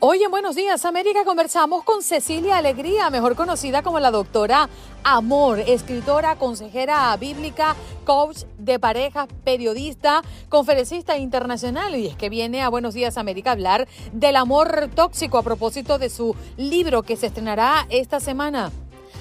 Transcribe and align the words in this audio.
Hoy 0.00 0.22
en 0.22 0.30
Buenos 0.30 0.54
Días 0.54 0.84
América 0.84 1.24
conversamos 1.24 1.82
con 1.82 2.04
Cecilia 2.04 2.58
Alegría, 2.58 3.10
mejor 3.10 3.34
conocida 3.34 3.82
como 3.82 3.98
la 3.98 4.12
doctora 4.12 4.68
Amor, 5.02 5.58
escritora, 5.58 6.36
consejera 6.36 7.16
bíblica, 7.16 7.74
coach 8.04 8.44
de 8.58 8.78
parejas, 8.78 9.26
periodista, 9.42 10.22
conferencista 10.48 11.18
internacional. 11.18 11.96
Y 11.96 12.06
es 12.06 12.16
que 12.16 12.28
viene 12.28 12.62
a 12.62 12.68
Buenos 12.68 12.94
Días 12.94 13.18
América 13.18 13.50
a 13.50 13.52
hablar 13.54 13.88
del 14.12 14.36
amor 14.36 14.88
tóxico 14.94 15.36
a 15.36 15.42
propósito 15.42 15.98
de 15.98 16.10
su 16.10 16.36
libro 16.56 17.02
que 17.02 17.16
se 17.16 17.26
estrenará 17.26 17.84
esta 17.90 18.20
semana. 18.20 18.70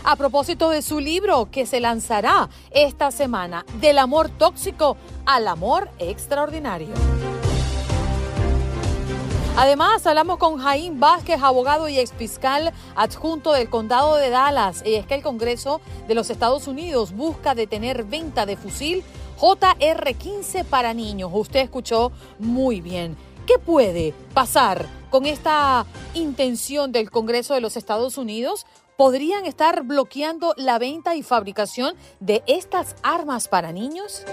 A 0.04 0.16
propósito 0.16 0.70
de 0.70 0.84
su 0.84 1.00
libro 1.00 1.50
que 1.50 1.66
se 1.66 1.80
lanzará 1.80 2.50
esta 2.70 3.10
semana, 3.10 3.66
del 3.82 3.98
amor 3.98 4.30
tóxico 4.30 4.96
al 5.26 5.48
amor 5.48 5.90
extraordinario. 5.98 6.94
Además, 9.60 10.06
hablamos 10.06 10.38
con 10.38 10.60
Jaime 10.60 11.00
Vázquez, 11.00 11.42
abogado 11.42 11.90
y 11.90 11.98
exfiscal 11.98 12.74
adjunto 12.96 13.54
del 13.54 13.72
condado 13.72 14.16
de 14.16 14.30
Dallas. 14.30 14.84
Y 14.86 14.94
es 14.94 15.08
que 15.08 15.16
el 15.16 15.24
Congreso 15.24 15.82
de 16.08 16.14
los 16.14 16.30
Estados 16.30 16.68
Unidos 16.68 17.12
busca 17.12 17.56
detener 17.56 18.04
venta 18.04 18.46
de 18.46 18.56
fusil 18.56 19.04
JR-15 19.40 20.64
para 20.64 20.94
niños. 20.94 21.32
Usted 21.34 21.62
escuchó 21.62 22.12
muy 22.38 22.82
bien. 22.82 23.18
¿Qué 23.48 23.58
puede 23.58 24.14
pasar 24.36 24.86
con 25.10 25.26
esta 25.26 25.88
intención 26.14 26.92
del 26.92 27.10
Congreso 27.10 27.56
de 27.56 27.62
los 27.62 27.78
Estados 27.78 28.20
Unidos? 28.20 28.68
¿Podrían 28.96 29.48
estar 29.48 29.82
bloqueando 29.82 30.54
la 30.56 30.78
venta 30.78 31.16
y 31.16 31.24
fabricación 31.24 31.96
de 32.20 32.44
estas 32.46 32.96
armas 33.02 33.48
para 33.48 33.72
niños? 33.72 34.24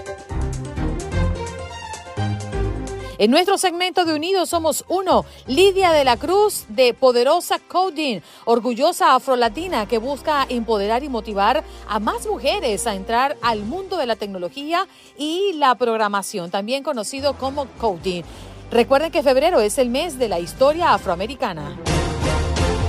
En 3.17 3.31
nuestro 3.31 3.57
segmento 3.57 4.03
de 4.03 4.13
Unidos 4.13 4.49
Somos 4.49 4.83
Uno, 4.89 5.23
Lidia 5.47 5.91
de 5.91 6.03
la 6.03 6.17
Cruz 6.17 6.65
de 6.67 6.93
Poderosa 6.93 7.59
Coding, 7.59 8.19
orgullosa 8.43 9.15
afrolatina 9.15 9.87
que 9.87 9.99
busca 9.99 10.45
empoderar 10.49 11.01
y 11.01 11.07
motivar 11.07 11.63
a 11.87 11.99
más 11.99 12.27
mujeres 12.27 12.85
a 12.87 12.93
entrar 12.93 13.37
al 13.41 13.61
mundo 13.61 13.95
de 13.95 14.05
la 14.05 14.17
tecnología 14.17 14.85
y 15.17 15.53
la 15.53 15.75
programación, 15.75 16.51
también 16.51 16.83
conocido 16.83 17.37
como 17.37 17.67
Coding. 17.79 18.23
Recuerden 18.69 19.11
que 19.11 19.23
febrero 19.23 19.61
es 19.61 19.77
el 19.77 19.89
mes 19.89 20.19
de 20.19 20.27
la 20.27 20.39
historia 20.39 20.93
afroamericana. 20.93 21.77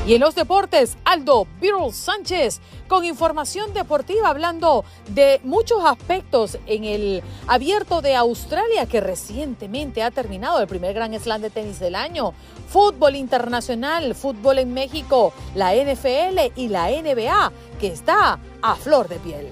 Y 0.06 0.15
en 0.15 0.21
los 0.21 0.37
deportes, 0.37 0.97
Aldo 1.05 1.49
Birol 1.61 1.93
Sánchez 1.93 2.61
con 2.87 3.05
información 3.05 3.75
deportiva 3.75 4.28
hablando 4.28 4.84
de 5.09 5.41
muchos 5.43 5.84
aspectos 5.84 6.59
en 6.67 6.84
el 6.84 7.25
abierto 7.49 8.00
de 8.03 8.15
Australia 8.15 8.87
que 8.87 9.00
recientemente 9.00 10.05
ha 10.05 10.12
terminado 10.12 10.61
el 10.61 10.69
primer 10.69 10.95
gran 10.95 11.12
slam 11.19 11.43
de 11.43 11.50
tenis 11.50 11.81
del 11.81 11.97
año, 11.97 12.34
fútbol 12.69 13.16
internacional, 13.16 14.15
fútbol 14.15 14.61
en 14.61 14.72
México, 14.72 15.33
la 15.56 15.75
NFL 15.75 16.53
y 16.55 16.69
la 16.69 16.89
NBA 16.89 17.53
que 17.81 17.89
está 17.89 18.39
a 18.62 18.77
flor 18.77 19.09
de 19.09 19.16
piel. 19.16 19.49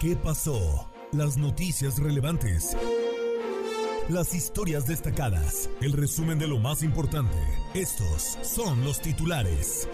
¿Qué 0.00 0.16
pasó? 0.16 0.90
Las 1.12 1.36
noticias 1.36 2.00
relevantes 2.00 2.76
las 4.08 4.34
historias 4.34 4.86
destacadas, 4.86 5.68
el 5.80 5.92
resumen 5.92 6.38
de 6.38 6.46
lo 6.46 6.58
más 6.58 6.82
importante. 6.82 7.36
Estos 7.74 8.38
son 8.42 8.84
los 8.84 9.00
titulares. 9.00 9.88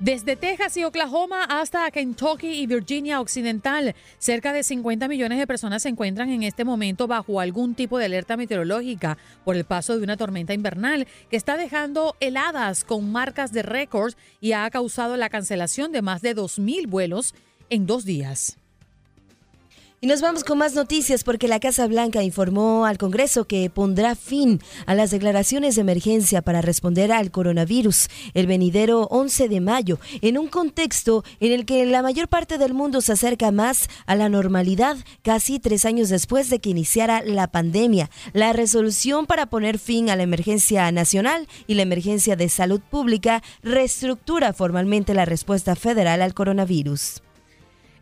Desde 0.00 0.34
Texas 0.34 0.78
y 0.78 0.84
Oklahoma 0.84 1.44
hasta 1.44 1.90
Kentucky 1.90 2.48
y 2.48 2.66
Virginia 2.66 3.20
Occidental, 3.20 3.94
cerca 4.18 4.54
de 4.54 4.62
50 4.62 5.06
millones 5.08 5.38
de 5.38 5.46
personas 5.46 5.82
se 5.82 5.90
encuentran 5.90 6.30
en 6.30 6.42
este 6.42 6.64
momento 6.64 7.06
bajo 7.06 7.38
algún 7.38 7.74
tipo 7.74 7.98
de 7.98 8.06
alerta 8.06 8.38
meteorológica 8.38 9.18
por 9.44 9.56
el 9.56 9.64
paso 9.64 9.98
de 9.98 10.02
una 10.02 10.16
tormenta 10.16 10.54
invernal 10.54 11.06
que 11.28 11.36
está 11.36 11.58
dejando 11.58 12.16
heladas 12.18 12.84
con 12.84 13.12
marcas 13.12 13.52
de 13.52 13.62
récords 13.62 14.16
y 14.40 14.52
ha 14.52 14.68
causado 14.70 15.18
la 15.18 15.28
cancelación 15.28 15.92
de 15.92 16.00
más 16.00 16.22
de 16.22 16.34
2.000 16.34 16.88
vuelos 16.88 17.34
en 17.70 17.86
dos 17.86 18.04
días. 18.04 18.56
Y 20.02 20.06
nos 20.06 20.22
vamos 20.22 20.44
con 20.44 20.56
más 20.56 20.72
noticias 20.72 21.24
porque 21.24 21.46
la 21.46 21.60
Casa 21.60 21.86
Blanca 21.86 22.22
informó 22.22 22.86
al 22.86 22.96
Congreso 22.96 23.44
que 23.44 23.68
pondrá 23.68 24.14
fin 24.14 24.58
a 24.86 24.94
las 24.94 25.10
declaraciones 25.10 25.74
de 25.74 25.82
emergencia 25.82 26.40
para 26.40 26.62
responder 26.62 27.12
al 27.12 27.30
coronavirus 27.30 28.08
el 28.32 28.46
venidero 28.46 29.02
11 29.10 29.50
de 29.50 29.60
mayo, 29.60 29.98
en 30.22 30.38
un 30.38 30.48
contexto 30.48 31.22
en 31.38 31.52
el 31.52 31.66
que 31.66 31.84
la 31.84 32.00
mayor 32.00 32.28
parte 32.28 32.56
del 32.56 32.72
mundo 32.72 33.02
se 33.02 33.12
acerca 33.12 33.50
más 33.50 33.90
a 34.06 34.14
la 34.14 34.30
normalidad 34.30 34.96
casi 35.20 35.58
tres 35.58 35.84
años 35.84 36.08
después 36.08 36.48
de 36.48 36.60
que 36.60 36.70
iniciara 36.70 37.20
la 37.22 37.48
pandemia. 37.48 38.08
La 38.32 38.54
resolución 38.54 39.26
para 39.26 39.50
poner 39.50 39.78
fin 39.78 40.08
a 40.08 40.16
la 40.16 40.22
emergencia 40.22 40.90
nacional 40.92 41.46
y 41.66 41.74
la 41.74 41.82
emergencia 41.82 42.36
de 42.36 42.48
salud 42.48 42.80
pública 42.80 43.42
reestructura 43.62 44.54
formalmente 44.54 45.12
la 45.12 45.26
respuesta 45.26 45.76
federal 45.76 46.22
al 46.22 46.32
coronavirus. 46.32 47.20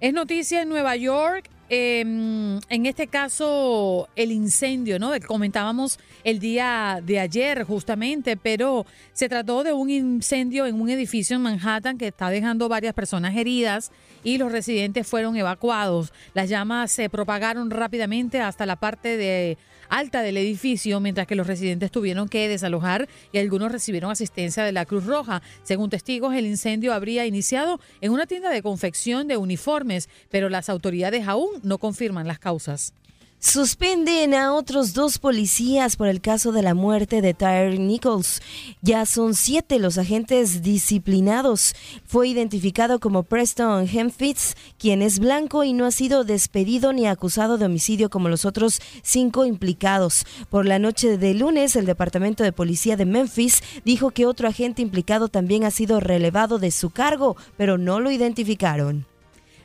Es 0.01 0.13
noticia 0.13 0.63
en 0.63 0.69
Nueva 0.69 0.97
York 0.97 1.51
Em, 1.71 2.59
en 2.71 2.87
este 2.87 3.09
caso, 3.09 4.09
el 4.17 4.33
incendio, 4.33 4.99
¿no? 4.99 5.13
Comentábamos 5.27 5.99
el 6.25 6.39
día 6.39 7.01
de 7.05 7.21
ayer 7.21 7.65
justamente, 7.65 8.39
pero 8.39 8.87
se 9.13 9.29
trató 9.29 9.65
de 9.65 9.75
un 9.75 9.91
incendio 9.91 10.65
en 10.65 10.81
un 10.81 10.89
edificio 10.89 11.37
en 11.37 11.43
Manhattan 11.43 11.99
que 11.99 12.07
está 12.09 12.31
dejando 12.31 12.71
varias 12.71 12.95
personas 12.95 13.37
heridas 13.37 13.93
y 14.25 14.39
los 14.39 14.51
residentes 14.51 15.07
fueron 15.07 15.37
evacuados. 15.37 16.15
Las 16.33 16.49
llamas 16.49 16.91
se 16.91 17.11
propagaron 17.11 17.71
rápidamente 17.71 18.41
hasta 18.41 18.65
la 18.65 18.77
parte 18.77 19.19
de 19.19 19.59
alta 19.89 20.23
del 20.23 20.37
edificio, 20.37 21.01
mientras 21.01 21.27
que 21.27 21.35
los 21.35 21.47
residentes 21.47 21.91
tuvieron 21.91 22.29
que 22.29 22.49
desalojar 22.49 23.09
y 23.33 23.39
algunos 23.39 23.73
recibieron 23.73 24.11
asistencia 24.11 24.65
de 24.65 24.73
la 24.73 24.87
Cruz 24.87 25.05
Roja. 25.05 25.43
Según 25.63 25.91
testigos, 25.91 26.35
el 26.35 26.47
incendio 26.47 26.93
habría 26.93 27.27
iniciado 27.27 27.81
en 28.01 28.13
una 28.13 28.27
tienda 28.27 28.51
de 28.51 28.63
confección 28.63 29.29
de 29.29 29.37
uniformes, 29.37 30.09
pero 30.31 30.49
las 30.49 30.69
autoridades 30.69 31.27
aún 31.27 31.51
no 31.63 31.79
confirman 31.79 32.27
las 32.27 32.39
causas. 32.39 32.95
Suspenden 33.41 34.35
a 34.35 34.53
otros 34.53 34.95
dos 34.95 35.21
policías 35.21 35.95
por 35.95 36.09
el 36.09 36.21
caso 36.21 36.51
de 36.51 36.61
la 36.61 36.75
muerte 36.75 37.23
de 37.23 37.35
Tyre 37.35 37.79
Nichols. 37.79 38.43
Ya 38.83 39.07
son 39.07 39.35
siete 39.35 39.79
los 39.79 39.97
agentes 39.97 40.61
disciplinados. 40.61 41.77
Fue 42.05 42.27
identificado 42.27 42.99
como 42.99 43.23
Preston 43.23 43.87
Hempfitz, 43.87 44.57
quien 44.77 45.03
es 45.03 45.21
blanco 45.21 45.63
y 45.63 45.73
no 45.73 45.87
ha 45.87 45.93
sido 45.93 46.25
despedido 46.25 46.93
ni 46.93 47.07
acusado 47.07 47.59
de 47.59 47.67
homicidio 47.67 48.11
como 48.11 48.29
los 48.29 48.45
otros 48.45 48.81
cinco 49.05 49.45
implicados. 49.45 50.27
Por 50.51 50.67
la 50.67 50.81
noche 50.81 51.17
de 51.17 51.35
lunes, 51.35 51.77
el 51.77 51.87
Departamento 51.87 52.43
de 52.43 52.53
Policía 52.53 52.97
de 52.97 53.07
Memphis 53.07 53.63
dijo 53.85 54.11
que 54.11 54.27
otro 54.27 54.49
agente 54.49 54.83
implicado 54.83 55.29
también 55.29 55.63
ha 55.63 55.71
sido 55.71 56.01
relevado 56.01 56.59
de 56.59 56.73
su 56.73 56.91
cargo, 56.91 57.37
pero 57.57 57.79
no 57.79 58.01
lo 58.01 58.11
identificaron. 58.11 59.07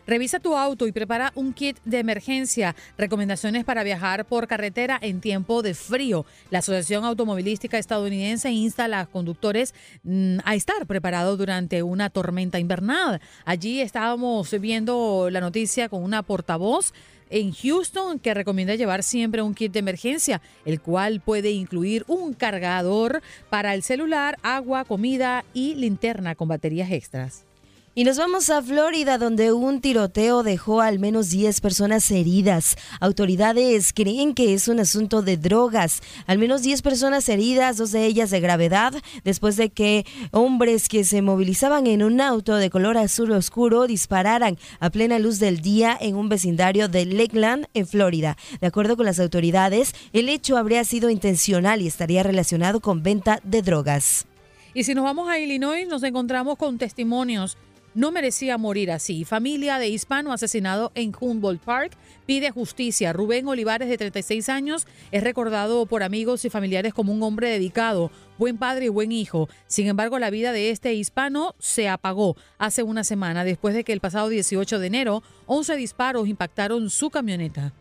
Revisa 0.05 0.39
tu 0.39 0.55
auto 0.55 0.85
y 0.85 0.91
prepara 0.91 1.31
un 1.35 1.53
kit 1.53 1.77
de 1.85 2.00
emergencia. 2.00 2.75
Recomendaciones 2.97 3.63
para 3.63 3.83
viajar 3.83 4.25
por 4.25 4.47
carretera 4.47 5.00
en 5.01 5.21
tiempo 5.21 5.61
de 5.61 5.73
frío. 5.73 6.25
La 6.50 6.59
Asociación 6.59 7.05
Automovilística 7.05 7.77
Estadounidense 7.77 8.51
insta 8.51 8.85
a 8.85 8.88
los 8.88 9.07
conductores 9.07 9.73
mm, 10.03 10.39
a 10.44 10.55
estar 10.55 10.85
preparados 10.85 11.38
durante 11.38 11.83
una 11.83 12.09
tormenta 12.09 12.59
invernal. 12.59 13.21
Allí 13.45 13.79
estábamos 13.79 14.51
viendo 14.59 15.29
la 15.31 15.39
noticia 15.39 15.88
con 15.88 16.03
una 16.03 16.21
portavoz 16.21 16.94
en 17.29 17.51
Houston 17.51 18.19
que 18.19 18.33
recomienda 18.33 18.75
llevar 18.75 19.03
siempre 19.03 19.41
un 19.41 19.56
kit 19.56 19.71
de 19.71 19.79
emergencia, 19.79 20.41
el 20.65 20.81
cual 20.81 21.21
puede 21.21 21.51
incluir 21.51 22.03
un 22.07 22.33
cargador 22.33 23.21
para 23.49 23.73
el 23.73 23.83
celular, 23.83 24.38
agua, 24.44 24.85
comida 24.85 25.44
y 25.53 25.75
linterna 25.75 26.35
con 26.35 26.47
baterías 26.47 26.91
extras. 26.91 27.45
Y 27.95 28.06
nos 28.06 28.18
vamos 28.18 28.50
a 28.50 28.60
Florida, 28.63 29.19
donde 29.19 29.51
un 29.51 29.80
tiroteo 29.80 30.42
dejó 30.42 30.81
al 30.81 30.98
menos 30.98 31.30
10 31.30 31.62
personas 31.62 32.10
heridas. 32.10 32.75
Autoridades 33.00 33.94
creen 33.94 34.34
que 34.34 34.56
es 34.56 34.68
un 34.68 34.80
asunto 34.80 35.22
de 35.22 35.38
drogas. 35.38 36.01
Al 36.25 36.40
menos 36.40 36.63
10 36.63 36.81
personas 36.81 37.30
heridas, 37.30 37.78
dos 37.78 37.92
de 37.92 38.07
ellas 38.07 38.31
de 38.31 38.40
gravedad, 38.40 38.95
después 39.24 39.57
de 39.57 39.69
que 39.69 40.07
hombres 40.31 40.90
que 40.90 41.04
se 41.04 41.22
movilizaban 41.22 41.86
en 41.86 42.01
un 42.01 42.19
auto 42.19 42.56
de 42.56 42.72
color 42.72 42.98
azul 42.98 43.31
oscuro 43.31 43.86
dispararan 43.86 44.57
a 44.80 44.90
plena 44.90 45.19
luz 45.19 45.38
del 45.38 45.62
día 45.62 45.95
en 46.01 46.16
un 46.16 46.30
vecindario 46.30 46.88
de 46.88 47.06
Lakeland, 47.06 47.68
en 47.75 47.86
Florida. 47.86 48.38
De 48.60 48.66
acuerdo 48.66 48.98
con 48.98 49.06
las 49.06 49.19
autoridades, 49.19 49.94
el 50.13 50.30
hecho 50.30 50.57
habría 50.57 50.84
sido 50.84 51.12
intencional 51.12 51.80
y 51.84 51.88
estaría 51.88 52.24
relacionado 52.24 52.80
con 52.80 53.04
venta 53.04 53.40
de 53.44 53.62
drogas. 53.62 54.25
Y 54.74 54.84
si 54.86 54.95
nos 54.95 55.04
vamos 55.04 55.30
a 55.30 55.38
Illinois, 55.38 55.88
nos 55.88 56.01
encontramos 56.01 56.57
con 56.57 56.80
testimonios 56.80 57.56
no 57.95 58.12
merecía 58.12 58.57
morir 58.57 58.92
así. 58.92 59.25
Familia 59.25 59.80
de 59.80 59.90
hispano 59.90 60.34
asesinado 60.34 60.92
en 60.95 61.13
Humboldt 61.19 61.62
Park 61.62 61.94
pide 62.25 62.51
justicia. 62.51 63.13
Rubén 63.13 63.48
Olivares, 63.48 63.90
de 63.90 63.98
36 63.98 64.50
años, 64.50 64.88
es 65.12 65.24
recordado 65.24 65.86
por 65.86 66.04
amigos 66.04 66.45
y 66.45 66.50
familiares 66.50 66.94
como 66.94 67.13
un 67.13 67.24
hombre 67.24 67.50
dedicado, 67.50 68.12
buen 68.38 68.57
padre 68.57 68.86
y 68.86 68.90
buen 68.90 69.12
hijo. 69.12 69.50
Sin 69.68 69.88
embargo, 69.88 70.19
la 70.19 70.30
vida 70.30 70.51
de 70.51 70.69
este 70.69 70.94
hispano 70.94 71.56
se 71.60 71.90
apagó 71.90 72.36
hace 72.57 72.84
una 72.84 73.04
semana 73.04 73.44
después 73.44 73.75
de 73.75 73.84
que 73.84 73.94
el 73.94 74.00
pasado 74.00 74.30
18 74.30 74.80
de 74.80 74.88
enero 74.88 75.24
11 75.45 75.75
disparos 75.75 76.28
impactaron 76.28 76.90
su 76.90 77.10
camioneta. 77.10 77.74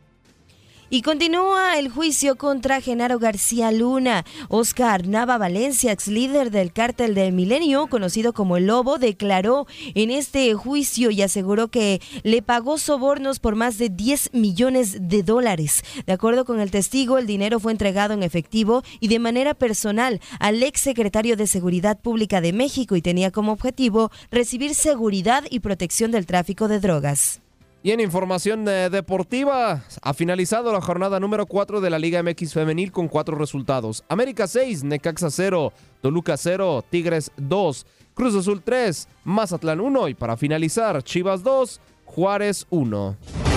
Y 0.95 1.01
continúa 1.01 1.79
el 1.79 1.89
juicio 1.89 2.37
contra 2.37 2.83
Genaro 2.83 3.19
García 3.19 3.73
Luna. 3.73 4.27
Oscar 4.51 5.09
Nava 5.09 5.39
Valencia, 5.39 5.91
ex 5.91 6.07
líder 6.07 6.51
del 6.51 6.71
cártel 6.71 7.15
del 7.15 7.33
Milenio, 7.33 7.87
conocido 7.87 8.35
como 8.35 8.59
El 8.59 8.67
Lobo, 8.67 8.99
declaró 8.99 9.67
en 9.95 10.11
este 10.11 10.53
juicio 10.53 11.11
y 11.11 11.23
aseguró 11.23 11.69
que 11.69 12.03
le 12.25 12.43
pagó 12.43 12.77
sobornos 12.77 13.41
por 13.41 13.55
más 13.55 13.79
de 13.79 13.89
10 13.89 14.35
millones 14.35 15.09
de 15.09 15.23
dólares. 15.23 15.83
De 16.05 16.13
acuerdo 16.13 16.45
con 16.45 16.61
el 16.61 16.71
testigo, 16.71 17.17
el 17.17 17.27
dinero 17.27 17.59
fue 17.59 17.73
entregado 17.73 18.13
en 18.13 18.23
efectivo 18.23 18.83
y 19.01 19.09
de 19.09 19.19
manera 19.19 19.55
personal 19.55 20.21
al 20.41 20.63
ex 20.63 20.83
secretario 20.83 21.39
de 21.39 21.47
Seguridad 21.47 21.99
Pública 21.99 22.43
de 22.43 22.53
México 22.53 22.97
y 22.97 23.01
tenía 23.01 23.31
como 23.31 23.53
objetivo 23.53 24.11
recibir 24.31 24.75
seguridad 24.75 25.45
y 25.49 25.61
protección 25.61 26.11
del 26.11 26.27
tráfico 26.27 26.69
de 26.69 26.81
drogas. 26.81 27.42
Y 27.85 27.91
en 27.91 27.99
información 27.99 28.69
eh, 28.69 28.91
deportiva, 28.91 29.83
ha 30.03 30.15
finalizado 30.15 30.73
la 30.73 30.81
jornada 30.81 31.19
número 31.19 31.47
4 31.47 31.81
de 31.81 31.91
la 31.91 31.99
Liga 31.99 32.23
MX 32.23 32.53
Femenil 32.53 32.93
con 32.93 33.09
cuatro 33.09 33.37
resultados. 33.37 34.05
América 34.09 34.47
6, 34.47 34.85
Necaxa 34.85 35.31
0, 35.31 35.73
Toluca 36.01 36.37
0, 36.37 36.85
Tigres 36.89 37.33
2, 37.39 37.87
Cruz 38.15 38.37
Azul 38.37 38.63
3, 38.63 39.09
Mazatlán 39.25 39.81
1 39.81 40.09
y 40.09 40.15
para 40.15 40.37
finalizar, 40.37 41.03
Chivas 41.03 41.43
2, 41.43 41.81
Juárez 42.05 42.67
1. 42.71 43.52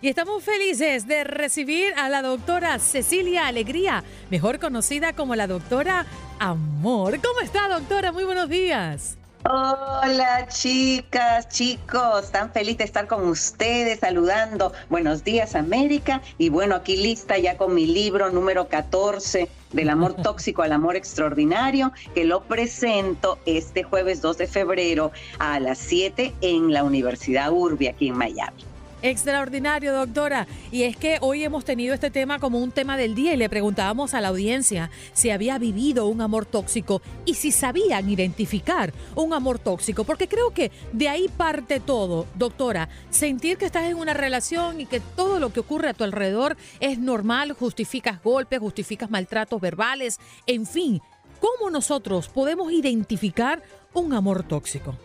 Y 0.00 0.08
estamos 0.08 0.44
felices 0.44 1.08
de 1.08 1.24
recibir 1.24 1.92
a 1.96 2.08
la 2.08 2.22
doctora 2.22 2.78
Cecilia 2.78 3.48
Alegría, 3.48 4.04
mejor 4.30 4.60
conocida 4.60 5.12
como 5.12 5.34
la 5.34 5.48
doctora 5.48 6.06
Amor. 6.38 7.20
¿Cómo 7.20 7.40
está, 7.40 7.68
doctora? 7.68 8.12
Muy 8.12 8.22
buenos 8.22 8.48
días. 8.48 9.18
Hola 9.44 10.46
chicas, 10.48 11.48
chicos, 11.48 12.30
tan 12.30 12.52
feliz 12.52 12.78
de 12.78 12.84
estar 12.84 13.08
con 13.08 13.26
ustedes 13.26 13.98
saludando. 13.98 14.72
Buenos 14.88 15.24
días 15.24 15.56
América 15.56 16.22
y 16.38 16.48
bueno, 16.48 16.76
aquí 16.76 16.96
lista 16.96 17.36
ya 17.36 17.56
con 17.56 17.74
mi 17.74 17.86
libro 17.86 18.30
número 18.30 18.68
14 18.68 19.48
del 19.72 19.90
amor 19.90 20.14
tóxico 20.22 20.62
al 20.62 20.72
amor 20.72 20.94
extraordinario, 20.94 21.92
que 22.14 22.24
lo 22.24 22.44
presento 22.44 23.40
este 23.46 23.82
jueves 23.82 24.22
2 24.22 24.38
de 24.38 24.46
febrero 24.46 25.10
a 25.40 25.58
las 25.58 25.78
7 25.78 26.34
en 26.40 26.72
la 26.72 26.84
Universidad 26.84 27.50
Urbi 27.50 27.88
aquí 27.88 28.08
en 28.08 28.16
Miami. 28.16 28.64
Extraordinario, 29.00 29.92
doctora. 29.92 30.48
Y 30.72 30.82
es 30.82 30.96
que 30.96 31.18
hoy 31.20 31.44
hemos 31.44 31.64
tenido 31.64 31.94
este 31.94 32.10
tema 32.10 32.40
como 32.40 32.58
un 32.58 32.72
tema 32.72 32.96
del 32.96 33.14
día 33.14 33.32
y 33.32 33.36
le 33.36 33.48
preguntábamos 33.48 34.12
a 34.12 34.20
la 34.20 34.28
audiencia 34.28 34.90
si 35.12 35.30
había 35.30 35.58
vivido 35.58 36.06
un 36.06 36.20
amor 36.20 36.46
tóxico 36.46 37.00
y 37.24 37.34
si 37.34 37.52
sabían 37.52 38.10
identificar 38.10 38.92
un 39.14 39.32
amor 39.32 39.60
tóxico, 39.60 40.02
porque 40.02 40.26
creo 40.26 40.50
que 40.50 40.72
de 40.92 41.08
ahí 41.08 41.28
parte 41.28 41.78
todo, 41.78 42.26
doctora. 42.34 42.88
Sentir 43.10 43.56
que 43.56 43.66
estás 43.66 43.84
en 43.84 43.96
una 43.96 44.14
relación 44.14 44.80
y 44.80 44.86
que 44.86 45.00
todo 45.00 45.38
lo 45.38 45.52
que 45.52 45.60
ocurre 45.60 45.90
a 45.90 45.94
tu 45.94 46.02
alrededor 46.02 46.56
es 46.80 46.98
normal, 46.98 47.52
justificas 47.52 48.20
golpes, 48.22 48.58
justificas 48.58 49.10
maltratos 49.10 49.60
verbales, 49.60 50.18
en 50.46 50.66
fin. 50.66 51.00
¿Cómo 51.40 51.70
nosotros 51.70 52.28
podemos 52.28 52.72
identificar 52.72 53.62
un 53.94 54.12
amor 54.12 54.42
tóxico? 54.42 54.96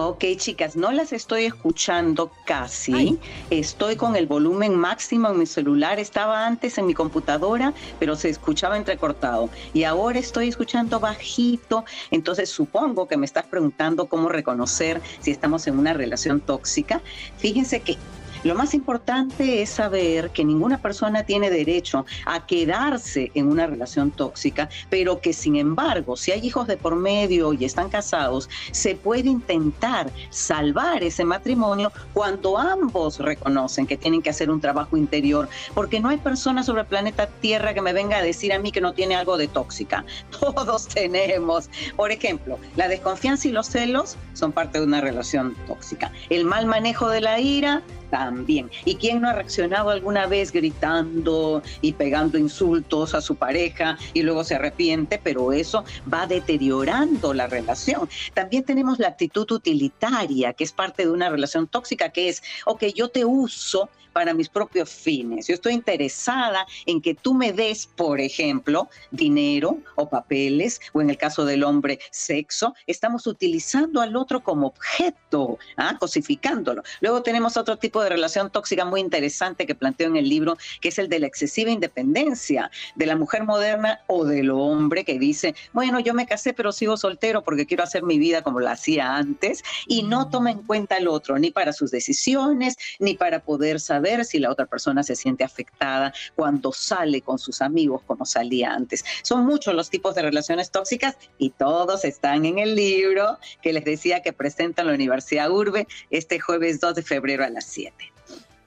Ok, 0.00 0.24
chicas, 0.36 0.76
no 0.76 0.92
las 0.92 1.12
estoy 1.12 1.46
escuchando 1.46 2.30
casi. 2.46 3.18
Estoy 3.50 3.96
con 3.96 4.14
el 4.14 4.28
volumen 4.28 4.76
máximo 4.76 5.28
en 5.28 5.40
mi 5.40 5.44
celular. 5.44 5.98
Estaba 5.98 6.46
antes 6.46 6.78
en 6.78 6.86
mi 6.86 6.94
computadora, 6.94 7.74
pero 7.98 8.14
se 8.14 8.28
escuchaba 8.28 8.76
entrecortado. 8.76 9.50
Y 9.74 9.82
ahora 9.82 10.20
estoy 10.20 10.46
escuchando 10.46 11.00
bajito. 11.00 11.84
Entonces 12.12 12.48
supongo 12.48 13.08
que 13.08 13.16
me 13.16 13.26
estás 13.26 13.46
preguntando 13.46 14.06
cómo 14.06 14.28
reconocer 14.28 15.02
si 15.18 15.32
estamos 15.32 15.66
en 15.66 15.76
una 15.76 15.94
relación 15.94 16.38
tóxica. 16.38 17.02
Fíjense 17.36 17.80
que 17.80 17.98
lo 18.44 18.54
más 18.54 18.74
importante 18.74 19.62
es 19.62 19.70
saber 19.70 20.30
que 20.30 20.44
ninguna 20.44 20.78
persona 20.78 21.24
tiene 21.24 21.50
derecho 21.50 22.06
a 22.24 22.46
quedarse 22.46 23.30
en 23.34 23.48
una 23.48 23.66
relación 23.66 24.10
tóxica, 24.10 24.68
pero 24.90 25.20
que 25.20 25.32
sin 25.32 25.56
embargo, 25.56 26.16
si 26.16 26.32
hay 26.32 26.46
hijos 26.46 26.66
de 26.66 26.76
por 26.76 26.96
medio 26.96 27.52
y 27.52 27.64
están 27.64 27.88
casados, 27.88 28.48
se 28.70 28.94
puede 28.94 29.28
intentar 29.28 30.10
salvar 30.30 31.02
ese 31.02 31.24
matrimonio 31.24 31.92
cuando 32.12 32.58
ambos 32.58 33.18
reconocen 33.18 33.86
que 33.86 33.96
tienen 33.96 34.22
que 34.22 34.30
hacer 34.30 34.50
un 34.50 34.60
trabajo 34.60 34.96
interior, 34.96 35.48
porque 35.74 36.00
no 36.00 36.08
hay 36.08 36.18
persona 36.18 36.62
sobre 36.62 36.82
el 36.82 36.86
planeta 36.86 37.26
Tierra 37.40 37.74
que 37.74 37.82
me 37.82 37.92
venga 37.92 38.18
a 38.18 38.22
decir 38.22 38.52
a 38.52 38.58
mí 38.58 38.72
que 38.72 38.80
no 38.80 38.92
tiene 38.92 39.16
algo 39.16 39.36
de 39.36 39.48
tóxica. 39.48 40.04
Todos 40.40 40.88
tenemos. 40.88 41.70
Por 41.96 42.10
ejemplo, 42.12 42.58
la 42.76 42.88
desconfianza 42.88 43.48
y 43.48 43.52
los 43.52 43.68
celos 43.68 44.16
son 44.34 44.52
parte 44.52 44.78
de 44.78 44.84
una 44.84 45.00
relación 45.00 45.54
tóxica. 45.66 46.12
El 46.30 46.44
mal 46.44 46.66
manejo 46.66 47.08
de 47.08 47.20
la 47.20 47.40
ira 47.40 47.82
también. 48.10 48.70
¿Y 48.84 48.96
quién 48.96 49.20
no 49.20 49.28
ha 49.28 49.32
reaccionado 49.32 49.90
alguna 49.90 50.26
vez 50.26 50.52
gritando 50.52 51.62
y 51.80 51.92
pegando 51.92 52.38
insultos 52.38 53.14
a 53.14 53.20
su 53.20 53.36
pareja 53.36 53.98
y 54.12 54.22
luego 54.22 54.44
se 54.44 54.56
arrepiente? 54.56 55.20
Pero 55.22 55.52
eso 55.52 55.84
va 56.12 56.26
deteriorando 56.26 57.34
la 57.34 57.46
relación. 57.46 58.08
También 58.34 58.64
tenemos 58.64 58.98
la 58.98 59.08
actitud 59.08 59.50
utilitaria, 59.50 60.52
que 60.52 60.64
es 60.64 60.72
parte 60.72 61.04
de 61.04 61.10
una 61.10 61.30
relación 61.30 61.66
tóxica, 61.66 62.10
que 62.10 62.28
es, 62.28 62.42
ok, 62.66 62.84
yo 62.94 63.08
te 63.08 63.24
uso 63.24 63.88
para 64.18 64.34
mis 64.34 64.48
propios 64.48 64.90
fines. 64.90 65.46
Yo 65.46 65.54
estoy 65.54 65.74
interesada 65.74 66.66
en 66.86 67.00
que 67.00 67.14
tú 67.14 67.34
me 67.34 67.52
des, 67.52 67.86
por 67.86 68.20
ejemplo, 68.20 68.88
dinero 69.12 69.78
o 69.94 70.08
papeles, 70.08 70.80
o 70.92 71.00
en 71.00 71.10
el 71.10 71.16
caso 71.16 71.44
del 71.44 71.62
hombre, 71.62 72.00
sexo. 72.10 72.74
Estamos 72.88 73.28
utilizando 73.28 74.00
al 74.00 74.16
otro 74.16 74.42
como 74.42 74.66
objeto, 74.66 75.56
¿ah? 75.76 75.96
cosificándolo. 76.00 76.82
Luego 77.00 77.22
tenemos 77.22 77.56
otro 77.56 77.76
tipo 77.76 78.02
de 78.02 78.08
relación 78.08 78.50
tóxica 78.50 78.84
muy 78.84 79.00
interesante 79.00 79.66
que 79.66 79.76
planteo 79.76 80.08
en 80.08 80.16
el 80.16 80.28
libro, 80.28 80.58
que 80.80 80.88
es 80.88 80.98
el 80.98 81.08
de 81.08 81.20
la 81.20 81.28
excesiva 81.28 81.70
independencia 81.70 82.72
de 82.96 83.06
la 83.06 83.14
mujer 83.14 83.44
moderna 83.44 84.00
o 84.08 84.24
del 84.24 84.50
hombre 84.50 85.04
que 85.04 85.16
dice, 85.20 85.54
bueno, 85.72 86.00
yo 86.00 86.12
me 86.12 86.26
casé 86.26 86.54
pero 86.54 86.72
sigo 86.72 86.96
soltero 86.96 87.44
porque 87.44 87.66
quiero 87.66 87.84
hacer 87.84 88.02
mi 88.02 88.18
vida 88.18 88.42
como 88.42 88.58
la 88.58 88.72
hacía 88.72 89.14
antes 89.14 89.62
y 89.86 90.02
no 90.02 90.28
toma 90.28 90.50
en 90.50 90.64
cuenta 90.64 90.96
al 90.96 91.06
otro 91.06 91.38
ni 91.38 91.52
para 91.52 91.72
sus 91.72 91.92
decisiones, 91.92 92.76
ni 92.98 93.14
para 93.14 93.38
poder 93.38 93.78
saber 93.78 94.07
si 94.24 94.38
la 94.38 94.50
otra 94.50 94.66
persona 94.66 95.02
se 95.02 95.14
siente 95.14 95.44
afectada 95.44 96.12
cuando 96.34 96.72
sale 96.72 97.20
con 97.20 97.38
sus 97.38 97.60
amigos 97.60 98.02
como 98.06 98.24
salía 98.24 98.72
antes. 98.72 99.04
Son 99.22 99.44
muchos 99.44 99.74
los 99.74 99.90
tipos 99.90 100.14
de 100.14 100.22
relaciones 100.22 100.70
tóxicas 100.70 101.16
y 101.36 101.50
todos 101.50 102.04
están 102.04 102.46
en 102.46 102.58
el 102.58 102.74
libro 102.74 103.38
que 103.62 103.72
les 103.72 103.84
decía 103.84 104.22
que 104.22 104.32
presenta 104.32 104.82
la 104.84 104.94
Universidad 104.94 105.50
Urbe 105.50 105.86
este 106.10 106.40
jueves 106.40 106.80
2 106.80 106.94
de 106.94 107.02
febrero 107.02 107.44
a 107.44 107.50
las 107.50 107.64
7. 107.66 108.17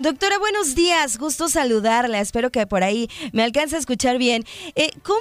Doctora, 0.02 0.40
buenos 0.40 0.74
días, 0.74 1.20
gusto 1.20 1.48
saludarla, 1.48 2.22
espero 2.22 2.52
que 2.52 2.66
por 2.66 2.84
ahí 2.84 3.08
me 3.34 3.44
alcance 3.44 3.76
a 3.76 3.80
escuchar 3.80 4.18
bien. 4.18 4.46
Eh, 4.74 4.90
¿Cómo 5.04 5.20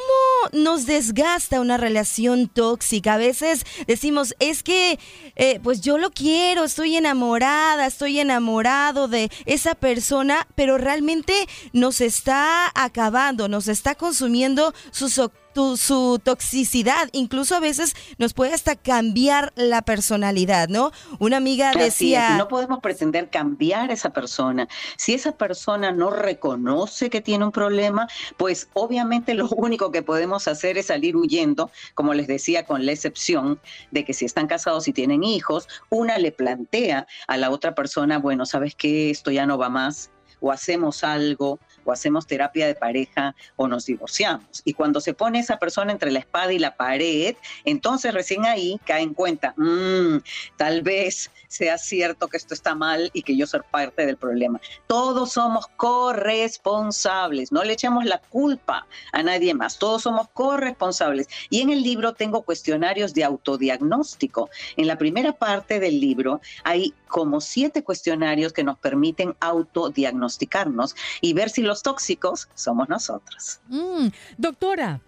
nos 0.55 0.87
desgasta 0.87 1.61
una 1.61 1.77
relación 1.77 2.49
tóxica? 2.49 3.13
A 3.13 3.19
veces 3.19 3.67
decimos, 3.87 4.35
es 4.39 4.63
que 4.63 4.99
eh, 5.37 5.61
pues 5.63 5.83
yo 5.83 5.99
lo 5.99 6.11
quiero, 6.11 6.65
estoy 6.65 6.97
enamorada, 6.97 7.85
estoy 7.85 8.21
enamorado 8.21 9.07
de 9.07 9.31
esa 9.45 9.75
persona, 9.75 10.49
pero 10.55 10.79
realmente 10.79 11.35
nos 11.75 12.01
está 12.01 12.73
acabando, 12.75 13.49
nos 13.49 13.69
está 13.69 13.95
consumiendo 13.95 14.73
sus 14.93 15.19
su 15.55 16.21
toxicidad, 16.23 17.09
incluso 17.13 17.57
a 17.57 17.61
veces 17.61 17.95
nos 18.19 18.35
puede 18.35 18.55
hasta 18.55 18.77
cambiar 18.77 19.53
la 19.57 19.83
personalidad, 19.83 20.69
¿no? 20.69 20.93
Una 21.19 21.39
amiga 21.39 21.73
decía... 21.73 22.37
no 22.37 22.49
podemos 22.49 22.81
pretender 22.81 23.31
cambiar 23.31 23.91
a 23.91 23.95
esa 23.95 24.11
persona. 24.11 24.69
Si 24.97 25.15
esa 25.15 25.33
persona 25.33 25.93
no 25.93 26.11
reconoce 26.11 27.11
que 27.11 27.21
tiene 27.21 27.45
un 27.45 27.53
problema, 27.53 28.09
pues 28.37 28.69
obviamente 28.75 29.35
lo 29.35 29.49
único 29.49 29.91
que 29.91 30.03
podemos 30.03 30.49
hacer 30.49 30.79
es 30.79 30.87
salir 30.87 31.17
huyendo, 31.17 31.71
como 31.95 32.15
les 32.15 32.27
decía, 32.27 32.65
con 32.65 32.87
la 32.87 32.93
excepción 32.93 33.61
de 33.91 34.05
que 34.05 34.13
si 34.13 34.25
están 34.25 34.47
casados 34.47 34.89
y 34.89 34.93
tienen 34.93 35.25
hijos, 35.25 35.69
una 35.89 36.19
le 36.19 36.33
plantea 36.33 37.07
a 37.27 37.37
la 37.37 37.51
otra 37.51 37.75
persona, 37.75 38.19
bueno, 38.19 38.47
¿sabes 38.47 38.75
qué? 38.75 39.11
Esto 39.11 39.31
ya 39.31 39.47
no 39.47 39.59
va 39.59 39.69
más 39.69 40.11
o 40.41 40.51
hacemos 40.51 41.05
algo, 41.05 41.61
o 41.85 41.93
hacemos 41.93 42.27
terapia 42.27 42.67
de 42.67 42.75
pareja, 42.75 43.35
o 43.57 43.69
nos 43.69 43.87
divorciamos. 43.87 44.63
Y 44.65 44.75
cuando 44.75 45.01
se 45.01 45.15
pone 45.15 45.39
esa 45.39 45.59
persona 45.59 45.93
entre 45.93 46.11
la 46.11 46.19
espada 46.19 46.53
y 46.53 46.59
la 46.59 46.77
pared, 46.77 47.37
entonces 47.65 48.15
recién 48.15 48.45
ahí 48.45 48.81
cae 48.85 49.03
en 49.03 49.15
cuenta, 49.15 49.55
mm, 49.57 50.19
tal 50.57 50.83
vez 50.83 51.31
sea 51.49 51.79
cierto 51.79 52.29
que 52.29 52.37
esto 52.37 52.55
está 52.55 52.75
mal 52.75 53.11
y 53.13 53.23
que 53.23 53.37
yo 53.37 53.47
soy 53.47 53.61
parte 53.71 54.07
del 54.07 54.17
problema. 54.17 54.61
Todos 54.87 55.33
somos 55.33 55.67
corresponsables, 55.77 57.51
no 57.51 57.65
le 57.65 57.73
echamos 57.73 58.05
la 58.05 58.19
culpa 58.19 58.87
a 59.13 59.23
nadie 59.23 59.53
más, 59.55 59.79
todos 59.79 60.03
somos 60.03 60.29
corresponsables. 60.33 61.29
Y 61.51 61.61
en 61.61 61.71
el 61.71 61.83
libro 61.83 62.15
tengo 62.15 62.43
cuestionarios 62.43 63.15
de 63.15 63.25
autodiagnóstico. 63.25 64.49
En 64.77 64.87
la 64.87 64.97
primera 64.97 65.33
parte 65.33 65.81
del 65.81 66.01
libro 66.01 66.41
hay 66.63 66.95
como 67.09 67.41
siete 67.41 67.83
cuestionarios 67.83 68.53
que 68.53 68.63
nos 68.63 68.79
permiten 68.79 69.35
autodiagnosticarnos 69.41 70.95
y 71.21 71.33
ver 71.33 71.51
si 71.51 71.63
los 71.71 71.85
tóxicos 71.85 72.49
somos 72.55 72.89
nosotros. 72.89 73.61
Mm, 73.69 74.09
doctora, 74.37 75.01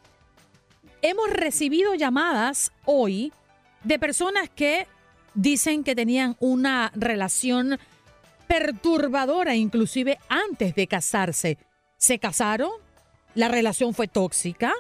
hemos 1.03 1.29
recibido 1.29 1.95
llamadas 1.97 2.71
hoy 2.85 3.33
de 3.83 3.99
personas 3.99 4.49
que 4.49 4.87
dicen 5.35 5.83
que 5.83 5.97
tenían 5.97 6.37
una 6.39 6.93
relación 6.95 7.81
perturbadora, 8.47 9.57
inclusive 9.57 10.21
antes 10.29 10.77
de 10.77 10.87
casarse. 10.87 11.59
¿Se 11.97 12.21
casaron? 12.21 12.71
¿La 13.35 13.49
relación 13.49 13.93
fue 13.93 14.07
tóxica? 14.07 14.73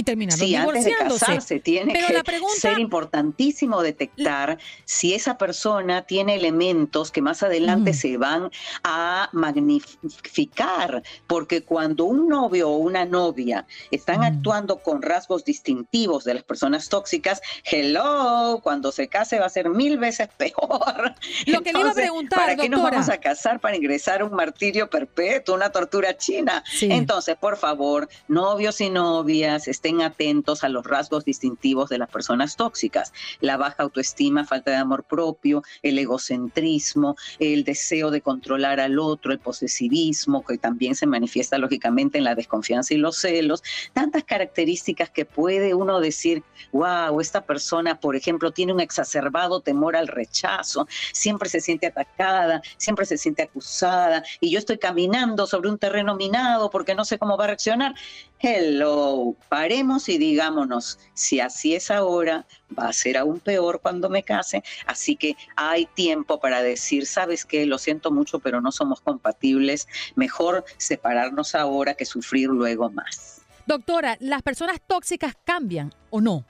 Y 0.00 0.02
terminaron 0.02 0.38
sí, 0.38 0.56
divorciándose. 0.56 1.02
Antes 1.02 1.18
de 1.18 1.26
casarse, 1.26 1.60
tiene 1.60 1.92
que 1.92 2.22
ser 2.58 2.78
importantísimo 2.78 3.82
detectar 3.82 4.58
si 4.86 5.12
esa 5.12 5.36
persona 5.36 6.02
tiene 6.06 6.36
elementos 6.36 7.10
que 7.10 7.20
más 7.20 7.42
adelante 7.42 7.92
se 7.92 8.16
van 8.16 8.50
a 8.82 9.28
magnificar, 9.32 11.02
porque 11.26 11.64
cuando 11.64 12.06
un 12.06 12.28
novio 12.28 12.70
o 12.70 12.78
una 12.78 13.04
novia 13.04 13.66
están 13.90 14.24
actuando 14.24 14.78
con 14.78 15.02
rasgos 15.02 15.44
distintivos 15.44 16.24
de 16.24 16.34
las 16.34 16.44
personas 16.44 16.88
tóxicas, 16.88 17.42
hello, 17.64 18.60
cuando 18.62 18.92
se 18.92 19.08
case 19.08 19.38
va 19.38 19.46
a 19.46 19.50
ser 19.50 19.68
mil 19.68 19.98
veces 19.98 20.28
peor. 20.38 21.14
Lo 21.46 21.60
que 21.60 21.72
le 21.74 21.80
iba 21.80 21.90
a 21.90 21.94
preguntar, 21.94 22.38
¿para 22.38 22.56
qué 22.56 22.70
nos 22.70 22.82
vamos 22.82 23.10
a 23.10 23.18
casar 23.18 23.60
para 23.60 23.76
ingresar 23.76 24.22
a 24.22 24.24
un 24.24 24.32
martirio 24.32 24.88
perpetuo, 24.88 25.54
una 25.54 25.70
tortura 25.70 26.16
china? 26.16 26.64
Entonces, 26.80 27.36
por 27.36 27.58
favor, 27.58 28.08
novios 28.28 28.80
y 28.80 28.88
novias, 28.88 29.68
estén 29.68 29.89
atentos 29.98 30.62
a 30.62 30.68
los 30.68 30.86
rasgos 30.86 31.24
distintivos 31.24 31.90
de 31.90 31.98
las 31.98 32.08
personas 32.08 32.56
tóxicas. 32.56 33.12
La 33.40 33.56
baja 33.56 33.82
autoestima, 33.82 34.44
falta 34.44 34.70
de 34.70 34.76
amor 34.76 35.04
propio, 35.04 35.62
el 35.82 35.98
egocentrismo, 35.98 37.16
el 37.38 37.64
deseo 37.64 38.10
de 38.10 38.20
controlar 38.20 38.78
al 38.80 38.98
otro, 38.98 39.32
el 39.32 39.40
posesivismo, 39.40 40.44
que 40.44 40.58
también 40.58 40.94
se 40.94 41.06
manifiesta 41.06 41.58
lógicamente 41.58 42.18
en 42.18 42.24
la 42.24 42.34
desconfianza 42.34 42.94
y 42.94 42.98
los 42.98 43.16
celos. 43.16 43.62
Tantas 43.92 44.24
características 44.24 45.10
que 45.10 45.24
puede 45.24 45.74
uno 45.74 46.00
decir, 46.00 46.42
wow, 46.72 47.20
esta 47.20 47.44
persona, 47.44 47.98
por 47.98 48.16
ejemplo, 48.16 48.52
tiene 48.52 48.72
un 48.72 48.80
exacerbado 48.80 49.60
temor 49.60 49.96
al 49.96 50.08
rechazo, 50.08 50.86
siempre 51.12 51.48
se 51.48 51.60
siente 51.60 51.86
atacada, 51.88 52.62
siempre 52.76 53.06
se 53.06 53.18
siente 53.18 53.42
acusada, 53.42 54.22
y 54.40 54.50
yo 54.50 54.58
estoy 54.58 54.78
caminando 54.78 55.46
sobre 55.46 55.68
un 55.68 55.78
terreno 55.78 56.14
minado 56.14 56.70
porque 56.70 56.94
no 56.94 57.04
sé 57.04 57.18
cómo 57.18 57.36
va 57.36 57.44
a 57.44 57.48
reaccionar. 57.48 57.94
Hello, 58.42 59.36
paremos 59.50 60.08
y 60.08 60.16
digámonos, 60.16 60.98
si 61.12 61.40
así 61.40 61.74
es 61.74 61.90
ahora, 61.90 62.46
va 62.76 62.88
a 62.88 62.92
ser 62.94 63.18
aún 63.18 63.38
peor 63.38 63.80
cuando 63.82 64.08
me 64.08 64.22
case, 64.22 64.62
así 64.86 65.14
que 65.14 65.36
hay 65.56 65.84
tiempo 65.84 66.40
para 66.40 66.62
decir, 66.62 67.06
sabes 67.06 67.44
qué, 67.44 67.66
lo 67.66 67.76
siento 67.76 68.10
mucho, 68.10 68.38
pero 68.38 68.62
no 68.62 68.72
somos 68.72 69.02
compatibles, 69.02 69.86
mejor 70.14 70.64
separarnos 70.78 71.54
ahora 71.54 71.92
que 71.92 72.06
sufrir 72.06 72.48
luego 72.48 72.88
más. 72.88 73.42
Doctora, 73.66 74.16
¿las 74.20 74.40
personas 74.40 74.80
tóxicas 74.86 75.36
cambian 75.44 75.94
o 76.08 76.22
no? 76.22 76.46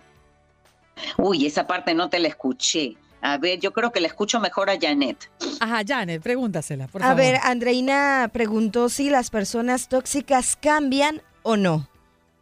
Uy, 1.19 1.45
esa 1.45 1.67
parte 1.67 1.93
no 1.93 2.09
te 2.09 2.21
la 2.21 2.29
escuché. 2.29 2.97
A 3.21 3.37
ver, 3.37 3.59
yo 3.59 3.73
creo 3.73 3.91
que 3.91 4.01
la 4.01 4.07
escucho 4.07 4.39
mejor 4.39 4.71
a 4.71 4.79
Janet. 4.81 5.29
Ajá, 5.59 5.83
Janet, 5.87 6.23
pregúntasela, 6.23 6.87
por 6.87 7.03
favor. 7.03 7.13
A 7.13 7.15
ver, 7.17 7.41
Andreina 7.43 8.31
preguntó 8.33 8.89
si 8.89 9.11
las 9.11 9.29
personas 9.29 9.89
tóxicas 9.89 10.57
cambian 10.57 11.21
o 11.43 11.57
no. 11.57 11.87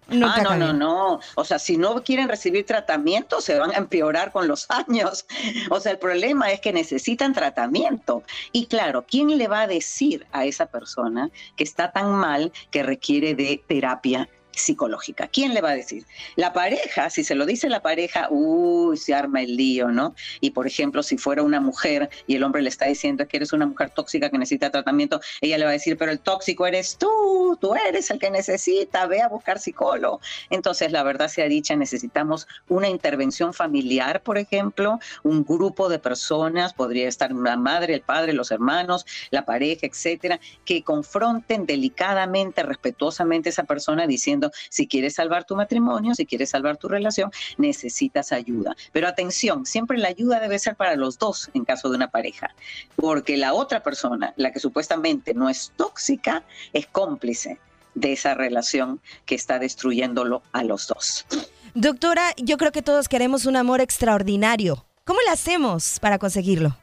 No, 0.09 0.27
ah, 0.27 0.41
no, 0.43 0.57
no, 0.57 0.73
no. 0.73 1.21
O 1.35 1.45
sea, 1.45 1.59
si 1.59 1.77
no 1.77 2.03
quieren 2.03 2.31
recibir 2.31 2.65
tratamiento, 2.65 3.43
se 3.43 3.59
van 3.59 3.73
a 3.73 3.77
empeorar 3.77 4.33
con 4.33 4.49
los 4.49 4.67
años. 4.71 5.27
O 5.71 5.81
sea, 5.81 5.93
el 5.93 5.99
problema 5.99 6.51
es 6.51 6.61
que 6.61 6.73
necesitan 6.73 7.35
tratamiento. 7.35 8.23
Y 8.53 8.67
claro, 8.67 9.05
¿quién 9.07 9.37
le 9.37 9.49
va 9.49 9.63
a 9.63 9.67
decir 9.67 10.27
a 10.33 10.47
esa 10.47 10.67
persona 10.67 11.31
que 11.57 11.65
está 11.65 11.93
tan 11.93 12.13
mal 12.13 12.53
que 12.71 12.83
requiere 12.83 13.35
de 13.35 13.63
terapia 13.67 14.29
psicológica. 14.61 15.29
¿Quién 15.29 15.55
le 15.55 15.61
va 15.61 15.71
a 15.71 15.77
decir? 15.77 16.05
La 16.37 16.53
pareja, 16.53 17.11
si 17.11 17.25
se 17.25 17.35
lo 17.35 17.47
dice 17.47 17.69
la 17.69 17.83
pareja, 17.83 18.29
uy, 18.31 18.97
se 18.97 19.15
arma 19.15 19.43
el 19.43 19.57
lío, 19.57 19.89
¿no? 19.89 20.15
Y 20.41 20.51
por 20.51 20.67
ejemplo, 20.67 21.03
si 21.03 21.19
fuera 21.19 21.43
una 21.43 21.61
mujer 21.61 22.11
y 22.27 22.37
el 22.37 22.43
hombre 22.43 22.63
le 22.63 22.69
está 22.69 22.87
diciendo 22.87 23.27
que 23.27 23.37
eres 23.37 23.53
una 23.53 23.67
mujer 23.67 23.91
tóxica 23.91 24.31
que 24.31 24.39
necesita 24.39 24.71
tratamiento, 24.71 25.21
ella 25.41 25.59
le 25.59 25.65
va 25.65 25.71
a 25.71 25.75
decir, 25.75 25.97
pero 25.97 26.13
el 26.13 26.21
tóxico 26.21 26.67
eres 26.67 26.97
tú, 26.99 27.57
tú 27.61 27.75
eres 27.75 28.11
el 28.11 28.19
que 28.19 28.31
necesita, 28.31 29.07
ve 29.07 29.23
a 29.23 29.29
buscar 29.29 29.59
psicólogo. 29.59 30.21
Entonces, 30.51 30.93
la 30.93 31.03
verdad 31.03 31.29
sea 31.29 31.47
dicha, 31.47 31.77
necesitamos 31.77 32.47
una 32.69 32.89
intervención 32.89 33.55
familiar, 33.55 34.23
por 34.23 34.39
ejemplo, 34.39 34.99
un 35.23 35.45
grupo 35.45 35.89
de 35.89 35.99
personas, 35.99 36.75
podría 36.75 37.09
estar 37.09 37.33
la 37.33 37.57
madre, 37.57 37.95
el 37.95 38.03
padre, 38.03 38.33
los 38.33 38.51
hermanos, 38.51 39.07
la 39.31 39.45
pareja, 39.45 39.87
etcétera, 39.87 40.41
que 40.65 40.83
confronten 40.83 41.67
delicadamente, 41.67 42.63
respetuosamente 42.63 43.49
a 43.49 43.53
esa 43.53 43.65
persona 43.65 44.07
diciendo, 44.07 44.48
si 44.71 44.87
quieres 44.87 45.15
salvar 45.15 45.45
tu 45.45 45.57
matrimonio, 45.57 46.15
si 46.15 46.27
quieres 46.27 46.51
salvar 46.51 46.77
tu 46.77 46.89
relación, 46.89 47.31
necesitas 47.57 48.33
ayuda. 48.33 48.77
Pero 48.93 49.09
atención, 49.09 49.67
siempre 49.67 49.99
la 49.99 50.09
ayuda 50.09 50.41
debe 50.41 50.59
ser 50.59 50.77
para 50.77 50.97
los 50.97 51.19
dos 51.19 51.51
en 51.55 51.65
caso 51.65 51.89
de 51.91 51.97
una 51.97 52.09
pareja, 52.09 52.55
porque 52.97 53.37
la 53.37 53.55
otra 53.55 53.83
persona, 53.83 54.35
la 54.37 54.53
que 54.53 54.61
supuestamente 54.61 55.35
no 55.35 55.49
es 55.49 55.73
tóxica, 55.77 56.43
es 56.73 56.87
cómplice 56.87 57.59
de 57.95 58.13
esa 58.13 58.35
relación 58.35 59.01
que 59.27 59.35
está 59.35 59.59
destruyéndolo 59.59 60.43
a 60.53 60.63
los 60.63 60.87
dos. 60.87 61.27
Doctora, 61.75 62.33
yo 62.37 62.57
creo 62.57 62.73
que 62.73 62.83
todos 62.83 63.09
queremos 63.09 63.47
un 63.47 63.57
amor 63.57 63.81
extraordinario. 63.81 64.85
¿Cómo 65.05 65.21
le 65.25 65.31
hacemos 65.31 65.99
para 66.01 66.19
conseguirlo? 66.19 66.77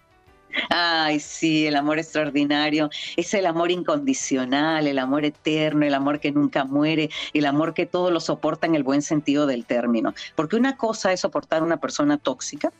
Ay, 0.70 1.20
sí, 1.20 1.68
el 1.68 1.76
amor 1.76 2.00
extraordinario. 2.00 2.90
Es 3.16 3.34
el 3.34 3.46
amor 3.46 3.72
incondicional, 3.72 4.88
el 4.88 5.00
amor 5.00 5.26
eterno, 5.26 5.86
el 5.86 5.94
amor 5.94 6.20
que 6.20 6.32
nunca 6.32 6.66
muere, 6.66 7.10
el 7.34 7.46
amor 7.46 7.74
que 7.74 7.86
todo 7.86 8.12
lo 8.12 8.20
soporta 8.20 8.68
en 8.68 8.76
el 8.76 8.84
buen 8.84 9.02
sentido 9.02 9.48
del 9.48 9.66
término. 9.66 10.14
Porque 10.36 10.56
una 10.56 10.78
cosa 10.78 11.12
es 11.14 11.22
soportar 11.22 11.62
a 11.62 11.66
una 11.66 11.78
persona 11.78 12.18
tóxica, 12.18 12.72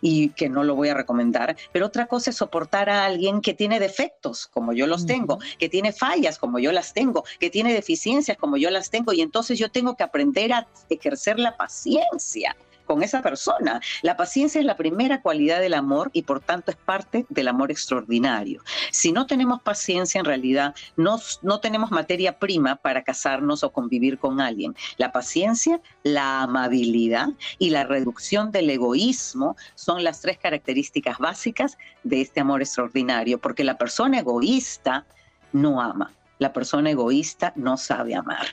y 0.00 0.30
que 0.30 0.48
no 0.48 0.64
lo 0.64 0.74
voy 0.74 0.88
a 0.88 0.94
recomendar, 0.94 1.56
pero 1.72 1.86
otra 1.86 2.06
cosa 2.06 2.30
es 2.30 2.36
soportar 2.36 2.90
a 2.90 3.04
alguien 3.04 3.40
que 3.40 3.54
tiene 3.54 3.78
defectos 3.78 4.46
como 4.48 4.72
yo 4.72 4.86
los 4.86 5.06
tengo, 5.06 5.38
que 5.58 5.68
tiene 5.68 5.92
fallas 5.92 6.38
como 6.38 6.58
yo 6.58 6.72
las 6.72 6.92
tengo, 6.92 7.24
que 7.38 7.50
tiene 7.50 7.72
deficiencias 7.72 8.36
como 8.36 8.56
yo 8.56 8.70
las 8.70 8.90
tengo 8.90 9.12
y 9.12 9.20
entonces 9.20 9.58
yo 9.58 9.70
tengo 9.70 9.96
que 9.96 10.04
aprender 10.04 10.52
a 10.52 10.66
ejercer 10.88 11.38
la 11.38 11.56
paciencia 11.56 12.56
con 12.86 13.02
esa 13.02 13.20
persona. 13.22 13.80
La 14.02 14.16
paciencia 14.16 14.60
es 14.60 14.64
la 14.64 14.76
primera 14.76 15.20
cualidad 15.20 15.60
del 15.60 15.74
amor 15.74 16.10
y 16.12 16.22
por 16.22 16.40
tanto 16.40 16.70
es 16.70 16.76
parte 16.76 17.26
del 17.28 17.48
amor 17.48 17.70
extraordinario. 17.70 18.62
Si 18.90 19.12
no 19.12 19.26
tenemos 19.26 19.60
paciencia, 19.60 20.18
en 20.18 20.24
realidad 20.24 20.74
no, 20.96 21.18
no 21.42 21.60
tenemos 21.60 21.90
materia 21.90 22.38
prima 22.38 22.76
para 22.76 23.02
casarnos 23.02 23.62
o 23.62 23.72
convivir 23.72 24.18
con 24.18 24.40
alguien. 24.40 24.74
La 24.96 25.12
paciencia, 25.12 25.80
la 26.02 26.42
amabilidad 26.42 27.28
y 27.58 27.70
la 27.70 27.84
reducción 27.84 28.52
del 28.52 28.70
egoísmo 28.70 29.56
son 29.74 30.04
las 30.04 30.20
tres 30.20 30.38
características 30.38 31.18
básicas 31.18 31.76
de 32.04 32.20
este 32.20 32.40
amor 32.40 32.62
extraordinario, 32.62 33.38
porque 33.38 33.64
la 33.64 33.76
persona 33.76 34.20
egoísta 34.20 35.06
no 35.52 35.80
ama. 35.80 36.12
La 36.38 36.52
persona 36.52 36.90
egoísta 36.90 37.52
no 37.56 37.76
sabe 37.76 38.14
amar. 38.14 38.46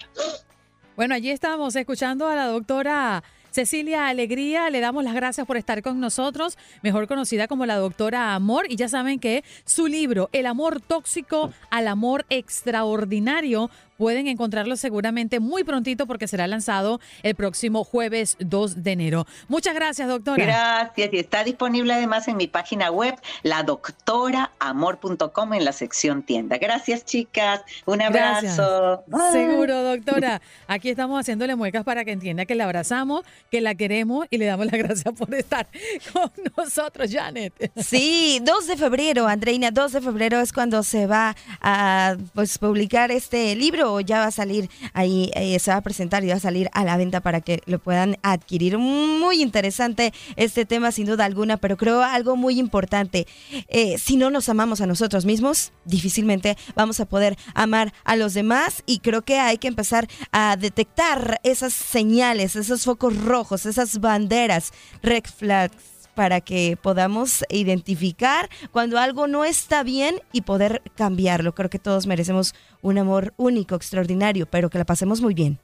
Bueno, 0.96 1.16
allí 1.16 1.32
estamos 1.32 1.76
escuchando 1.76 2.28
a 2.28 2.36
la 2.36 2.46
doctora 2.48 3.24
Cecilia 3.54 4.08
Alegría, 4.08 4.72
le 4.72 4.80
damos 4.80 5.04
las 5.04 5.14
gracias 5.14 5.46
por 5.46 5.58
estar 5.58 5.84
con 5.84 6.00
nosotros, 6.00 6.58
mejor 6.82 7.08
conocida 7.08 7.48
como 7.48 7.68
la 7.68 7.76
doctora 7.76 8.34
Amor. 8.34 8.66
Y 8.68 8.78
ya 8.78 8.90
saben 8.90 9.20
que 9.20 9.44
su 9.64 9.86
libro, 9.86 10.28
El 10.32 10.48
amor 10.48 10.82
tóxico 10.82 11.54
al 11.70 11.88
amor 11.88 12.26
extraordinario, 12.32 13.70
pueden 14.04 14.28
encontrarlo 14.28 14.76
seguramente 14.76 15.40
muy 15.40 15.64
prontito 15.64 16.06
porque 16.08 16.28
será 16.28 16.46
lanzado 16.46 17.00
el 17.22 17.36
próximo 17.36 17.86
jueves 17.86 18.36
2 18.42 18.84
de 18.84 18.92
enero. 18.92 19.26
Muchas 19.48 19.74
gracias, 19.74 20.10
doctora. 20.10 20.44
Gracias. 20.44 21.14
Y 21.14 21.20
está 21.20 21.46
disponible 21.46 21.94
además 21.94 22.28
en 22.28 22.36
mi 22.36 22.48
página 22.48 22.92
web, 22.92 23.16
ladoctoraamor.com 23.44 25.54
en 25.54 25.64
la 25.64 25.72
sección 25.72 26.22
tienda. 26.22 26.58
Gracias, 26.58 27.06
chicas. 27.06 27.62
Un 27.86 28.02
abrazo. 28.02 29.06
Seguro, 29.32 29.84
doctora. 29.84 30.42
Aquí 30.68 30.90
estamos 30.90 31.22
haciéndole 31.22 31.56
muecas 31.56 31.86
para 31.86 32.04
que 32.04 32.12
entienda 32.12 32.44
que 32.44 32.56
la 32.56 32.66
abrazamos, 32.66 33.24
que 33.50 33.62
la 33.62 33.74
queremos 33.74 34.28
y 34.30 34.38
le 34.38 34.48
damos 34.48 34.66
las 34.66 34.80
gracias 34.80 35.14
por 35.14 35.34
estar 35.34 35.66
con 36.12 36.30
nosotros, 36.58 37.10
Janet. 37.10 37.72
Sí, 37.78 38.42
2 38.44 38.68
de 38.68 38.76
febrero, 38.76 39.30
Andreina, 39.30 39.72
2 39.72 39.94
de 39.94 40.02
febrero 40.02 40.42
es 40.42 40.52
cuando 40.52 40.84
se 40.84 41.08
va 41.08 41.38
a 41.62 42.18
pues, 42.34 42.58
publicar 42.58 43.12
este 43.12 43.56
libro 43.56 43.93
ya 44.00 44.20
va 44.20 44.26
a 44.28 44.32
salir 44.32 44.70
ahí, 44.94 45.32
eh, 45.36 45.58
se 45.60 45.72
va 45.72 45.78
a 45.78 45.82
presentar 45.82 46.24
y 46.24 46.28
va 46.28 46.36
a 46.36 46.40
salir 46.40 46.70
a 46.74 46.84
la 46.84 46.98
venta 46.98 47.22
para 47.22 47.42
que 47.42 47.62
lo 47.66 47.80
puedan 47.80 48.18
adquirir. 48.22 48.78
Muy 48.78 49.42
interesante 49.42 50.14
este 50.36 50.66
tema 50.66 50.92
sin 50.92 51.06
duda 51.06 51.26
alguna, 51.26 51.58
pero 51.58 51.78
creo 51.78 52.04
algo 52.04 52.36
muy 52.36 52.60
importante. 52.60 53.28
Eh, 53.68 53.98
si 53.98 54.18
no 54.18 54.30
nos 54.30 54.50
amamos 54.50 54.82
a 54.82 54.88
nosotros 54.88 55.26
mismos, 55.26 55.72
difícilmente 55.86 56.58
vamos 56.76 57.00
a 57.00 57.06
poder 57.06 57.38
amar 57.54 57.94
a 58.04 58.16
los 58.16 58.34
demás 58.34 58.84
y 58.86 59.00
creo 59.00 59.22
que 59.22 59.40
hay 59.40 59.58
que 59.58 59.68
empezar 59.68 60.08
a 60.32 60.58
detectar 60.58 61.40
esas 61.44 61.74
señales, 61.74 62.56
esos 62.56 62.84
focos 62.84 63.18
rojos, 63.18 63.66
esas 63.66 64.00
banderas, 64.00 64.72
red 65.02 65.24
flags 65.24 65.93
para 66.16 66.42
que 66.42 66.78
podamos 66.82 67.44
identificar 67.50 68.50
cuando 68.72 68.98
algo 68.98 69.28
no 69.28 69.46
está 69.46 69.84
bien 69.84 70.16
y 70.32 70.42
poder 70.42 70.82
cambiarlo. 70.96 71.54
Creo 71.56 71.70
que 71.70 71.80
todos 71.80 72.08
merecemos 72.08 72.54
un 72.82 72.98
amor 72.98 73.34
único, 73.38 73.76
extraordinario, 73.76 74.46
pero 74.46 74.70
que 74.70 74.78
la 74.78 74.86
pasemos 74.86 75.22
muy 75.22 75.34
bien. 75.34 75.60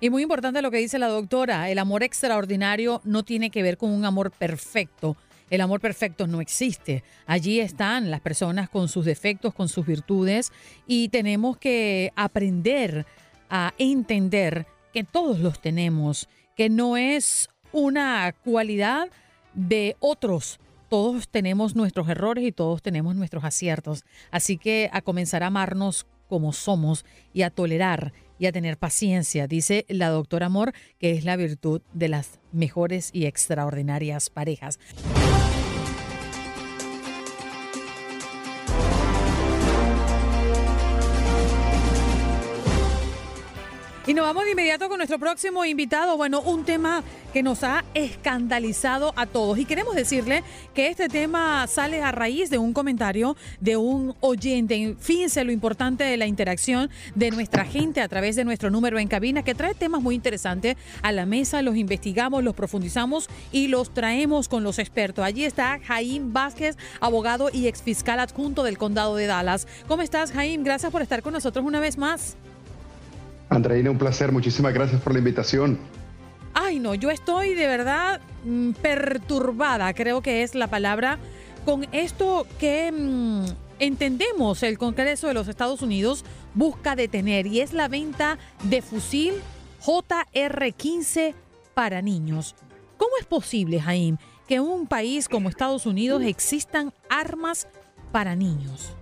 Y 0.00 0.08
muy 0.08 0.22
importante 0.22 0.62
lo 0.62 0.70
que 0.70 0.78
dice 0.78 0.98
la 0.98 1.08
doctora, 1.08 1.70
el 1.70 1.78
amor 1.78 2.02
extraordinario 2.02 3.02
no 3.04 3.22
tiene 3.22 3.50
que 3.50 3.62
ver 3.62 3.76
con 3.76 3.90
un 3.90 4.04
amor 4.04 4.30
perfecto. 4.30 5.16
El 5.50 5.60
amor 5.60 5.80
perfecto 5.80 6.26
no 6.26 6.40
existe. 6.40 7.02
Allí 7.26 7.60
están 7.60 8.10
las 8.10 8.20
personas 8.20 8.70
con 8.70 8.88
sus 8.88 9.04
defectos, 9.04 9.52
con 9.52 9.68
sus 9.68 9.84
virtudes 9.84 10.52
y 10.86 11.08
tenemos 11.08 11.58
que 11.58 12.12
aprender 12.16 13.04
a 13.50 13.74
entender 13.76 14.66
que 14.94 15.04
todos 15.04 15.40
los 15.40 15.60
tenemos, 15.60 16.28
que 16.56 16.70
no 16.70 16.96
es 16.96 17.48
una 17.72 18.32
cualidad 18.44 19.08
de 19.54 19.96
otros. 20.00 20.60
Todos 20.88 21.28
tenemos 21.28 21.76
nuestros 21.76 22.08
errores 22.08 22.44
y 22.44 22.52
todos 22.52 22.82
tenemos 22.82 23.14
nuestros 23.14 23.44
aciertos. 23.44 24.04
Así 24.30 24.58
que 24.58 24.90
a 24.92 25.02
comenzar 25.02 25.42
a 25.42 25.48
amarnos 25.48 26.06
como 26.28 26.52
somos 26.52 27.04
y 27.32 27.42
a 27.42 27.50
tolerar 27.50 28.12
y 28.38 28.46
a 28.46 28.52
tener 28.52 28.78
paciencia, 28.78 29.46
dice 29.46 29.84
la 29.88 30.08
doctora 30.08 30.46
Amor, 30.46 30.72
que 30.98 31.10
es 31.10 31.24
la 31.24 31.36
virtud 31.36 31.82
de 31.92 32.08
las 32.08 32.40
mejores 32.52 33.10
y 33.12 33.26
extraordinarias 33.26 34.30
parejas. 34.30 34.78
Y 44.10 44.14
nos 44.14 44.24
vamos 44.24 44.44
de 44.44 44.50
inmediato 44.50 44.88
con 44.88 44.96
nuestro 44.96 45.20
próximo 45.20 45.64
invitado. 45.64 46.16
Bueno, 46.16 46.40
un 46.40 46.64
tema 46.64 47.04
que 47.32 47.44
nos 47.44 47.62
ha 47.62 47.84
escandalizado 47.94 49.12
a 49.14 49.26
todos. 49.26 49.56
Y 49.56 49.66
queremos 49.66 49.94
decirle 49.94 50.42
que 50.74 50.88
este 50.88 51.08
tema 51.08 51.64
sale 51.68 52.02
a 52.02 52.10
raíz 52.10 52.50
de 52.50 52.58
un 52.58 52.72
comentario 52.72 53.36
de 53.60 53.76
un 53.76 54.16
oyente. 54.18 54.96
Fíjense 54.98 55.44
lo 55.44 55.52
importante 55.52 56.02
de 56.02 56.16
la 56.16 56.26
interacción 56.26 56.90
de 57.14 57.30
nuestra 57.30 57.64
gente 57.64 58.00
a 58.00 58.08
través 58.08 58.34
de 58.34 58.44
nuestro 58.44 58.68
número 58.68 58.98
en 58.98 59.06
cabina, 59.06 59.44
que 59.44 59.54
trae 59.54 59.74
temas 59.74 60.02
muy 60.02 60.16
interesantes 60.16 60.76
a 61.02 61.12
la 61.12 61.24
mesa. 61.24 61.62
Los 61.62 61.76
investigamos, 61.76 62.42
los 62.42 62.56
profundizamos 62.56 63.28
y 63.52 63.68
los 63.68 63.94
traemos 63.94 64.48
con 64.48 64.64
los 64.64 64.80
expertos. 64.80 65.24
Allí 65.24 65.44
está 65.44 65.78
Jaime 65.84 66.32
Vázquez, 66.32 66.76
abogado 66.98 67.48
y 67.52 67.68
exfiscal 67.68 68.18
adjunto 68.18 68.64
del 68.64 68.76
condado 68.76 69.14
de 69.14 69.28
Dallas. 69.28 69.68
¿Cómo 69.86 70.02
estás, 70.02 70.32
Jaime? 70.32 70.64
Gracias 70.64 70.90
por 70.90 71.00
estar 71.00 71.22
con 71.22 71.32
nosotros 71.32 71.64
una 71.64 71.78
vez 71.78 71.96
más. 71.96 72.36
Andreina, 73.50 73.90
un 73.90 73.98
placer. 73.98 74.32
Muchísimas 74.32 74.72
gracias 74.72 75.00
por 75.02 75.12
la 75.12 75.18
invitación. 75.18 75.78
Ay, 76.54 76.78
no, 76.78 76.94
yo 76.94 77.10
estoy 77.10 77.54
de 77.54 77.66
verdad 77.66 78.20
mm, 78.44 78.72
perturbada, 78.72 79.92
creo 79.92 80.22
que 80.22 80.42
es 80.42 80.54
la 80.54 80.68
palabra, 80.68 81.18
con 81.64 81.86
esto 81.92 82.46
que 82.58 82.90
mm, 82.90 83.44
entendemos 83.78 84.62
el 84.62 84.78
Congreso 84.78 85.28
de 85.28 85.34
los 85.34 85.48
Estados 85.48 85.82
Unidos 85.82 86.24
busca 86.54 86.96
detener 86.96 87.46
y 87.46 87.60
es 87.60 87.72
la 87.72 87.88
venta 87.88 88.38
de 88.64 88.82
fusil 88.82 89.34
JR-15 89.84 91.34
para 91.74 92.02
niños. 92.02 92.54
¿Cómo 92.96 93.12
es 93.18 93.26
posible, 93.26 93.80
Jaime, 93.80 94.18
que 94.46 94.56
en 94.56 94.62
un 94.62 94.86
país 94.86 95.28
como 95.28 95.48
Estados 95.48 95.86
Unidos 95.86 96.22
existan 96.24 96.92
armas 97.08 97.68
para 98.12 98.34
niños? 98.36 98.92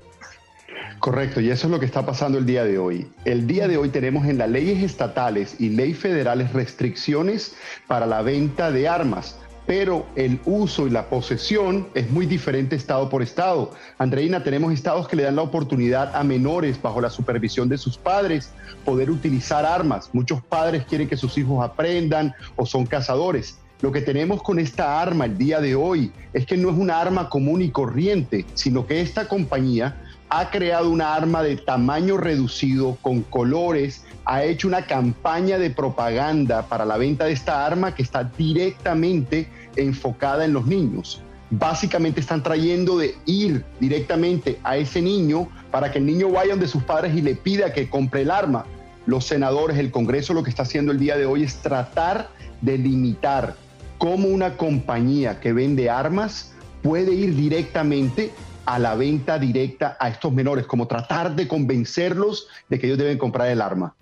Correcto, 0.99 1.41
y 1.41 1.51
eso 1.51 1.67
es 1.67 1.71
lo 1.71 1.79
que 1.79 1.87
está 1.87 2.05
pasando 2.05 2.39
el 2.39 2.47
día 2.47 2.65
de 2.65 2.79
hoy. 2.79 3.07
El 3.25 3.47
día 3.47 3.69
de 3.69 3.77
hoy 3.77 3.89
tenemos 3.89 4.27
en 4.27 4.39
las 4.39 4.51
leyes 4.51 4.83
estatales 4.83 5.57
y 5.61 5.71
leyes 5.71 5.99
federales 5.99 6.53
restricciones 6.53 7.55
para 7.87 8.05
la 8.05 8.23
venta 8.23 8.71
de 8.71 8.89
armas, 8.89 9.39
pero 9.67 10.07
el 10.17 10.41
uso 10.45 10.87
y 10.87 10.91
la 10.91 11.09
posesión 11.09 11.89
es 11.95 12.11
muy 12.11 12.27
diferente 12.27 12.75
estado 12.75 13.09
por 13.09 13.23
estado. 13.23 13.73
Andreina, 13.99 14.43
tenemos 14.43 14.73
estados 14.73 15.07
que 15.07 15.17
le 15.17 15.23
dan 15.23 15.37
la 15.37 15.43
oportunidad 15.43 16.17
a 16.17 16.25
menores 16.25 16.81
bajo 16.83 17.01
la 17.01 17.11
supervisión 17.11 17.69
de 17.69 17.79
sus 17.79 17.97
padres 17.97 18.53
poder 18.85 19.11
utilizar 19.11 19.65
armas. 19.65 20.11
Muchos 20.13 20.43
padres 20.43 20.85
quieren 20.85 21.09
que 21.09 21.17
sus 21.17 21.39
hijos 21.39 21.65
aprendan 21.65 22.35
o 22.57 22.67
son 22.67 22.87
cazadores. 22.87 23.59
Lo 23.81 23.93
que 23.93 24.01
tenemos 24.01 24.43
con 24.43 24.59
esta 24.59 25.01
arma 25.01 25.27
el 25.27 25.39
día 25.39 25.61
de 25.61 25.77
hoy 25.77 26.11
es 26.33 26.47
que 26.47 26.57
no 26.57 26.71
es 26.71 26.77
una 26.77 27.01
arma 27.01 27.29
común 27.29 27.63
y 27.63 27.71
corriente, 27.71 28.45
sino 28.55 28.87
que 28.87 29.01
esta 29.01 29.29
compañía 29.29 29.97
ha 30.31 30.51
creado 30.51 30.91
una 30.91 31.15
arma 31.15 31.43
de 31.43 31.57
tamaño 31.57 32.17
reducido, 32.17 32.99
con 33.01 33.23
colores, 33.23 34.05
ha 34.25 34.45
hecho 34.45 34.69
una 34.69 34.87
campaña 34.87 35.59
de 35.59 35.71
propaganda 35.71 36.63
para 36.67 36.85
la 36.85 36.99
venta 36.99 37.25
de 37.25 37.33
esta 37.33 37.65
arma 37.65 37.95
que 37.95 38.03
está 38.03 38.25
directamente 38.25 39.49
enfocada 39.77 40.45
en 40.45 40.53
los 40.53 40.67
niños. 40.67 41.23
Básicamente 41.51 42.21
están 42.21 42.43
trayendo 42.43 42.99
de 42.99 43.15
ir 43.25 43.65
directamente 43.81 44.59
a 44.65 44.77
ese 44.77 45.01
niño 45.01 45.49
para 45.71 45.91
que 45.91 45.99
el 45.99 46.05
niño 46.05 46.31
vaya 46.31 46.51
donde 46.51 46.69
sus 46.69 46.83
padres 46.83 47.15
y 47.17 47.23
le 47.23 47.35
pida 47.35 47.73
que 47.73 47.89
compre 47.89 48.23
el 48.23 48.31
arma. 48.31 48.67
Los 49.07 49.25
senadores, 49.25 49.79
el 49.79 49.91
Congreso 49.91 50.35
lo 50.35 50.43
que 50.43 50.51
está 50.51 50.63
haciendo 50.63 50.93
el 50.93 50.99
día 50.99 51.17
de 51.17 51.25
hoy 51.25 51.43
es 51.45 51.57
tratar 51.57 52.29
de 52.61 52.77
limitar 52.77 53.57
cómo 53.97 54.29
una 54.29 54.59
compañía 54.59 55.41
que 55.41 55.55
vende 55.55 55.89
armas 55.89 56.53
puede 56.83 57.13
ir 57.15 57.35
directamente 57.35 58.31
a 58.69 58.79
la 58.79 58.95
venta 58.95 59.39
directa 59.39 59.97
a 59.99 60.11
estos 60.11 60.31
menores, 60.31 60.67
como 60.67 60.87
tratar 60.87 61.35
de 61.35 61.49
convencerlos 61.49 62.49
de 62.69 62.79
que 62.79 62.87
ellos 62.87 62.99
deben 62.99 63.17
comprar 63.17 63.49
el 63.49 63.63
arma. 63.63 63.95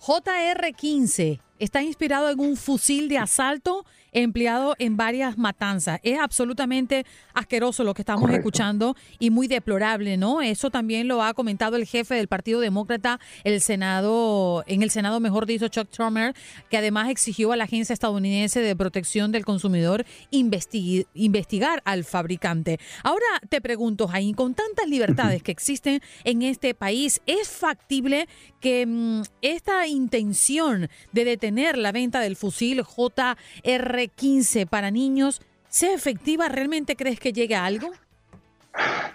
JR-15 0.00 1.38
está 1.60 1.80
inspirado 1.80 2.28
en 2.30 2.40
un 2.40 2.56
fusil 2.56 3.08
de 3.08 3.18
asalto 3.18 3.86
empleado 4.12 4.74
en 4.78 4.96
varias 4.96 5.38
matanzas. 5.38 5.98
Es 6.02 6.18
absolutamente 6.18 7.04
asqueroso 7.34 7.84
lo 7.84 7.94
que 7.94 8.02
estamos 8.02 8.30
escuchando 8.30 8.94
y 9.18 9.30
muy 9.30 9.48
deplorable, 9.48 10.16
¿no? 10.16 10.42
Eso 10.42 10.70
también 10.70 11.08
lo 11.08 11.22
ha 11.22 11.34
comentado 11.34 11.76
el 11.76 11.86
jefe 11.86 12.14
del 12.14 12.28
Partido 12.28 12.60
Demócrata, 12.60 13.20
el 13.44 13.60
Senado, 13.60 14.64
en 14.66 14.82
el 14.82 14.90
Senado, 14.90 15.20
mejor 15.20 15.46
dicho, 15.46 15.68
Chuck 15.68 15.88
Schumer, 15.92 16.34
que 16.70 16.76
además 16.76 17.08
exigió 17.10 17.52
a 17.52 17.56
la 17.56 17.64
Agencia 17.64 17.92
Estadounidense 17.92 18.60
de 18.60 18.76
Protección 18.76 19.32
del 19.32 19.44
Consumidor 19.44 20.04
investigar 20.30 21.82
al 21.84 22.04
fabricante. 22.04 22.78
Ahora 23.02 23.26
te 23.48 23.60
pregunto, 23.60 24.08
Jaime, 24.08 24.34
con 24.34 24.54
tantas 24.54 24.88
libertades 24.88 25.42
que 25.44 25.52
existen 25.52 26.00
en 26.24 26.42
este 26.42 26.74
país, 26.74 27.20
¿es 27.26 27.48
factible 27.48 28.28
que 28.60 28.86
mm, 28.86 29.22
esta 29.40 29.86
intención 29.86 30.88
de 31.12 31.24
detener 31.24 31.78
la 31.78 31.92
venta 31.92 32.20
del 32.20 32.36
fusil 32.36 32.82
JR 32.82 34.01
15 34.08 34.66
para 34.66 34.90
niños 34.90 35.40
sea 35.68 35.94
efectiva? 35.94 36.48
¿Realmente 36.48 36.96
crees 36.96 37.18
que 37.18 37.32
llegue 37.32 37.54
a 37.54 37.64
algo? 37.64 37.90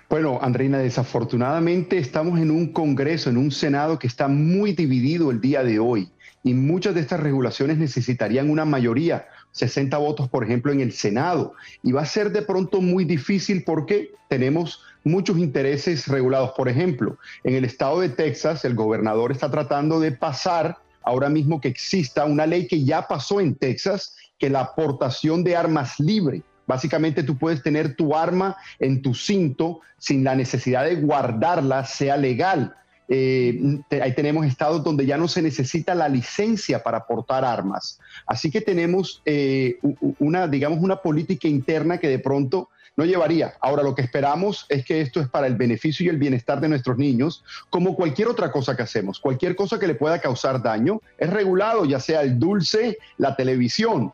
Bueno, 0.10 0.40
Andreina, 0.42 0.78
desafortunadamente 0.78 1.98
estamos 1.98 2.40
en 2.40 2.52
un 2.52 2.72
Congreso, 2.72 3.30
en 3.30 3.38
un 3.38 3.52
Senado 3.52 4.00
que 4.00 4.08
está 4.08 4.28
muy 4.28 4.74
dividido 4.74 5.32
el 5.32 5.42
día 5.42 5.64
de 5.64 5.80
hoy 5.80 6.12
y 6.44 6.54
muchas 6.54 6.96
de 6.96 7.02
estas 7.02 7.20
regulaciones 7.20 7.78
necesitarían 7.78 8.50
una 8.50 8.66
mayoría. 8.66 9.28
60 9.52 9.98
votos, 9.98 10.30
por 10.30 10.44
ejemplo, 10.44 10.72
en 10.72 10.80
el 10.82 10.94
Senado. 10.94 11.54
Y 11.84 11.92
va 11.92 12.04
a 12.04 12.06
ser 12.06 12.32
de 12.32 12.42
pronto 12.42 12.80
muy 12.80 13.06
difícil 13.06 13.64
porque 13.64 14.12
tenemos 14.30 14.82
muchos 15.04 15.38
intereses 15.38 16.08
regulados. 16.08 16.52
Por 16.56 16.70
ejemplo, 16.70 17.18
en 17.44 17.56
el 17.56 17.66
estado 17.66 18.00
de 18.00 18.10
Texas, 18.10 18.64
el 18.66 18.76
gobernador 18.76 19.32
está 19.32 19.50
tratando 19.50 20.00
de 20.00 20.12
pasar 20.12 20.78
ahora 21.08 21.30
mismo 21.30 21.62
que 21.62 21.70
exista 21.70 22.26
una 22.26 22.46
ley 22.46 22.68
que 22.68 22.84
ya 22.84 23.08
pasó 23.08 23.40
en 23.40 23.56
Texas, 23.56 24.18
que 24.38 24.50
la 24.50 24.60
aportación 24.60 25.42
de 25.42 25.56
armas 25.56 26.00
libre. 26.02 26.44
Básicamente 26.68 27.24
tú 27.24 27.38
puedes 27.38 27.64
tener 27.64 27.96
tu 27.96 28.14
arma 28.14 28.58
en 28.78 29.02
tu 29.02 29.14
cinto 29.14 29.80
sin 29.98 30.26
la 30.26 30.36
necesidad 30.36 30.84
de 30.84 30.96
guardarla, 30.96 31.86
sea 31.86 32.18
legal. 32.18 32.76
Eh, 33.08 33.58
ahí 34.02 34.14
tenemos 34.16 34.46
estados 34.46 34.84
donde 34.84 35.06
ya 35.06 35.18
no 35.18 35.30
se 35.30 35.42
necesita 35.42 35.96
la 35.96 36.10
licencia 36.10 36.84
para 36.84 37.08
portar 37.08 37.46
armas. 37.46 38.02
Así 38.26 38.52
que 38.52 38.60
tenemos 38.60 39.22
eh, 39.24 39.80
una, 40.20 40.46
digamos, 40.50 40.80
una 40.80 40.98
política 40.98 41.48
interna 41.48 42.00
que 42.00 42.10
de 42.10 42.20
pronto 42.20 42.70
no 42.98 43.06
llevaría. 43.06 43.54
Ahora 43.62 43.84
lo 43.84 43.96
que 43.96 44.02
esperamos 44.02 44.66
es 44.68 44.84
que 44.84 45.00
esto 45.00 45.22
es 45.22 45.30
para 45.30 45.48
el 45.48 45.56
beneficio 45.56 46.06
y 46.06 46.10
el 46.10 46.18
bienestar 46.18 46.60
de 46.60 46.68
nuestros 46.68 46.98
niños, 46.98 47.44
como 47.70 47.96
cualquier 47.96 48.28
otra 48.28 48.52
cosa 48.52 48.76
que 48.76 48.84
hacemos. 48.84 49.20
Cualquier 49.20 49.56
cosa 49.56 49.80
que 49.80 49.88
le 49.88 49.96
pueda 49.96 50.20
causar 50.20 50.62
daño 50.62 51.00
es 51.18 51.30
regulado, 51.30 51.86
ya 51.86 52.00
sea 52.00 52.22
el 52.22 52.38
dulce, 52.40 52.98
la 53.18 53.36
televisión. 53.36 54.12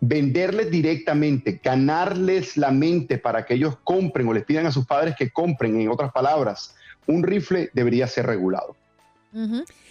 Venderles 0.00 0.70
directamente, 0.70 1.60
ganarles 1.62 2.56
la 2.56 2.70
mente 2.70 3.18
para 3.18 3.44
que 3.44 3.54
ellos 3.54 3.76
compren 3.82 4.28
o 4.28 4.32
les 4.32 4.44
pidan 4.44 4.66
a 4.66 4.72
sus 4.72 4.86
padres 4.86 5.16
que 5.18 5.30
compren, 5.30 5.80
en 5.80 5.88
otras 5.88 6.12
palabras, 6.12 6.76
un 7.06 7.22
rifle 7.22 7.70
debería 7.74 8.06
ser 8.06 8.26
regulado. 8.26 8.76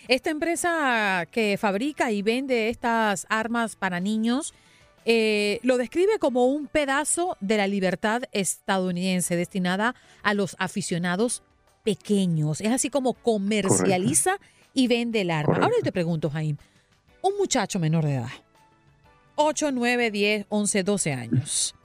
Esta 0.07 0.29
empresa 0.29 1.27
que 1.29 1.57
fabrica 1.59 2.11
y 2.11 2.21
vende 2.21 2.69
estas 2.69 3.25
armas 3.29 3.75
para 3.75 3.99
niños 3.99 4.53
eh, 5.05 5.59
lo 5.63 5.77
describe 5.77 6.19
como 6.19 6.45
un 6.47 6.67
pedazo 6.67 7.37
de 7.41 7.57
la 7.57 7.67
libertad 7.67 8.23
estadounidense 8.31 9.35
destinada 9.35 9.95
a 10.21 10.33
los 10.33 10.55
aficionados 10.59 11.43
pequeños. 11.83 12.61
Es 12.61 12.71
así 12.71 12.89
como 12.89 13.13
comercializa 13.13 14.37
y 14.73 14.87
vende 14.87 15.21
el 15.21 15.31
arma. 15.31 15.55
Ahora 15.55 15.75
yo 15.77 15.83
te 15.83 15.91
pregunto, 15.91 16.29
Jaime, 16.29 16.59
un 17.21 17.37
muchacho 17.37 17.79
menor 17.79 18.05
de 18.05 18.15
edad, 18.15 18.29
8, 19.35 19.71
9, 19.71 20.11
10, 20.11 20.45
11, 20.49 20.83
12 20.83 21.13
años, 21.13 21.75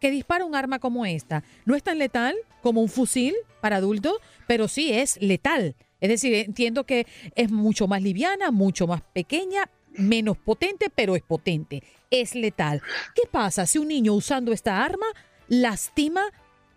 que 0.00 0.10
dispara 0.10 0.44
un 0.44 0.54
arma 0.54 0.78
como 0.78 1.06
esta, 1.06 1.44
no 1.64 1.74
es 1.74 1.82
tan 1.82 1.98
letal 1.98 2.34
como 2.62 2.82
un 2.82 2.88
fusil 2.88 3.34
para 3.60 3.76
adultos, 3.76 4.14
pero 4.46 4.68
sí 4.68 4.92
es 4.92 5.20
letal. 5.20 5.76
Es 6.00 6.10
decir, 6.10 6.34
entiendo 6.34 6.84
que 6.84 7.06
es 7.34 7.50
mucho 7.50 7.86
más 7.88 8.02
liviana, 8.02 8.50
mucho 8.50 8.86
más 8.86 9.00
pequeña, 9.00 9.70
menos 9.98 10.36
potente, 10.36 10.90
pero 10.94 11.16
es 11.16 11.22
potente, 11.22 11.82
es 12.10 12.34
letal. 12.34 12.82
¿Qué 13.14 13.22
pasa 13.30 13.66
si 13.66 13.78
un 13.78 13.88
niño 13.88 14.14
usando 14.14 14.52
esta 14.52 14.84
arma 14.84 15.06
lastima, 15.48 16.22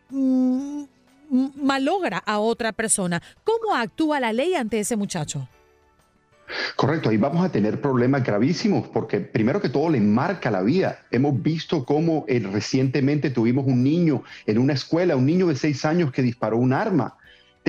mm, 0.10 0.84
malogra 1.62 2.17
a 2.17 2.39
otra 2.39 2.71
persona? 2.71 3.21
¿Cómo 3.43 3.75
actúa 3.75 4.19
la 4.19 4.34
ley 4.34 4.55
ante 4.55 4.79
ese 4.79 4.95
muchacho? 4.95 5.47
Correcto, 6.75 7.10
ahí 7.10 7.17
vamos 7.17 7.45
a 7.45 7.51
tener 7.51 7.79
problemas 7.79 8.23
gravísimos 8.23 8.88
porque 8.88 9.19
primero 9.19 9.62
que 9.62 9.69
todo 9.69 9.89
le 9.89 10.01
marca 10.01 10.49
la 10.49 10.62
vida. 10.62 10.99
Hemos 11.12 11.41
visto 11.41 11.86
cómo 11.86 12.25
eh, 12.27 12.39
recientemente 12.39 13.29
tuvimos 13.29 13.67
un 13.67 13.84
niño 13.84 14.23
en 14.47 14.58
una 14.58 14.73
escuela, 14.73 15.15
un 15.15 15.25
niño 15.25 15.47
de 15.47 15.55
seis 15.55 15.86
años 15.86 16.12
que 16.12 16.23
disparó 16.23 16.58
un 16.58 16.73
arma 16.73 17.18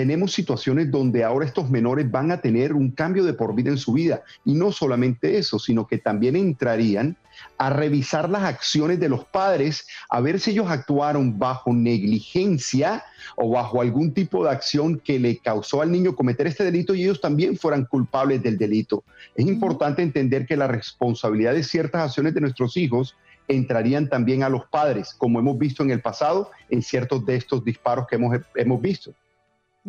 tenemos 0.00 0.32
situaciones 0.32 0.90
donde 0.90 1.24
ahora 1.24 1.44
estos 1.44 1.68
menores 1.68 2.10
van 2.10 2.32
a 2.32 2.40
tener 2.40 2.72
un 2.72 2.90
cambio 2.90 3.22
de 3.22 3.34
por 3.34 3.54
vida 3.54 3.68
en 3.68 3.76
su 3.76 3.92
vida. 3.92 4.22
Y 4.46 4.54
no 4.54 4.72
solamente 4.72 5.36
eso, 5.36 5.58
sino 5.58 5.86
que 5.86 5.98
también 5.98 6.36
entrarían 6.36 7.18
a 7.58 7.68
revisar 7.68 8.30
las 8.30 8.44
acciones 8.44 8.98
de 8.98 9.10
los 9.10 9.26
padres, 9.26 9.86
a 10.08 10.22
ver 10.22 10.40
si 10.40 10.52
ellos 10.52 10.70
actuaron 10.70 11.38
bajo 11.38 11.74
negligencia 11.74 13.04
o 13.36 13.50
bajo 13.50 13.82
algún 13.82 14.14
tipo 14.14 14.42
de 14.42 14.52
acción 14.52 14.98
que 14.98 15.18
le 15.18 15.36
causó 15.36 15.82
al 15.82 15.92
niño 15.92 16.16
cometer 16.16 16.46
este 16.46 16.64
delito 16.64 16.94
y 16.94 17.02
ellos 17.02 17.20
también 17.20 17.58
fueran 17.58 17.84
culpables 17.84 18.42
del 18.42 18.56
delito. 18.56 19.04
Es 19.34 19.46
importante 19.46 20.00
entender 20.00 20.46
que 20.46 20.56
la 20.56 20.66
responsabilidad 20.66 21.52
de 21.52 21.62
ciertas 21.62 22.06
acciones 22.06 22.32
de 22.32 22.40
nuestros 22.40 22.78
hijos 22.78 23.16
entrarían 23.48 24.08
también 24.08 24.44
a 24.44 24.48
los 24.48 24.64
padres, 24.64 25.12
como 25.12 25.40
hemos 25.40 25.58
visto 25.58 25.82
en 25.82 25.90
el 25.90 26.00
pasado 26.00 26.50
en 26.70 26.80
ciertos 26.80 27.26
de 27.26 27.36
estos 27.36 27.62
disparos 27.62 28.06
que 28.08 28.16
hemos, 28.16 28.38
hemos 28.54 28.80
visto. 28.80 29.12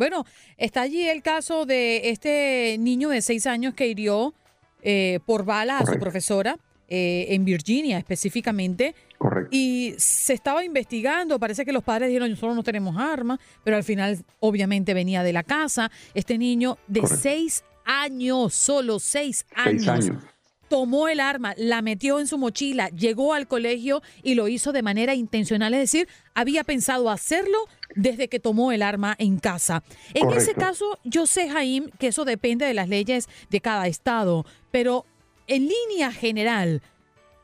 Bueno, 0.02 0.26
está 0.58 0.82
allí 0.82 1.08
el 1.08 1.22
caso 1.22 1.68
de 1.68 2.10
este 2.10 2.76
niño 2.80 3.10
de 3.10 3.22
seis 3.22 3.46
años 3.46 3.76
que 3.76 3.86
hirió 3.86 4.34
eh, 4.82 5.20
por 5.28 5.46
bala 5.46 5.78
a 5.78 5.86
su 5.86 6.00
profesora 6.00 6.58
eh, 6.88 7.28
en 7.30 7.46
Virginia 7.46 8.00
específicamente. 8.00 8.96
Correcto. 9.20 9.50
Y 9.52 9.94
se 10.00 10.34
estaba 10.34 10.66
investigando, 10.66 11.38
parece 11.38 11.66
que 11.66 11.72
los 11.72 11.84
padres 11.84 12.08
dijeron, 12.08 12.32
nosotros 12.32 12.56
no 12.56 12.64
tenemos 12.64 12.98
armas, 12.98 13.38
pero 13.64 13.78
al 13.78 13.84
final 13.84 14.18
obviamente 14.40 14.96
venía 14.96 15.22
de 15.22 15.34
la 15.34 15.44
casa. 15.44 15.92
Este 16.16 16.40
niño 16.40 16.80
de 16.88 17.06
seis 17.06 17.64
años, 17.86 18.56
solo 18.56 18.98
seis 18.98 19.46
años. 19.54 19.84
Seis 19.84 20.10
años 20.10 20.24
tomó 20.72 21.10
el 21.10 21.20
arma, 21.20 21.54
la 21.58 21.82
metió 21.82 22.18
en 22.22 22.28
su 22.28 22.38
mochila, 22.38 22.88
llegó 22.92 23.34
al 23.34 23.46
colegio 23.46 24.02
y 24.24 24.36
lo 24.36 24.48
hizo 24.48 24.72
de 24.72 24.82
manera 24.82 25.14
intencional, 25.16 25.74
es 25.74 25.82
decir, 25.82 26.08
había 26.34 26.64
pensado 26.64 27.10
hacerlo 27.10 27.58
desde 27.96 28.28
que 28.28 28.40
tomó 28.40 28.72
el 28.72 28.82
arma 28.82 29.16
en 29.18 29.40
casa. 29.40 29.84
En 30.14 30.32
ese 30.32 30.54
caso, 30.54 30.98
yo 31.04 31.28
sé, 31.28 31.50
Jaime, 31.50 31.90
que 32.00 32.08
eso 32.08 32.26
depende 32.26 32.66
de 32.66 32.74
las 32.74 32.90
leyes 32.90 33.28
de 33.50 33.62
cada 33.62 33.88
estado, 33.88 34.46
pero 34.72 35.06
en 35.48 35.68
línea 35.68 36.12
general, 36.12 36.82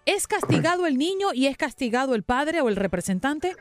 ¿es 0.06 0.28
castigado 0.28 0.86
el 0.86 0.98
niño 0.98 1.34
y 1.34 1.48
es 1.48 1.58
castigado 1.58 2.16
el 2.16 2.24
padre 2.24 2.62
o 2.62 2.70
el 2.70 2.76
representante? 2.76 3.56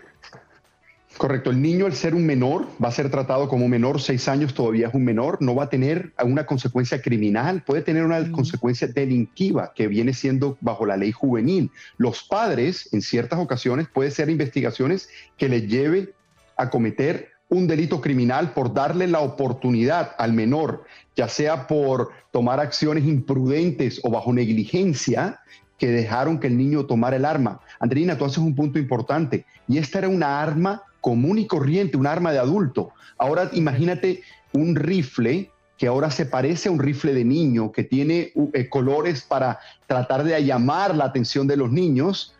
Correcto, 1.16 1.48
el 1.48 1.62
niño 1.62 1.86
al 1.86 1.94
ser 1.94 2.14
un 2.14 2.26
menor 2.26 2.66
va 2.82 2.88
a 2.88 2.92
ser 2.92 3.10
tratado 3.10 3.48
como 3.48 3.68
menor, 3.68 4.02
seis 4.02 4.28
años 4.28 4.52
todavía 4.52 4.88
es 4.88 4.94
un 4.94 5.02
menor, 5.02 5.38
no 5.40 5.54
va 5.54 5.64
a 5.64 5.70
tener 5.70 6.12
una 6.22 6.44
consecuencia 6.44 7.00
criminal, 7.00 7.62
puede 7.62 7.80
tener 7.80 8.04
una 8.04 8.30
consecuencia 8.30 8.86
delictiva 8.86 9.72
que 9.74 9.88
viene 9.88 10.12
siendo 10.12 10.58
bajo 10.60 10.84
la 10.84 10.98
ley 10.98 11.12
juvenil. 11.12 11.70
Los 11.96 12.22
padres, 12.22 12.92
en 12.92 13.00
ciertas 13.00 13.38
ocasiones, 13.38 13.88
puede 13.88 14.10
ser 14.10 14.28
investigaciones 14.28 15.08
que 15.38 15.48
le 15.48 15.66
lleve 15.66 16.12
a 16.56 16.70
cometer 16.70 17.30
un 17.48 17.66
delito 17.66 18.00
criminal 18.00 18.52
por 18.52 18.74
darle 18.74 19.06
la 19.06 19.20
oportunidad 19.20 20.12
al 20.18 20.32
menor, 20.32 20.84
ya 21.14 21.28
sea 21.28 21.66
por 21.66 22.10
tomar 22.32 22.60
acciones 22.60 23.04
imprudentes 23.04 24.00
o 24.02 24.10
bajo 24.10 24.32
negligencia, 24.32 25.40
que 25.78 25.88
dejaron 25.88 26.40
que 26.40 26.46
el 26.46 26.56
niño 26.56 26.86
tomara 26.86 27.16
el 27.16 27.24
arma. 27.24 27.60
Andreina, 27.78 28.16
tú 28.16 28.24
haces 28.24 28.38
un 28.38 28.54
punto 28.54 28.78
importante, 28.78 29.44
y 29.68 29.78
esta 29.78 29.98
era 29.98 30.08
una 30.08 30.40
arma 30.40 30.82
común 31.00 31.38
y 31.38 31.46
corriente, 31.46 31.96
un 31.96 32.06
arma 32.06 32.32
de 32.32 32.38
adulto. 32.38 32.92
Ahora 33.18 33.50
imagínate 33.52 34.22
un 34.52 34.74
rifle 34.74 35.50
que 35.76 35.86
ahora 35.86 36.10
se 36.10 36.26
parece 36.26 36.68
a 36.68 36.72
un 36.72 36.78
rifle 36.78 37.12
de 37.12 37.24
niño, 37.24 37.70
que 37.70 37.84
tiene 37.84 38.32
eh, 38.54 38.68
colores 38.68 39.22
para 39.22 39.60
tratar 39.86 40.24
de 40.24 40.42
llamar 40.42 40.94
la 40.94 41.04
atención 41.04 41.46
de 41.46 41.56
los 41.56 41.70
niños, 41.70 42.34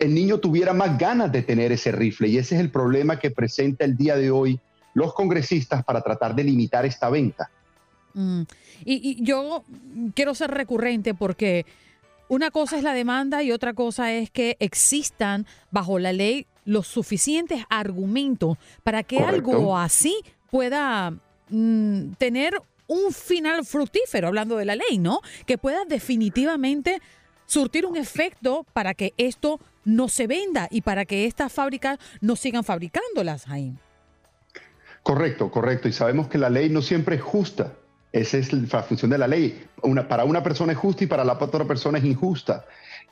el 0.00 0.14
niño 0.14 0.38
tuviera 0.38 0.72
más 0.72 0.98
ganas 0.98 1.30
de 1.30 1.42
tener 1.42 1.70
ese 1.72 1.92
rifle. 1.92 2.28
Y 2.28 2.38
ese 2.38 2.56
es 2.56 2.60
el 2.60 2.70
problema 2.70 3.18
que 3.18 3.30
presenta 3.30 3.84
el 3.84 3.96
día 3.96 4.16
de 4.16 4.30
hoy 4.30 4.58
los 4.94 5.14
congresistas 5.14 5.84
para 5.84 6.00
tratar 6.00 6.34
de 6.34 6.44
limitar 6.44 6.84
esta 6.84 7.08
venta. 7.08 7.50
Mm. 8.12 8.42
y, 8.84 9.22
yo 9.22 9.62
quiero 10.16 10.34
ser 10.34 10.50
recurrente 10.50 11.14
porque 11.14 11.64
una 12.28 12.50
cosa 12.50 12.76
es 12.76 12.82
la 12.82 12.92
demanda 12.92 13.44
y 13.44 13.52
otra 13.52 13.72
cosa 13.72 14.12
es 14.12 14.30
que 14.30 14.56
existan 14.58 15.46
bajo 15.70 16.00
la 16.00 16.12
ley 16.12 16.48
los 16.64 16.88
suficientes 16.88 17.64
argumentos 17.68 18.58
para 18.82 19.02
que 19.02 19.18
algo 19.18 19.76
así 19.76 20.16
pueda 20.50 21.12
mm, 21.48 22.12
tener 22.18 22.60
un 22.86 23.12
final 23.12 23.64
fructífero, 23.64 24.28
hablando 24.28 24.56
de 24.56 24.64
la 24.64 24.76
ley, 24.76 24.98
¿no? 24.98 25.20
Que 25.46 25.58
pueda 25.58 25.84
definitivamente 25.84 27.00
surtir 27.46 27.86
un 27.86 27.96
efecto 27.96 28.66
para 28.72 28.94
que 28.94 29.12
esto 29.16 29.60
no 29.84 30.08
se 30.08 30.26
venda 30.26 30.68
y 30.70 30.82
para 30.82 31.04
que 31.04 31.26
estas 31.26 31.52
fábricas 31.52 31.98
no 32.20 32.36
sigan 32.36 32.64
fabricándolas, 32.64 33.48
ahí. 33.48 33.74
Correcto, 35.02 35.50
correcto. 35.50 35.88
Y 35.88 35.92
sabemos 35.92 36.28
que 36.28 36.38
la 36.38 36.50
ley 36.50 36.68
no 36.68 36.82
siempre 36.82 37.16
es 37.16 37.22
justa. 37.22 37.72
Esa 38.12 38.38
es 38.38 38.52
la 38.52 38.82
función 38.82 39.10
de 39.10 39.18
la 39.18 39.28
ley. 39.28 39.64
Una, 39.82 40.08
para 40.08 40.24
una 40.24 40.42
persona 40.42 40.72
es 40.72 40.78
justa 40.78 41.04
y 41.04 41.06
para 41.06 41.24
la 41.24 41.34
otra 41.34 41.64
persona 41.64 41.98
es 41.98 42.04
injusta. 42.04 42.64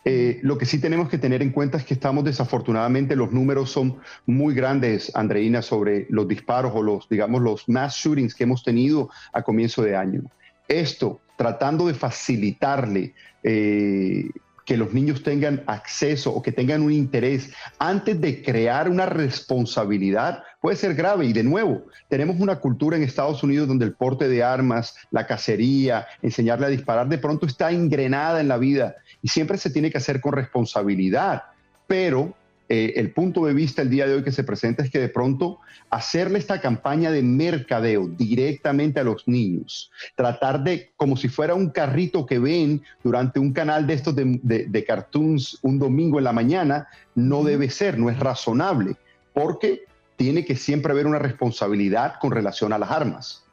Eh, 0.05 0.39
lo 0.43 0.59
que 0.59 0.67
sí 0.67 0.81
tenemos 0.81 1.09
que 1.09 1.19
tener 1.19 1.43
en 1.43 1.51
cuenta 1.51 1.79
es 1.79 1.85
que 1.85 1.95
estamos 1.95 2.25
desafortunadamente, 2.25 3.17
los 3.17 3.33
números 3.33 3.71
son 3.71 3.99
muy 4.27 4.55
grandes, 4.55 5.15
Andreina, 5.15 5.63
sobre 5.63 6.07
los 6.11 6.27
disparos 6.27 6.73
o 6.75 6.83
los, 6.83 7.09
digamos, 7.09 7.43
los 7.43 7.69
mass 7.69 7.95
shootings 7.97 8.35
que 8.35 8.45
hemos 8.45 8.63
tenido 8.63 9.11
a 9.33 9.43
comienzo 9.43 9.83
de 9.83 9.97
año. 9.97 10.23
Esto, 10.67 11.21
tratando 11.37 11.87
de 11.87 11.95
facilitarle 11.95 13.15
eh, 13.43 14.31
que 14.69 14.77
los 14.77 14.93
niños 14.93 15.23
tengan 15.23 15.63
acceso 15.67 16.31
o 16.31 16.43
que 16.43 16.53
tengan 16.53 16.83
un 16.83 16.93
interés 16.93 17.51
antes 17.79 18.21
de 18.21 18.43
crear 18.43 18.91
una 18.91 19.07
responsabilidad 19.07 20.43
puede 20.61 20.77
ser 20.77 20.95
grave. 20.95 21.25
Y 21.25 21.33
de 21.33 21.43
nuevo, 21.43 21.87
tenemos 22.11 22.39
una 22.39 22.57
cultura 22.57 22.99
en 22.99 23.03
Estados 23.03 23.43
Unidos 23.43 23.67
donde 23.67 23.87
el 23.87 23.95
porte 23.95 24.29
de 24.29 24.45
armas, 24.45 24.95
la 25.11 25.27
cacería, 25.27 26.07
enseñarle 26.21 26.67
a 26.67 26.69
disparar, 26.69 27.09
de 27.09 27.17
pronto 27.17 27.47
está 27.47 27.73
ingrenada 27.73 28.43
en 28.43 28.49
la 28.49 28.59
vida 28.59 28.97
y 29.23 29.29
siempre 29.29 29.57
se 29.57 29.71
tiene 29.71 29.91
que 29.91 29.97
hacer 29.97 30.21
con 30.21 30.35
responsabilidad. 30.35 31.45
Pero 31.87 32.35
eh, 32.69 32.95
el 32.97 33.13
punto 33.13 33.47
de 33.47 33.55
vista 33.55 33.83
el 33.83 33.91
día 33.91 34.07
de 34.07 34.15
hoy 34.15 34.23
que 34.23 34.33
se 34.33 34.45
presenta 34.45 34.83
es 34.83 34.91
que 34.91 34.99
de 34.99 35.09
pronto 35.09 35.61
hacerle 35.89 36.39
esta 36.39 36.61
campaña 36.61 37.11
de 37.11 37.23
mercadeo 37.23 38.09
directamente 38.09 39.01
a 39.01 39.05
los 39.05 39.27
niños, 39.27 39.91
tratar 40.17 40.63
de, 40.63 40.93
como 40.97 41.17
si 41.17 41.29
fuera 41.29 41.55
un 41.55 41.71
carrito 41.71 42.27
que 42.27 42.39
ven 42.39 42.83
durante 43.03 43.41
un 43.41 43.53
canal 43.53 43.87
de 43.87 43.95
estos 43.95 44.15
de, 44.15 44.39
de 44.43 44.85
cartoons 44.85 45.59
un 45.63 45.79
domingo 45.79 46.19
en 46.19 46.25
la 46.25 46.33
mañana, 46.33 46.89
no 47.15 47.43
debe 47.43 47.71
ser, 47.71 47.99
no 47.99 48.11
es 48.11 48.19
razonable, 48.19 48.97
porque 49.33 49.85
tiene 50.17 50.45
que 50.45 50.57
siempre 50.57 50.93
haber 50.93 51.07
una 51.07 51.19
responsabilidad 51.19 52.15
con 52.21 52.33
relación 52.33 52.73
a 52.73 52.79
las 52.79 52.91
armas. 52.91 53.48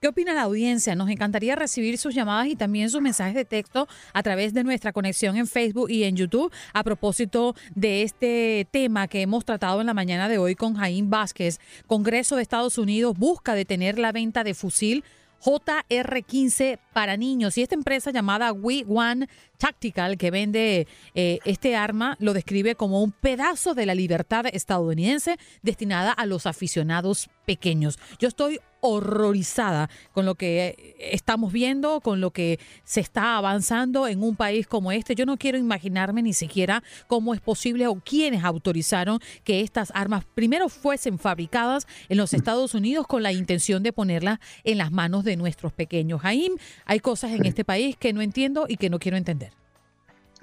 ¿Qué 0.00 0.08
opina 0.08 0.34
la 0.34 0.42
audiencia? 0.42 0.94
Nos 0.94 1.10
encantaría 1.10 1.56
recibir 1.56 1.98
sus 1.98 2.14
llamadas 2.14 2.48
y 2.48 2.56
también 2.56 2.90
sus 2.90 3.00
mensajes 3.00 3.34
de 3.34 3.44
texto 3.44 3.88
a 4.12 4.22
través 4.22 4.54
de 4.54 4.64
nuestra 4.64 4.92
conexión 4.92 5.36
en 5.36 5.46
Facebook 5.46 5.90
y 5.90 6.04
en 6.04 6.16
YouTube 6.16 6.52
a 6.72 6.84
propósito 6.84 7.54
de 7.74 8.02
este 8.02 8.66
tema 8.70 9.08
que 9.08 9.22
hemos 9.22 9.44
tratado 9.44 9.80
en 9.80 9.86
la 9.86 9.94
mañana 9.94 10.28
de 10.28 10.38
hoy 10.38 10.54
con 10.54 10.74
Jaime 10.74 11.08
Vázquez. 11.08 11.58
Congreso 11.86 12.36
de 12.36 12.42
Estados 12.42 12.78
Unidos 12.78 13.16
busca 13.16 13.54
detener 13.54 13.98
la 13.98 14.12
venta 14.12 14.44
de 14.44 14.54
fusil 14.54 15.04
JR-15 15.44 16.78
para 16.92 17.16
niños. 17.16 17.56
Y 17.58 17.62
esta 17.62 17.74
empresa 17.74 18.10
llamada 18.10 18.52
We 18.52 18.84
One 18.88 19.28
Tactical, 19.56 20.16
que 20.16 20.30
vende 20.30 20.86
eh, 21.14 21.38
este 21.44 21.76
arma, 21.76 22.16
lo 22.20 22.32
describe 22.32 22.74
como 22.74 23.02
un 23.02 23.12
pedazo 23.12 23.74
de 23.74 23.86
la 23.86 23.94
libertad 23.94 24.46
estadounidense 24.52 25.36
destinada 25.62 26.12
a 26.12 26.26
los 26.26 26.46
aficionados 26.46 27.28
pequeños. 27.46 27.98
Yo 28.18 28.28
estoy 28.28 28.60
horrorizada 28.80 29.90
con 30.12 30.26
lo 30.26 30.34
que 30.34 30.96
estamos 31.00 31.52
viendo, 31.52 32.00
con 32.00 32.20
lo 32.20 32.30
que 32.30 32.60
se 32.84 33.00
está 33.00 33.36
avanzando 33.36 34.06
en 34.06 34.22
un 34.22 34.36
país 34.36 34.66
como 34.66 34.92
este. 34.92 35.14
Yo 35.14 35.26
no 35.26 35.36
quiero 35.36 35.58
imaginarme 35.58 36.22
ni 36.22 36.32
siquiera 36.32 36.82
cómo 37.06 37.34
es 37.34 37.40
posible 37.40 37.86
o 37.86 37.96
quiénes 37.96 38.44
autorizaron 38.44 39.18
que 39.44 39.60
estas 39.60 39.90
armas 39.94 40.24
primero 40.34 40.68
fuesen 40.68 41.18
fabricadas 41.18 41.86
en 42.08 42.18
los 42.18 42.34
Estados 42.34 42.74
Unidos 42.74 43.06
con 43.06 43.22
la 43.22 43.32
intención 43.32 43.82
de 43.82 43.92
ponerlas 43.92 44.38
en 44.62 44.78
las 44.78 44.92
manos 44.92 45.24
de 45.24 45.36
nuestros 45.36 45.72
pequeños. 45.72 46.20
Jaim, 46.20 46.52
hay 46.84 47.00
cosas 47.00 47.32
en 47.32 47.44
este 47.46 47.64
país 47.64 47.96
que 47.96 48.12
no 48.12 48.20
entiendo 48.20 48.66
y 48.68 48.76
que 48.76 48.90
no 48.90 48.98
quiero 48.98 49.16
entender. 49.16 49.55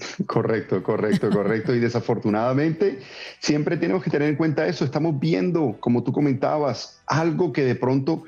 Correcto, 0.26 0.84
correcto, 0.84 1.30
correcto. 1.30 1.76
Y 1.76 1.80
desafortunadamente 1.80 3.00
siempre 3.40 3.78
tenemos 3.78 4.04
que 4.04 4.10
tener 4.10 4.30
en 4.30 4.36
cuenta 4.36 4.68
eso. 4.68 4.86
Estamos 4.86 5.20
viendo, 5.20 5.78
como 5.80 6.04
tú 6.04 6.12
comentabas, 6.12 7.02
algo 7.08 7.54
que 7.54 7.64
de 7.64 7.76
pronto 7.76 8.24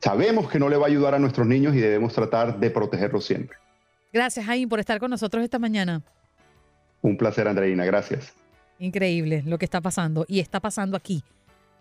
sabemos 0.00 0.50
que 0.50 0.58
no 0.58 0.68
le 0.68 0.76
va 0.76 0.86
a 0.86 0.88
ayudar 0.88 1.14
a 1.14 1.18
nuestros 1.18 1.46
niños 1.46 1.74
y 1.74 1.78
debemos 1.78 2.12
tratar 2.12 2.58
de 2.58 2.70
protegerlos 2.70 3.24
siempre. 3.24 3.56
Gracias, 4.12 4.44
Jaime, 4.46 4.68
por 4.68 4.80
estar 4.80 4.98
con 4.98 5.10
nosotros 5.10 5.44
esta 5.44 5.58
mañana. 5.58 6.02
Un 7.02 7.16
placer, 7.16 7.46
Andreina. 7.46 7.84
Gracias. 7.84 8.34
Increíble 8.78 9.42
lo 9.46 9.58
que 9.58 9.66
está 9.66 9.80
pasando 9.80 10.24
y 10.26 10.40
está 10.40 10.58
pasando 10.60 10.96
aquí, 10.96 11.22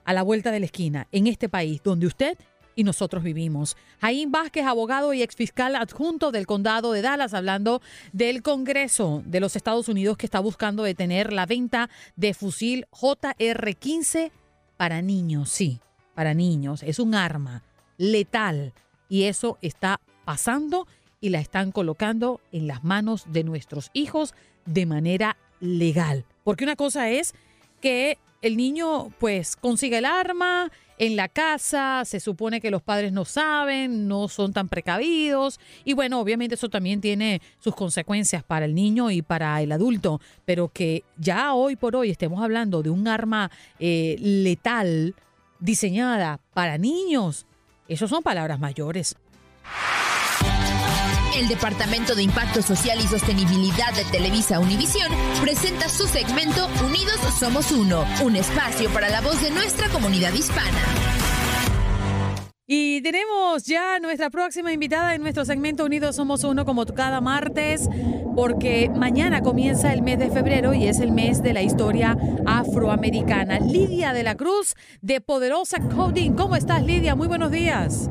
a 0.06 0.14
la 0.14 0.22
vuelta 0.22 0.52
de 0.52 0.60
la 0.60 0.66
esquina, 0.66 1.08
en 1.12 1.28
este 1.28 1.50
país, 1.50 1.82
donde 1.84 2.08
usted 2.08 2.38
y 2.80 2.86
nosotros 2.86 3.24
vivimos. 3.24 3.76
Jaime 4.00 4.32
Vázquez, 4.32 4.66
abogado 4.66 5.14
y 5.14 5.22
exfiscal 5.22 5.76
adjunto 5.76 6.32
del 6.32 6.48
condado 6.48 6.94
de 6.94 7.02
Dallas, 7.02 7.34
hablando 7.34 7.82
del 8.14 8.42
Congreso 8.42 9.22
de 9.26 9.42
los 9.42 9.58
Estados 9.58 9.90
Unidos 9.90 10.16
que 10.16 10.26
está 10.26 10.40
buscando 10.40 10.84
detener 10.84 11.34
la 11.34 11.46
venta 11.46 11.90
de 12.16 12.34
fusil 12.34 12.86
JR-15 12.92 14.32
para 14.78 15.02
niños. 15.02 15.50
Sí, 15.50 15.82
para 16.16 16.34
niños. 16.34 16.82
Es 16.84 17.00
un 17.00 17.16
arma 17.16 17.64
letal 17.98 18.72
y 19.10 19.24
eso 19.24 19.58
está 19.62 20.00
pasando 20.24 20.88
y 21.20 21.32
la 21.32 21.42
están 21.42 21.74
colocando 21.74 22.40
en 22.54 22.66
las 22.66 22.86
manos 22.86 23.26
de 23.28 23.44
nuestros 23.44 23.90
hijos 23.92 24.34
de 24.66 24.86
manera 24.86 25.36
legal. 25.60 26.24
Porque 26.46 26.64
una 26.64 26.78
cosa 26.78 27.10
es 27.10 27.34
que 27.82 28.18
el 28.42 28.56
niño 28.56 29.10
pues 29.20 29.58
consiga 29.58 29.98
el 29.98 30.06
arma 30.06 30.72
en 31.00 31.16
la 31.16 31.30
casa, 31.30 32.04
se 32.06 32.20
supone 32.20 32.60
que 32.60 32.70
los 32.70 32.82
padres 32.84 33.14
no 33.14 33.24
saben, 33.24 34.08
no 34.08 34.28
son 34.28 34.52
tan 34.52 34.68
precavidos 34.68 35.60
y 35.86 35.94
bueno, 35.94 36.20
obviamente 36.20 36.56
eso 36.56 36.70
también 36.70 37.00
tiene 37.00 37.42
sus 37.60 37.74
consecuencias 37.74 38.44
para 38.44 38.66
el 38.66 38.76
niño 38.76 39.10
y 39.10 39.22
para 39.22 39.62
el 39.62 39.72
adulto, 39.72 40.20
pero 40.46 40.68
que 40.68 41.04
ya 41.18 41.54
hoy 41.54 41.78
por 41.78 41.96
hoy 41.96 42.12
estemos 42.12 42.44
hablando 42.44 42.84
de 42.84 42.90
un 42.90 43.08
arma 43.08 43.50
eh, 43.80 44.18
letal 44.20 45.16
diseñada 45.60 46.42
para 46.54 46.78
niños, 46.78 47.46
eso 47.88 48.08
son 48.08 48.22
palabras 48.22 48.60
mayores. 48.60 49.16
El 51.40 51.48
Departamento 51.48 52.16
de 52.16 52.24
Impacto 52.24 52.62
Social 52.62 53.00
y 53.00 53.08
Sostenibilidad 53.08 53.94
de 53.96 54.04
Televisa 54.12 54.60
Univisión 54.60 55.10
presenta 55.42 55.88
su 55.88 56.06
segmento 56.06 56.68
Unidos 56.86 57.18
Somos 57.40 57.72
Uno, 57.72 58.04
un 58.22 58.36
espacio 58.36 58.90
para 58.90 59.08
la 59.08 59.22
voz 59.22 59.42
de 59.42 59.50
nuestra 59.50 59.88
comunidad 59.88 60.34
hispana. 60.34 60.84
Y 62.68 63.02
tenemos 63.04 63.64
ya 63.64 64.00
nuestra 64.02 64.30
próxima 64.30 64.74
invitada 64.74 65.16
en 65.16 65.22
nuestro 65.22 65.46
segmento 65.46 65.86
Unidos 65.86 66.18
Somos 66.18 66.44
Uno 66.44 66.66
como 66.66 66.86
cada 66.86 67.22
martes, 67.22 67.88
porque 68.36 68.92
mañana 68.94 69.42
comienza 69.42 69.94
el 69.94 70.02
mes 70.02 70.20
de 70.20 70.30
febrero 70.32 70.74
y 70.74 70.88
es 70.88 71.00
el 71.00 71.14
mes 71.14 71.42
de 71.42 71.54
la 71.54 71.62
historia 71.62 72.18
afroamericana. 72.46 73.62
Lidia 73.62 74.12
de 74.12 74.24
la 74.24 74.36
Cruz 74.36 74.76
de 75.02 75.22
Poderosa 75.22 75.78
Coding. 75.80 76.34
¿Cómo 76.34 76.58
estás, 76.58 76.84
Lidia? 76.84 77.16
Muy 77.16 77.30
buenos 77.30 77.50
días. 77.50 78.10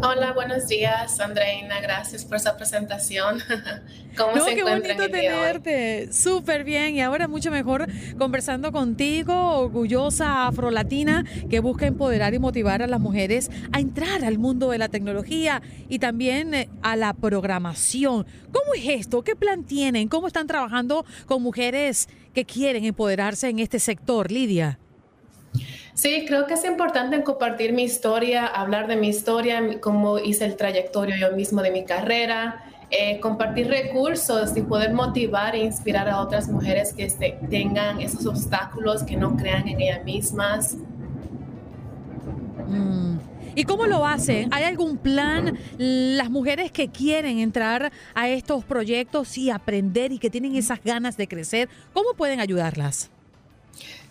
Hola, 0.00 0.32
buenos 0.32 0.68
días, 0.68 1.20
Andreina. 1.20 1.80
Gracias 1.80 2.24
por 2.24 2.36
esa 2.36 2.56
presentación. 2.56 3.40
¿Cómo 4.16 4.34
no, 4.34 4.46
qué 4.46 4.62
bonito 4.62 5.08
tenerte. 5.08 6.12
Súper 6.12 6.64
bien. 6.64 6.96
Y 6.96 7.00
ahora 7.00 7.28
mucho 7.28 7.50
mejor 7.50 7.86
conversando 8.18 8.72
contigo, 8.72 9.58
orgullosa 9.58 10.46
afrolatina 10.46 11.24
que 11.50 11.60
busca 11.60 11.86
empoderar 11.86 12.34
y 12.34 12.38
motivar 12.38 12.82
a 12.82 12.86
las 12.86 13.00
mujeres 13.00 13.50
a 13.72 13.80
entrar 13.80 14.24
al 14.24 14.38
mundo 14.38 14.70
de 14.70 14.78
la 14.78 14.88
tecnología 14.88 15.62
y 15.88 15.98
también 15.98 16.54
eh, 16.54 16.68
a 16.82 16.96
la 16.96 17.12
programación. 17.12 18.26
¿Cómo 18.52 18.74
es 18.74 18.86
esto? 18.86 19.22
¿Qué 19.22 19.36
plan 19.36 19.64
tienen? 19.64 20.08
¿Cómo 20.08 20.26
están 20.26 20.46
trabajando 20.46 21.04
con 21.26 21.42
mujeres 21.42 22.08
que 22.34 22.44
quieren 22.44 22.84
empoderarse 22.84 23.48
en 23.48 23.58
este 23.58 23.78
sector, 23.78 24.30
Lidia? 24.30 24.78
Sí, 25.94 26.24
creo 26.26 26.46
que 26.46 26.54
es 26.54 26.64
importante 26.64 27.22
compartir 27.22 27.74
mi 27.74 27.82
historia, 27.82 28.46
hablar 28.46 28.86
de 28.86 28.96
mi 28.96 29.08
historia, 29.08 29.60
cómo 29.80 30.18
hice 30.18 30.46
el 30.46 30.56
trayectorio 30.56 31.16
yo 31.16 31.36
mismo 31.36 31.60
de 31.60 31.70
mi 31.70 31.84
carrera, 31.84 32.64
eh, 32.90 33.20
compartir 33.20 33.68
recursos 33.68 34.56
y 34.56 34.62
poder 34.62 34.94
motivar 34.94 35.54
e 35.54 35.64
inspirar 35.64 36.08
a 36.08 36.20
otras 36.20 36.48
mujeres 36.48 36.94
que 36.94 37.08
tengan 37.50 38.00
esos 38.00 38.24
obstáculos, 38.26 39.02
que 39.02 39.16
no 39.16 39.36
crean 39.36 39.68
en 39.68 39.80
ellas 39.80 40.04
mismas. 40.04 40.76
Mm. 42.68 43.18
¿Y 43.54 43.64
cómo 43.64 43.86
lo 43.86 44.06
hacen? 44.06 44.48
¿Hay 44.50 44.64
algún 44.64 44.96
plan? 44.96 45.58
Las 45.76 46.30
mujeres 46.30 46.72
que 46.72 46.88
quieren 46.88 47.38
entrar 47.38 47.92
a 48.14 48.28
estos 48.30 48.64
proyectos 48.64 49.36
y 49.36 49.50
aprender 49.50 50.10
y 50.10 50.18
que 50.18 50.30
tienen 50.30 50.56
esas 50.56 50.82
ganas 50.82 51.18
de 51.18 51.28
crecer, 51.28 51.68
¿cómo 51.92 52.14
pueden 52.14 52.40
ayudarlas? 52.40 53.11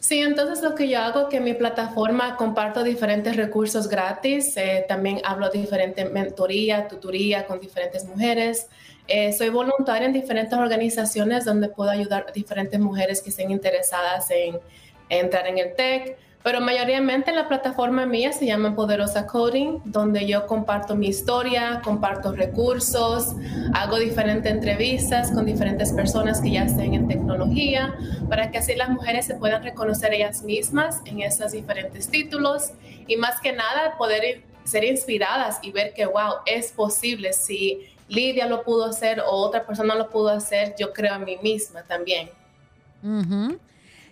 Sí, 0.01 0.19
entonces 0.19 0.63
lo 0.63 0.73
que 0.73 0.89
yo 0.89 0.97
hago 0.97 1.29
que 1.29 1.37
en 1.37 1.43
mi 1.43 1.53
plataforma 1.53 2.35
comparto 2.35 2.83
diferentes 2.83 3.35
recursos 3.35 3.87
gratis, 3.87 4.57
eh, 4.57 4.83
también 4.87 5.21
hablo 5.23 5.47
de 5.51 5.59
diferentes 5.59 6.11
mentoría, 6.11 6.87
tutoría 6.87 7.45
con 7.45 7.59
diferentes 7.59 8.03
mujeres. 8.05 8.67
Eh, 9.07 9.31
soy 9.31 9.49
voluntaria 9.49 10.07
en 10.07 10.13
diferentes 10.13 10.57
organizaciones 10.57 11.45
donde 11.45 11.69
puedo 11.69 11.91
ayudar 11.91 12.25
a 12.27 12.31
diferentes 12.31 12.79
mujeres 12.79 13.21
que 13.21 13.29
estén 13.29 13.51
interesadas 13.51 14.31
en, 14.31 14.55
en 15.09 15.25
entrar 15.25 15.45
en 15.45 15.59
el 15.59 15.75
TEC. 15.75 16.17
Pero 16.43 16.60
mayoritariamente 16.60 17.32
la 17.32 17.47
plataforma 17.47 18.08
mía 18.08 18.34
se 18.34 18.47
llama 18.47 18.75
Poderosa 18.75 19.27
Coding, 19.27 19.80
donde 19.86 20.25
yo 20.25 20.47
comparto 20.47 20.95
mi 20.95 21.08
historia, 21.08 21.82
comparto 21.84 22.32
recursos, 22.32 23.36
hago 23.73 23.99
diferentes 23.99 24.51
entrevistas 24.51 25.32
con 25.32 25.45
diferentes 25.45 25.93
personas 25.93 26.41
que 26.41 26.51
ya 26.51 26.63
estén 26.63 26.95
en 26.95 27.08
tecnología, 27.08 27.93
para 28.27 28.49
que 28.49 28.58
así 28.58 28.75
las 28.75 28.89
mujeres 28.89 29.25
se 29.25 29.36
puedan 29.36 29.62
reconocer 29.62 30.13
ellas 30.13 30.41
mismas 30.41 31.01
en 31.06 31.21
esos 31.21 31.51
diferentes 31.51 32.08
títulos 32.08 32.71
y 33.08 33.17
más 33.17 33.39
que 33.39 33.54
nada 33.54 33.95
poder 33.99 34.41
ser 34.63 34.84
inspiradas 34.84 35.60
y 35.62 35.71
ver 35.71 35.93
que, 35.93 36.08
wow, 36.08 36.38
es 36.47 36.71
posible. 36.71 37.34
Si 37.34 37.88
Lidia 38.08 38.47
lo 38.47 38.63
pudo 38.63 38.86
hacer 38.86 39.19
o 39.19 39.32
otra 39.32 39.65
persona 39.65 39.93
lo 39.93 40.10
pudo 40.10 40.30
hacer, 40.30 40.73
yo 40.77 40.91
creo 40.91 41.15
en 41.15 41.23
mí 41.23 41.38
misma 41.43 41.84
también. 41.84 42.30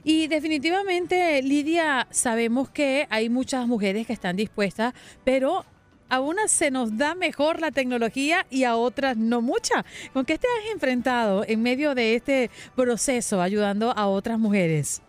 Y 0.03 0.27
definitivamente, 0.27 1.41
Lidia, 1.41 2.07
sabemos 2.09 2.69
que 2.69 3.07
hay 3.09 3.29
muchas 3.29 3.67
mujeres 3.67 4.07
que 4.07 4.13
están 4.13 4.35
dispuestas, 4.35 4.93
pero 5.23 5.65
a 6.09 6.19
unas 6.19 6.51
se 6.51 6.71
nos 6.71 6.97
da 6.97 7.15
mejor 7.15 7.61
la 7.61 7.71
tecnología 7.71 8.45
y 8.49 8.63
a 8.63 8.75
otras 8.75 9.15
no 9.15 9.41
mucha. 9.41 9.85
¿Con 10.13 10.25
qué 10.25 10.37
te 10.37 10.47
has 10.47 10.73
enfrentado 10.73 11.45
en 11.47 11.61
medio 11.61 11.95
de 11.95 12.15
este 12.15 12.49
proceso 12.75 13.41
ayudando 13.41 13.91
a 13.91 14.07
otras 14.07 14.39
mujeres? 14.39 15.01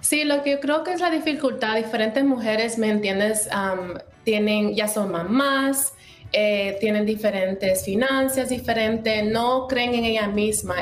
Sí, 0.00 0.24
lo 0.24 0.42
que 0.42 0.52
yo 0.52 0.60
creo 0.60 0.84
que 0.84 0.92
es 0.92 1.00
la 1.00 1.10
dificultad, 1.10 1.76
diferentes 1.76 2.24
mujeres, 2.24 2.78
¿me 2.78 2.88
entiendes? 2.88 3.48
tienen, 4.24 4.74
ya 4.74 4.88
son 4.88 5.10
mamás, 5.10 5.92
eh, 6.32 6.76
tienen 6.80 7.06
diferentes 7.06 7.84
finanzas 7.84 8.50
diferentes, 8.50 9.24
no 9.24 9.66
creen 9.66 9.94
en 9.94 10.04
ella 10.04 10.28
misma. 10.28 10.76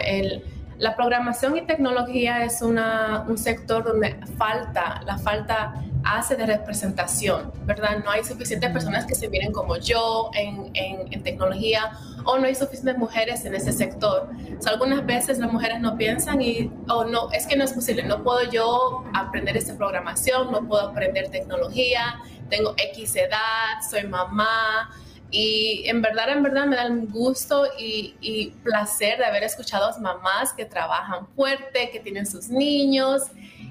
La 0.79 0.95
programación 0.95 1.57
y 1.57 1.62
tecnología 1.62 2.45
es 2.45 2.61
una, 2.61 3.25
un 3.29 3.39
sector 3.39 3.85
donde 3.85 4.17
falta, 4.37 5.01
la 5.07 5.17
falta 5.19 5.75
hace 6.05 6.37
de 6.37 6.47
representación, 6.47 7.53
¿verdad? 7.65 8.03
No 8.05 8.11
hay 8.11 8.23
suficientes 8.25 8.71
personas 8.71 9.07
que 9.07 9.15
se 9.15 9.29
miren 9.29 9.53
como 9.53 9.77
yo 9.77 10.31
en, 10.35 10.71
en, 10.75 11.23
tecnología 11.23 11.93
o 12.25 12.39
no 12.39 12.47
hay 12.47 12.55
suficientes 12.55 12.97
mujeres 12.97 13.45
en 13.45 13.55
ese 13.55 13.73
sector. 13.73 14.29
algunas 14.67 15.05
veces 15.05 15.39
las 15.39 15.53
mujeres 15.53 15.81
no 15.81 15.97
piensan 15.97 16.41
y, 16.41 16.71
oh, 16.89 17.05
no, 17.05 17.31
es 17.33 17.47
que 17.47 17.57
no 17.57 17.65
es 17.65 17.73
posible, 17.73 18.05
no 18.05 18.23
puedo 18.23 18.49
yo 18.51 19.05
aprender 19.15 19.57
esta 19.57 19.77
programación, 19.77 20.53
no 20.53 20.67
puedo 20.69 20.89
aprender 20.89 21.31
tecnología, 21.31 22.21
tengo 22.49 22.75
X 22.77 23.17
edad, 23.17 23.81
soy 23.89 24.05
mamá, 24.05 24.91
y 25.31 25.83
en 25.87 26.03
verdad, 26.03 26.31
en 26.31 26.43
verdad 26.43 26.67
me 26.67 26.77
da 26.77 26.87
un 26.87 27.11
gusto 27.11 27.67
y, 27.79 28.53
placer 28.62 29.19
de 29.19 29.25
haber 29.25 29.43
escuchado 29.43 29.87
a 29.87 29.99
mamás 29.99 30.53
que 30.53 30.65
trabajan 30.65 31.27
fuerte, 31.35 31.91
que 31.91 32.01
tienen 32.01 32.27
sus 32.27 32.49
niños 32.49 33.23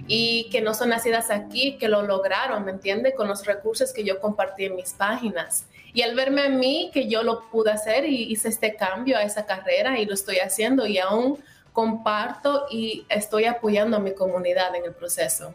y 0.07 0.49
que 0.51 0.61
no 0.61 0.73
son 0.73 0.89
nacidas 0.89 1.31
aquí, 1.31 1.77
que 1.77 1.87
lo 1.87 2.01
lograron, 2.01 2.65
¿me 2.65 2.71
entiende? 2.71 3.13
Con 3.13 3.27
los 3.27 3.45
recursos 3.45 3.93
que 3.93 4.03
yo 4.03 4.19
compartí 4.19 4.65
en 4.65 4.75
mis 4.75 4.93
páginas. 4.93 5.65
Y 5.93 6.01
al 6.01 6.13
verme 6.13 6.43
a 6.43 6.49
mí, 6.49 6.91
que 6.93 7.07
yo 7.07 7.23
lo 7.23 7.49
pude 7.49 7.71
hacer 7.71 8.05
y 8.05 8.23
hice 8.31 8.49
este 8.49 8.75
cambio 8.75 9.17
a 9.17 9.23
esa 9.23 9.45
carrera 9.45 9.97
y 9.97 10.05
lo 10.05 10.13
estoy 10.13 10.39
haciendo 10.39 10.85
y 10.85 10.99
aún 10.99 11.39
comparto 11.71 12.67
y 12.69 13.05
estoy 13.09 13.45
apoyando 13.45 13.97
a 13.97 13.99
mi 13.99 14.13
comunidad 14.13 14.75
en 14.75 14.85
el 14.85 14.93
proceso. 14.93 15.53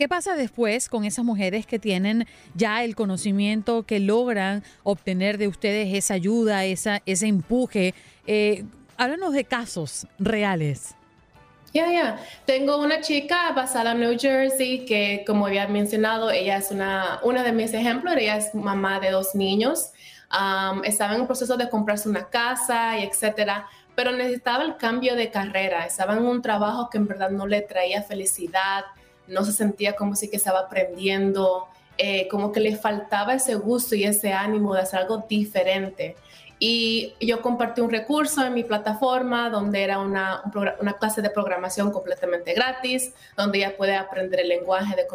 ¿Qué 0.00 0.08
pasa 0.08 0.34
después 0.34 0.88
con 0.88 1.04
esas 1.04 1.26
mujeres 1.26 1.66
que 1.66 1.78
tienen 1.78 2.26
ya 2.54 2.84
el 2.84 2.96
conocimiento, 2.96 3.82
que 3.82 4.00
logran 4.00 4.64
obtener 4.82 5.36
de 5.36 5.46
ustedes 5.46 5.92
esa 5.92 6.14
ayuda, 6.14 6.64
esa, 6.64 7.02
ese 7.04 7.26
empuje? 7.26 7.92
Eh, 8.26 8.64
háblanos 8.96 9.34
de 9.34 9.44
casos 9.44 10.06
reales. 10.18 10.94
Ya, 11.74 11.92
ya. 11.92 12.18
Tengo 12.46 12.78
una 12.78 13.02
chica 13.02 13.52
basada 13.52 13.92
en 13.92 14.00
New 14.00 14.18
Jersey 14.18 14.86
que, 14.86 15.22
como 15.26 15.44
había 15.44 15.68
mencionado, 15.68 16.30
ella 16.30 16.56
es 16.56 16.70
una, 16.70 17.20
una 17.22 17.42
de 17.42 17.52
mis 17.52 17.74
ejemplos. 17.74 18.14
Ella 18.16 18.38
es 18.38 18.54
mamá 18.54 19.00
de 19.00 19.10
dos 19.10 19.34
niños. 19.34 19.92
estaba 20.84 21.14
en 21.14 21.20
un 21.20 21.26
proceso 21.26 21.58
de 21.58 21.68
comprarse 21.68 22.08
una 22.08 22.30
casa 22.30 22.98
y 22.98 23.02
etcétera, 23.02 23.66
pero 23.94 24.12
necesitaba 24.12 24.64
el 24.64 24.78
cambio 24.78 25.14
de 25.14 25.30
carrera. 25.30 25.84
Estaba 25.84 26.14
en 26.16 26.24
un 26.24 26.40
trabajo 26.40 26.88
que 26.88 26.96
en 26.96 27.06
verdad 27.06 27.28
no 27.28 27.46
le 27.46 27.60
traía 27.60 28.00
felicidad 28.02 28.86
no 29.30 29.44
se 29.44 29.52
sentía 29.52 29.96
como 29.96 30.16
si 30.16 30.28
que 30.28 30.36
estaba 30.36 30.60
aprendiendo, 30.60 31.68
eh, 31.96 32.28
como 32.28 32.52
que 32.52 32.60
le 32.60 32.76
faltaba 32.76 33.34
ese 33.34 33.54
gusto 33.54 33.94
y 33.94 34.04
ese 34.04 34.32
ánimo 34.32 34.74
de 34.74 34.80
hacer 34.80 35.00
algo 35.00 35.24
diferente. 35.28 36.16
Y 36.62 37.14
yo 37.20 37.40
compartí 37.40 37.80
un 37.80 37.90
recurso 37.90 38.44
en 38.44 38.52
mi 38.52 38.64
plataforma 38.64 39.48
donde 39.48 39.82
era 39.82 39.98
una, 39.98 40.42
una 40.78 40.92
clase 40.92 41.22
de 41.22 41.30
programación 41.30 41.90
completamente 41.90 42.52
gratis, 42.52 43.14
donde 43.34 43.58
ella 43.58 43.78
puede 43.78 43.96
aprender 43.96 44.40
el 44.40 44.48
lenguaje 44.48 44.94
de, 44.94 45.06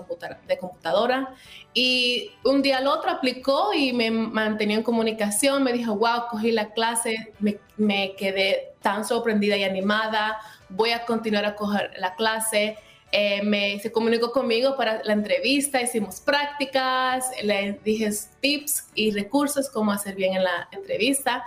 de 0.47 0.57
computadora. 0.57 1.35
Y 1.71 2.31
un 2.43 2.63
día 2.63 2.79
al 2.79 2.87
otro 2.87 3.11
aplicó 3.11 3.73
y 3.75 3.93
me 3.93 4.09
mantenía 4.09 4.77
en 4.77 4.83
comunicación, 4.83 5.61
me 5.61 5.71
dijo, 5.71 5.95
wow, 5.95 6.29
cogí 6.31 6.51
la 6.51 6.73
clase, 6.73 7.31
me, 7.37 7.59
me 7.77 8.15
quedé 8.15 8.73
tan 8.81 9.05
sorprendida 9.05 9.55
y 9.55 9.65
animada, 9.65 10.39
voy 10.69 10.91
a 10.91 11.05
continuar 11.05 11.45
a 11.45 11.55
coger 11.55 11.91
la 11.97 12.15
clase. 12.15 12.79
Eh, 13.17 13.41
me, 13.43 13.79
se 13.79 13.93
comunicó 13.93 14.33
conmigo 14.33 14.75
para 14.75 15.01
la 15.05 15.13
entrevista, 15.13 15.81
hicimos 15.81 16.19
prácticas, 16.19 17.31
le 17.41 17.79
dije 17.85 18.09
tips 18.41 18.89
y 18.93 19.11
recursos 19.11 19.69
cómo 19.69 19.93
hacer 19.93 20.15
bien 20.15 20.35
en 20.35 20.43
la 20.43 20.67
entrevista. 20.73 21.41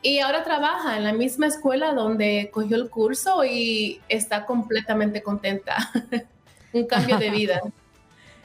Y 0.00 0.20
ahora 0.20 0.44
trabaja 0.44 0.96
en 0.96 1.04
la 1.04 1.12
misma 1.12 1.48
escuela 1.48 1.92
donde 1.92 2.48
cogió 2.50 2.78
el 2.78 2.88
curso 2.88 3.44
y 3.44 4.00
está 4.08 4.46
completamente 4.46 5.22
contenta. 5.22 5.76
Un 6.72 6.86
cambio 6.86 7.18
de 7.18 7.28
vida. 7.42 7.60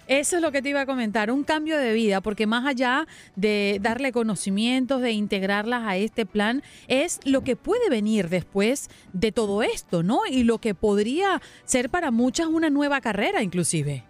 Eso 0.07 0.35
es 0.35 0.41
lo 0.41 0.51
que 0.51 0.61
te 0.61 0.69
iba 0.69 0.81
a 0.81 0.85
comentar, 0.85 1.31
un 1.31 1.43
cambio 1.43 1.79
de 1.79 1.93
vida, 1.93 2.21
porque 2.21 2.45
más 2.45 2.65
allá 2.65 3.07
de 3.35 3.79
darle 3.81 4.11
conocimientos, 4.11 5.01
de 5.01 5.11
integrarlas 5.11 5.83
a 5.83 5.97
este 5.97 6.27
plan, 6.27 6.61
es 6.87 7.19
lo 7.25 7.41
que 7.41 7.55
puede 7.55 7.89
venir 7.89 8.29
después 8.29 8.89
de 9.13 9.31
todo 9.31 9.63
esto, 9.63 10.03
¿no? 10.03 10.21
Y 10.29 10.43
lo 10.43 10.59
que 10.59 10.75
podría 10.75 11.41
ser 11.63 11.89
para 11.89 12.11
muchas 12.11 12.47
una 12.47 12.69
nueva 12.69 13.01
carrera 13.01 13.41
inclusive. 13.41 14.03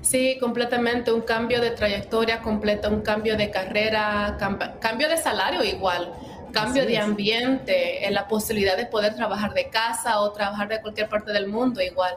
Sí, 0.00 0.38
completamente, 0.40 1.12
un 1.12 1.20
cambio 1.20 1.60
de 1.60 1.72
trayectoria 1.72 2.40
completa, 2.40 2.88
un 2.88 3.02
cambio 3.02 3.36
de 3.36 3.50
carrera, 3.50 4.38
cambio 4.80 5.08
de 5.08 5.16
salario 5.18 5.62
igual, 5.62 6.10
cambio 6.52 6.86
de 6.86 6.96
ambiente, 6.96 8.08
la 8.10 8.26
posibilidad 8.28 8.78
de 8.78 8.86
poder 8.86 9.14
trabajar 9.14 9.52
de 9.52 9.68
casa 9.68 10.20
o 10.20 10.32
trabajar 10.32 10.68
de 10.68 10.80
cualquier 10.80 11.08
parte 11.08 11.32
del 11.32 11.48
mundo 11.48 11.82
igual. 11.82 12.14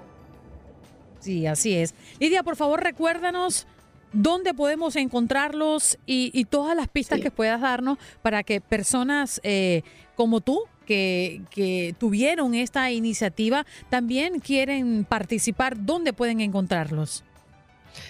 Sí, 1.19 1.45
así 1.45 1.75
es. 1.75 1.93
Lidia, 2.19 2.43
por 2.43 2.55
favor, 2.55 2.83
recuérdanos 2.83 3.67
dónde 4.13 4.53
podemos 4.53 4.95
encontrarlos 4.95 5.97
y, 6.05 6.45
todas 6.45 6.75
las 6.75 6.87
pistas 6.87 7.19
que 7.19 7.31
puedas 7.31 7.61
darnos 7.61 7.97
para 8.21 8.43
que 8.43 8.61
personas 8.61 9.39
eh, 9.43 9.83
como 10.15 10.41
tú, 10.41 10.63
que, 10.85 11.41
que, 11.51 11.93
tuvieron 11.99 12.55
esta 12.55 12.89
iniciativa, 12.91 13.65
también 13.89 14.39
quieren 14.39 15.05
participar, 15.05 15.85
¿dónde 15.85 16.13
pueden 16.13 16.41
encontrarlos? 16.41 17.23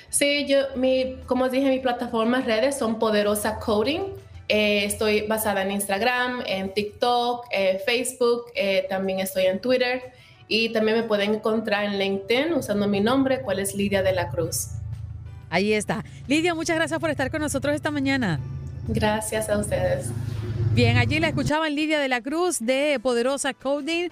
Sí, 0.10 0.46
yo, 0.48 0.60
mi, 0.76 1.18
como 1.26 1.50
dije, 1.50 1.70
mis 1.70 1.82
plataformas 1.82 2.46
redes 2.46 2.78
son 2.78 3.00
Poderosa 3.00 3.60
Coding. 3.60 4.02
Eh, 4.48 4.86
estoy 4.86 5.28
basada 5.28 5.62
en 5.62 5.72
Instagram, 5.72 6.42
en 6.46 6.74
TikTok, 6.74 7.46
eh, 7.52 7.82
Facebook, 7.86 8.46
también 8.90 9.20
estoy 9.20 9.46
en 9.46 9.60
Twitter. 9.60 10.14
Y 10.50 10.74
también 10.74 10.98
me 10.98 11.04
pueden 11.04 11.36
encontrar 11.36 11.86
en 11.86 12.00
LinkedIn 12.00 12.54
usando 12.54 12.88
mi 12.88 13.00
nombre, 13.00 13.42
cuál 13.42 13.60
es 13.60 13.76
Lidia 13.76 14.02
de 14.02 14.14
la 14.14 14.30
Cruz. 14.30 14.70
Ahí 15.52 15.74
está. 15.74 16.04
Lidia, 16.28 16.56
muchas 16.56 16.76
gracias 16.76 17.00
por 17.00 17.12
estar 17.12 17.30
con 17.32 17.40
nosotros 17.40 17.76
esta 17.76 17.92
mañana. 17.92 18.40
Gracias 18.88 19.48
a 19.48 19.60
ustedes. 19.60 20.10
Bien, 20.74 20.98
allí 20.98 21.20
la 21.20 21.28
escuchaban 21.28 21.76
Lidia 21.76 22.00
de 22.00 22.08
la 22.08 22.22
Cruz 22.22 22.60
de 22.60 23.00
Poderosa 23.02 23.54
Coding, 23.54 24.10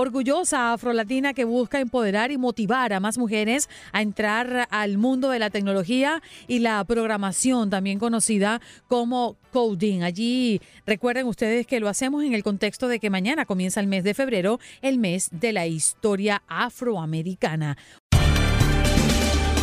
orgullosa 0.00 0.72
afrolatina 0.72 1.34
que 1.34 1.44
busca 1.44 1.80
empoderar 1.80 2.30
y 2.30 2.38
motivar 2.38 2.92
a 2.92 3.00
más 3.00 3.18
mujeres 3.18 3.68
a 3.92 4.00
entrar 4.00 4.68
al 4.70 4.96
mundo 4.96 5.30
de 5.30 5.40
la 5.40 5.50
tecnología 5.50 6.22
y 6.46 6.60
la 6.60 6.84
programación, 6.84 7.68
también 7.68 7.98
conocida 7.98 8.60
como 8.86 9.36
coding. 9.52 10.02
Allí 10.02 10.60
recuerden 10.86 11.26
ustedes 11.26 11.66
que 11.66 11.80
lo 11.80 11.88
hacemos 11.88 12.22
en 12.22 12.32
el 12.32 12.44
contexto 12.44 12.86
de 12.86 13.00
que 13.00 13.10
mañana 13.10 13.44
comienza 13.44 13.80
el 13.80 13.88
mes 13.88 14.04
de 14.04 14.14
febrero, 14.14 14.60
el 14.82 14.98
mes 14.98 15.30
de 15.32 15.52
la 15.52 15.66
historia 15.66 16.42
afroamericana. 16.46 17.76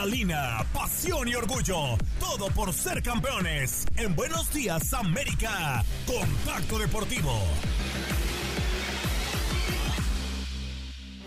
Adrenalina, 0.00 0.64
pasión 0.72 1.28
y 1.28 1.34
orgullo. 1.34 1.98
Todo 2.18 2.46
por 2.54 2.72
ser 2.72 3.02
campeones. 3.02 3.84
En 3.96 4.16
Buenos 4.16 4.50
Días, 4.50 4.94
América. 4.94 5.84
Contacto 6.06 6.78
Deportivo. 6.78 7.38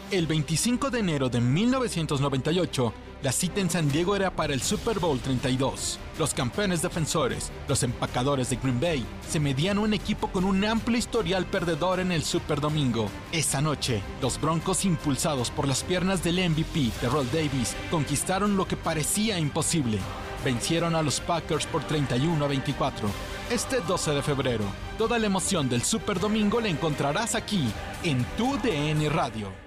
El 0.10 0.26
25 0.26 0.90
de 0.90 1.00
enero 1.00 1.30
de 1.30 1.40
1998, 1.40 2.94
la 3.24 3.32
cita 3.32 3.62
en 3.62 3.70
San 3.70 3.90
Diego 3.90 4.18
era 4.18 4.36
para 4.36 4.54
el 4.54 4.62
Super 4.62 5.00
Bowl 5.00 5.18
32. 5.18 5.98
Los 6.20 6.34
campeones 6.34 6.82
defensores, 6.82 7.52
los 7.70 7.82
empacadores 7.82 8.50
de 8.50 8.58
Green 8.58 8.82
Bay, 8.82 9.06
se 9.30 9.40
medían 9.40 9.80
un 9.80 9.94
equipo 9.94 10.28
con 10.28 10.44
un 10.44 10.64
amplio 10.66 10.98
historial 10.98 11.46
perdedor 11.46 12.02
en 12.02 12.12
el 12.12 12.24
Super 12.24 12.60
Domingo. 12.60 13.10
Esa 13.32 13.62
noche, 13.62 14.02
los 14.22 14.40
Broncos, 14.42 14.84
impulsados 14.84 15.52
por 15.52 15.70
las 15.70 15.84
piernas 15.84 16.22
del 16.22 16.50
MVP, 16.50 16.92
de 17.02 17.10
Roll 17.10 17.32
Davis, 17.32 17.76
conquistaron 17.90 18.58
lo 18.58 18.68
que 18.68 18.76
parecía 18.76 19.40
imposible. 19.40 20.00
Vencieron 20.44 20.94
a 20.94 21.02
los 21.02 21.22
Packers 21.22 21.66
por 21.66 21.82
31 21.86 22.44
a 22.44 22.48
24. 22.50 23.08
Este 23.50 23.80
12 23.80 24.12
de 24.12 24.22
febrero, 24.22 24.66
toda 24.98 25.18
la 25.18 25.28
emoción 25.28 25.70
del 25.70 25.84
Super 25.84 26.20
Domingo 26.20 26.60
la 26.60 26.68
encontrarás 26.68 27.36
aquí, 27.36 27.64
en 28.04 28.26
tu 28.36 28.58
DN 28.58 29.08
Radio. 29.08 29.63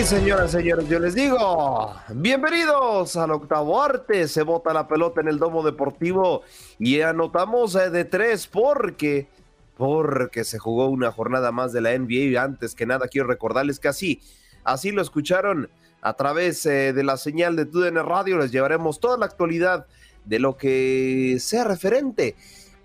Y 0.00 0.04
señoras 0.04 0.54
y 0.54 0.56
señores, 0.56 0.88
yo 0.88 0.98
les 0.98 1.14
digo, 1.14 1.94
bienvenidos 2.14 3.16
al 3.16 3.32
octavo 3.32 3.82
arte. 3.82 4.28
Se 4.28 4.42
bota 4.42 4.72
la 4.72 4.88
pelota 4.88 5.20
en 5.20 5.28
el 5.28 5.38
domo 5.38 5.62
deportivo 5.62 6.40
y 6.78 7.02
anotamos 7.02 7.74
eh, 7.74 7.90
de 7.90 8.06
tres 8.06 8.46
porque, 8.46 9.28
porque 9.76 10.44
se 10.44 10.58
jugó 10.58 10.88
una 10.88 11.12
jornada 11.12 11.52
más 11.52 11.74
de 11.74 11.82
la 11.82 11.90
NBA. 11.98 12.42
Antes 12.42 12.74
que 12.74 12.86
nada, 12.86 13.08
quiero 13.08 13.28
recordarles 13.28 13.78
que 13.78 13.88
así, 13.88 14.22
así 14.64 14.90
lo 14.90 15.02
escucharon 15.02 15.68
a 16.00 16.14
través 16.14 16.64
eh, 16.64 16.94
de 16.94 17.04
la 17.04 17.18
señal 17.18 17.54
de 17.54 17.66
TUDN 17.66 17.96
Radio. 17.96 18.38
Les 18.38 18.52
llevaremos 18.52 19.00
toda 19.00 19.18
la 19.18 19.26
actualidad 19.26 19.86
de 20.24 20.38
lo 20.38 20.56
que 20.56 21.36
sea 21.40 21.64
referente 21.64 22.36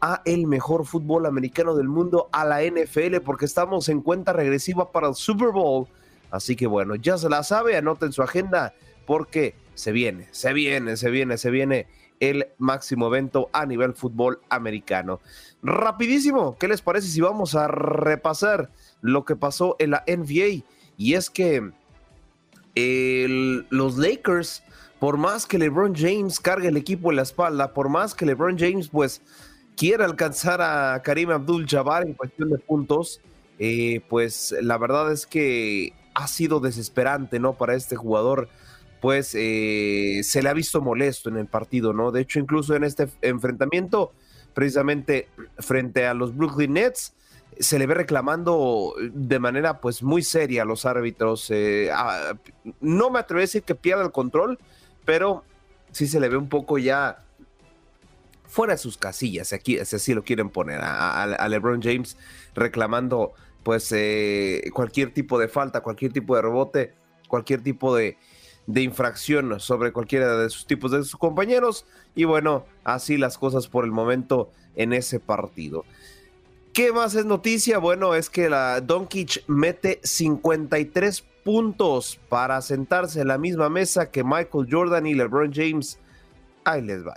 a 0.01 0.22
el 0.26 0.47
mejor 0.47 0.86
fútbol 0.86 1.28
americano 1.28 1.76
del 1.76 1.88
mundo, 1.88 2.28
a 2.34 2.43
la 2.43 2.61
NFL, 2.61 3.22
porque 3.24 3.45
estamos 3.45 3.88
en 3.88 4.01
cuenta 4.01 4.34
regresiva 4.34 4.91
para 4.91 5.07
el 5.07 5.16
Super 5.16 5.51
Bowl. 5.51 5.88
Así 6.36 6.55
que 6.55 6.67
bueno, 6.67 6.95
ya 6.95 7.17
se 7.17 7.29
la 7.29 7.43
sabe, 7.43 7.77
anoten 7.77 8.11
su 8.11 8.21
agenda 8.21 8.73
porque 9.05 9.55
se 9.73 9.91
viene, 9.91 10.27
se 10.31 10.53
viene, 10.53 10.97
se 10.97 11.09
viene, 11.09 11.38
se 11.38 11.49
viene 11.49 11.88
el 12.19 12.47
máximo 12.57 13.07
evento 13.07 13.49
a 13.53 13.65
nivel 13.65 13.93
fútbol 13.93 14.39
americano. 14.49 15.19
Rapidísimo, 15.63 16.57
¿qué 16.57 16.67
les 16.67 16.81
parece 16.81 17.07
si 17.07 17.21
vamos 17.21 17.55
a 17.55 17.67
repasar 17.67 18.69
lo 19.01 19.25
que 19.25 19.36
pasó 19.36 19.75
en 19.79 19.91
la 19.91 20.03
NBA? 20.07 20.63
Y 20.97 21.13
es 21.13 21.29
que 21.29 21.71
los 23.69 23.97
Lakers, 23.97 24.63
por 24.99 25.17
más 25.17 25.45
que 25.45 25.57
LeBron 25.57 25.95
James 25.95 26.39
cargue 26.39 26.67
el 26.67 26.77
equipo 26.77 27.11
en 27.11 27.17
la 27.17 27.23
espalda, 27.23 27.73
por 27.73 27.89
más 27.89 28.13
que 28.13 28.25
LeBron 28.25 28.57
James 28.57 28.89
pues 28.89 29.21
quiera 29.75 30.05
alcanzar 30.05 30.61
a 30.61 31.01
Karim 31.03 31.31
Abdul-Jabbar 31.31 32.05
en 32.05 32.13
cuestión 32.13 32.49
de 32.49 32.57
puntos, 32.59 33.21
eh, 33.59 34.01
pues 34.09 34.55
la 34.61 34.77
verdad 34.77 35.11
es 35.11 35.25
que 35.25 35.93
ha 36.16 36.28
sido 36.28 36.59
desesperante, 36.59 37.39
¿no? 37.39 37.53
Para 37.53 37.76
este 37.76 37.95
jugador, 37.95 38.49
pues 39.01 39.36
eh, 39.36 40.22
se 40.24 40.41
le 40.41 40.49
ha 40.49 40.53
visto 40.53 40.82
molesto 40.82 41.30
en 41.30 41.38
el 41.38 41.45
partido, 41.45 41.93
¿no? 41.93 42.11
De 42.11 42.22
hecho, 42.22 42.39
incluso 42.39 42.74
en 42.74 42.86
este 42.86 43.09
enfrentamiento, 43.22 44.13
precisamente 44.53 45.28
frente 45.59 46.07
a 46.07 46.13
los 46.13 46.36
Brooklyn 46.36 46.74
Nets, 46.74 47.13
se 47.59 47.78
le 47.78 47.86
ve 47.86 47.93
reclamando 47.93 48.95
de 49.13 49.39
manera 49.39 49.80
pues 49.80 50.01
muy 50.01 50.24
seria 50.24 50.63
a 50.63 50.66
los 50.66 50.86
árbitros. 50.86 51.47
Eh, 51.51 51.91
no 52.80 53.09
me 53.09 53.20
atrevo 53.20 53.39
a 53.39 53.41
decir 53.41 53.63
que 53.63 53.76
pierda 53.76 54.03
el 54.03 54.11
control, 54.11 54.57
pero 55.03 55.43
sí 55.91 56.07
se 56.07 56.20
le 56.20 56.30
ve 56.30 56.38
un 56.38 56.49
poco 56.49 56.78
ya 56.78 57.24
fuera 58.47 58.74
de 58.74 58.78
sus 58.78 58.97
casillas, 58.97 59.51
aquí, 59.51 59.78
si 59.84 59.95
así 59.97 60.13
lo 60.13 60.24
quieren 60.24 60.49
poner, 60.49 60.80
a 60.82 61.47
LeBron 61.49 61.82
James 61.82 62.16
reclamando 62.53 63.34
pues 63.66 63.91
eh, 63.93 64.70
cualquier 64.74 65.11
tipo 65.11 65.39
de 65.39 65.47
falta, 65.47 65.82
cualquier 65.82 66.13
tipo 66.13 66.36
de 66.36 66.43
rebote, 66.43 66.93
cualquier 67.28 67.63
tipo 67.63 67.95
de, 67.95 68.16
infracción 68.68 69.59
sobre 69.59 69.91
cualquiera 69.91 70.38
de 70.38 70.51
sus 70.51 70.68
tipos 70.68 70.91
de 70.91 70.99
sus 70.99 71.16
compañeros. 71.16 71.88
Y 72.13 72.26
bueno, 72.26 72.66
así 72.84 73.18
las 73.18 73.39
cosas 73.39 73.68
por 73.68 73.84
el 73.84 73.91
momento 73.91 74.51
en 74.76 74.93
ese 74.93 75.20
partido. 75.20 75.84
¿Qué 76.74 76.93
más 76.93 77.16
es 77.16 77.26
noticia? 77.26 77.80
Bueno, 77.80 78.13
es 78.13 78.30
que 78.30 78.51
la 78.51 78.82
Doncic 78.82 79.43
mete 79.47 79.99
53 80.03 81.24
puntos 81.43 82.20
para 82.30 82.61
sentarse 82.61 83.22
en 83.22 83.30
la 83.30 83.39
misma 83.39 83.70
mesa 83.70 84.11
que 84.11 84.24
Michael 84.24 84.68
Jordan 84.70 85.07
y 85.07 85.16
LeBron 85.16 85.51
James. 85.51 85.97
Ahí 86.66 86.84
les 86.84 87.03
va. 87.03 87.16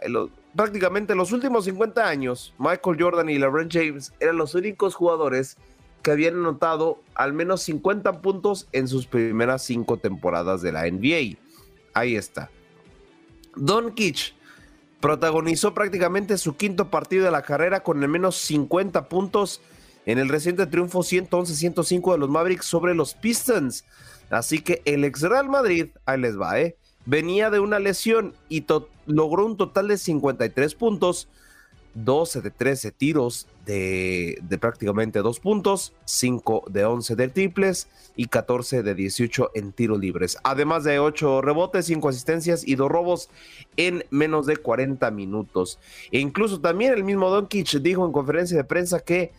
prácticamente 0.56 1.14
los 1.14 1.30
últimos 1.32 1.66
50 1.66 2.08
años, 2.08 2.54
Michael 2.58 2.96
Jordan 2.98 3.28
y 3.28 3.38
LeBron 3.38 3.68
James 3.70 4.14
eran 4.18 4.38
los 4.38 4.54
únicos 4.54 4.94
jugadores 4.94 5.58
que 6.02 6.10
habían 6.10 6.34
anotado 6.34 7.00
al 7.14 7.32
menos 7.32 7.62
50 7.62 8.20
puntos 8.20 8.68
en 8.72 8.88
sus 8.88 9.06
primeras 9.06 9.62
cinco 9.62 9.96
temporadas 9.96 10.62
de 10.62 10.72
la 10.72 10.90
NBA. 10.90 11.38
Ahí 11.94 12.16
está. 12.16 12.50
Don 13.56 13.92
Kitch 13.92 14.34
protagonizó 15.00 15.74
prácticamente 15.74 16.38
su 16.38 16.56
quinto 16.56 16.90
partido 16.90 17.24
de 17.24 17.30
la 17.30 17.42
carrera 17.42 17.80
con 17.82 18.02
al 18.02 18.08
menos 18.08 18.36
50 18.36 19.08
puntos 19.08 19.60
en 20.06 20.18
el 20.18 20.28
reciente 20.28 20.66
triunfo 20.66 21.00
111-105 21.00 22.12
de 22.12 22.18
los 22.18 22.30
Mavericks 22.30 22.66
sobre 22.66 22.94
los 22.94 23.14
Pistons. 23.14 23.84
Así 24.30 24.60
que 24.60 24.82
el 24.84 25.04
ex 25.04 25.22
Real 25.22 25.48
Madrid, 25.48 25.88
ahí 26.06 26.20
les 26.20 26.38
va, 26.38 26.60
¿eh? 26.60 26.76
venía 27.08 27.48
de 27.48 27.58
una 27.58 27.78
lesión 27.78 28.34
y 28.50 28.66
logró 29.06 29.46
un 29.46 29.56
total 29.56 29.88
de 29.88 29.96
53 29.96 30.74
puntos 30.74 31.28
12 32.04 32.40
de 32.42 32.50
13 32.50 32.92
tiros 32.92 33.46
de, 33.66 34.40
prácticamente 34.60 35.20
dos 35.20 35.40
puntos, 35.40 35.92
5 36.04 36.64
de 36.70 36.84
11 36.84 37.16
de 37.16 37.28
triples 37.28 37.88
y 38.16 38.26
14 38.26 38.82
de 38.82 38.94
18 38.94 39.50
en 39.54 39.72
tiros 39.72 39.98
libres. 39.98 40.38
Además 40.42 40.84
de 40.84 40.98
8 40.98 41.42
rebotes, 41.42 41.86
5 41.86 42.08
asistencias 42.08 42.66
y 42.66 42.76
2 42.76 42.90
robos 42.90 43.30
en 43.76 44.04
menos 44.10 44.46
de 44.46 44.56
40 44.56 45.10
minutos. 45.10 45.78
E 46.10 46.18
incluso 46.18 46.60
también 46.60 46.94
el 46.94 47.04
mismo 47.04 47.30
Doncic 47.30 47.78
dijo 47.80 48.06
en 48.06 48.12
conferencia 48.12 48.56
de 48.56 48.64
prensa 48.64 49.00
que 49.00 49.32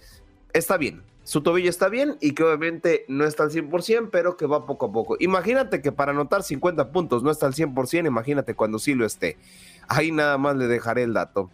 está 0.54 0.78
bien, 0.78 1.02
su 1.24 1.42
tobillo 1.42 1.70
está 1.70 1.90
bien 1.90 2.18
y 2.22 2.34
que 2.34 2.44
obviamente 2.44 3.06
no 3.08 3.24
está 3.24 3.44
al 3.44 3.52
100%, 3.52 4.10
pero 4.12 4.36
que 4.36 4.48
va 4.48 4.66
poco 4.66 4.88
a 4.88 4.92
poco. 4.92 5.16
Imagínate 5.20 5.82
que 5.82 5.92
para 5.92 6.12
anotar 6.12 6.42
50 6.42 6.92
puntos 6.92 7.22
no 7.22 7.30
está 7.30 7.46
al 7.46 7.54
100%, 7.54 8.08
imagínate 8.08 8.56
cuando 8.56 8.80
sí 8.80 8.96
lo 8.96 9.06
esté. 9.06 9.38
Ahí 9.88 10.12
nada 10.12 10.40
más 10.40 10.56
le 10.56 10.68
dejaré 10.68 11.04
el 11.04 11.14
dato. 11.14 11.52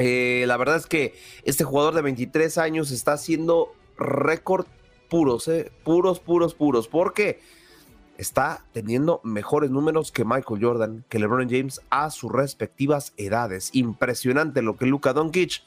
Eh, 0.00 0.44
la 0.46 0.56
verdad 0.56 0.76
es 0.76 0.86
que 0.86 1.14
este 1.44 1.64
jugador 1.64 1.94
de 1.94 2.02
23 2.02 2.58
años 2.58 2.90
está 2.90 3.12
haciendo 3.12 3.72
récord 3.98 4.66
puros, 5.08 5.46
eh, 5.48 5.70
puros, 5.84 6.20
puros, 6.20 6.54
puros, 6.54 6.88
porque 6.88 7.40
está 8.16 8.64
teniendo 8.72 9.20
mejores 9.24 9.70
números 9.70 10.12
que 10.12 10.24
Michael 10.24 10.62
Jordan, 10.62 11.04
que 11.08 11.18
LeBron 11.18 11.48
James 11.50 11.80
a 11.90 12.10
sus 12.10 12.32
respectivas 12.32 13.12
edades. 13.16 13.70
Impresionante 13.74 14.62
lo 14.62 14.76
que 14.76 14.86
Luka 14.86 15.12
Doncic 15.12 15.62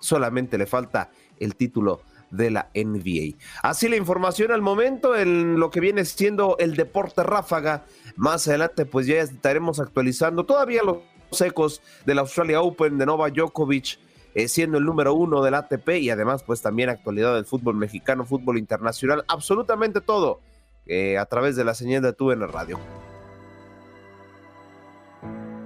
solamente 0.00 0.58
le 0.58 0.66
falta 0.66 1.10
el 1.38 1.54
título 1.56 2.02
de 2.30 2.50
la 2.50 2.70
NBA. 2.74 3.36
Así 3.62 3.88
la 3.88 3.96
información 3.96 4.52
al 4.52 4.62
momento 4.62 5.16
en 5.16 5.58
lo 5.58 5.70
que 5.70 5.80
viene 5.80 6.04
siendo 6.04 6.56
el 6.58 6.76
deporte 6.76 7.22
ráfaga. 7.22 7.84
Más 8.16 8.46
adelante 8.48 8.86
pues 8.86 9.06
ya 9.06 9.20
estaremos 9.20 9.80
actualizando 9.80 10.44
todavía 10.44 10.82
los 10.82 10.98
ecos 11.40 11.82
del 12.04 12.18
Australia 12.18 12.60
Open 12.62 12.98
de 12.98 13.06
Nova 13.06 13.30
Djokovic, 13.30 13.98
eh, 14.34 14.48
siendo 14.48 14.78
el 14.78 14.84
número 14.84 15.14
uno 15.14 15.42
del 15.42 15.54
ATP 15.54 15.88
y 16.00 16.10
además 16.10 16.42
pues 16.42 16.62
también 16.62 16.90
actualidad 16.90 17.34
del 17.34 17.44
fútbol 17.44 17.76
mexicano, 17.76 18.24
fútbol 18.24 18.58
internacional, 18.58 19.24
absolutamente 19.28 20.00
todo 20.00 20.40
eh, 20.86 21.18
a 21.18 21.26
través 21.26 21.56
de 21.56 21.64
la 21.64 21.74
señal 21.74 22.02
de 22.02 22.12
tu 22.12 22.30
en 22.30 22.40
la 22.40 22.46
radio. 22.46 22.78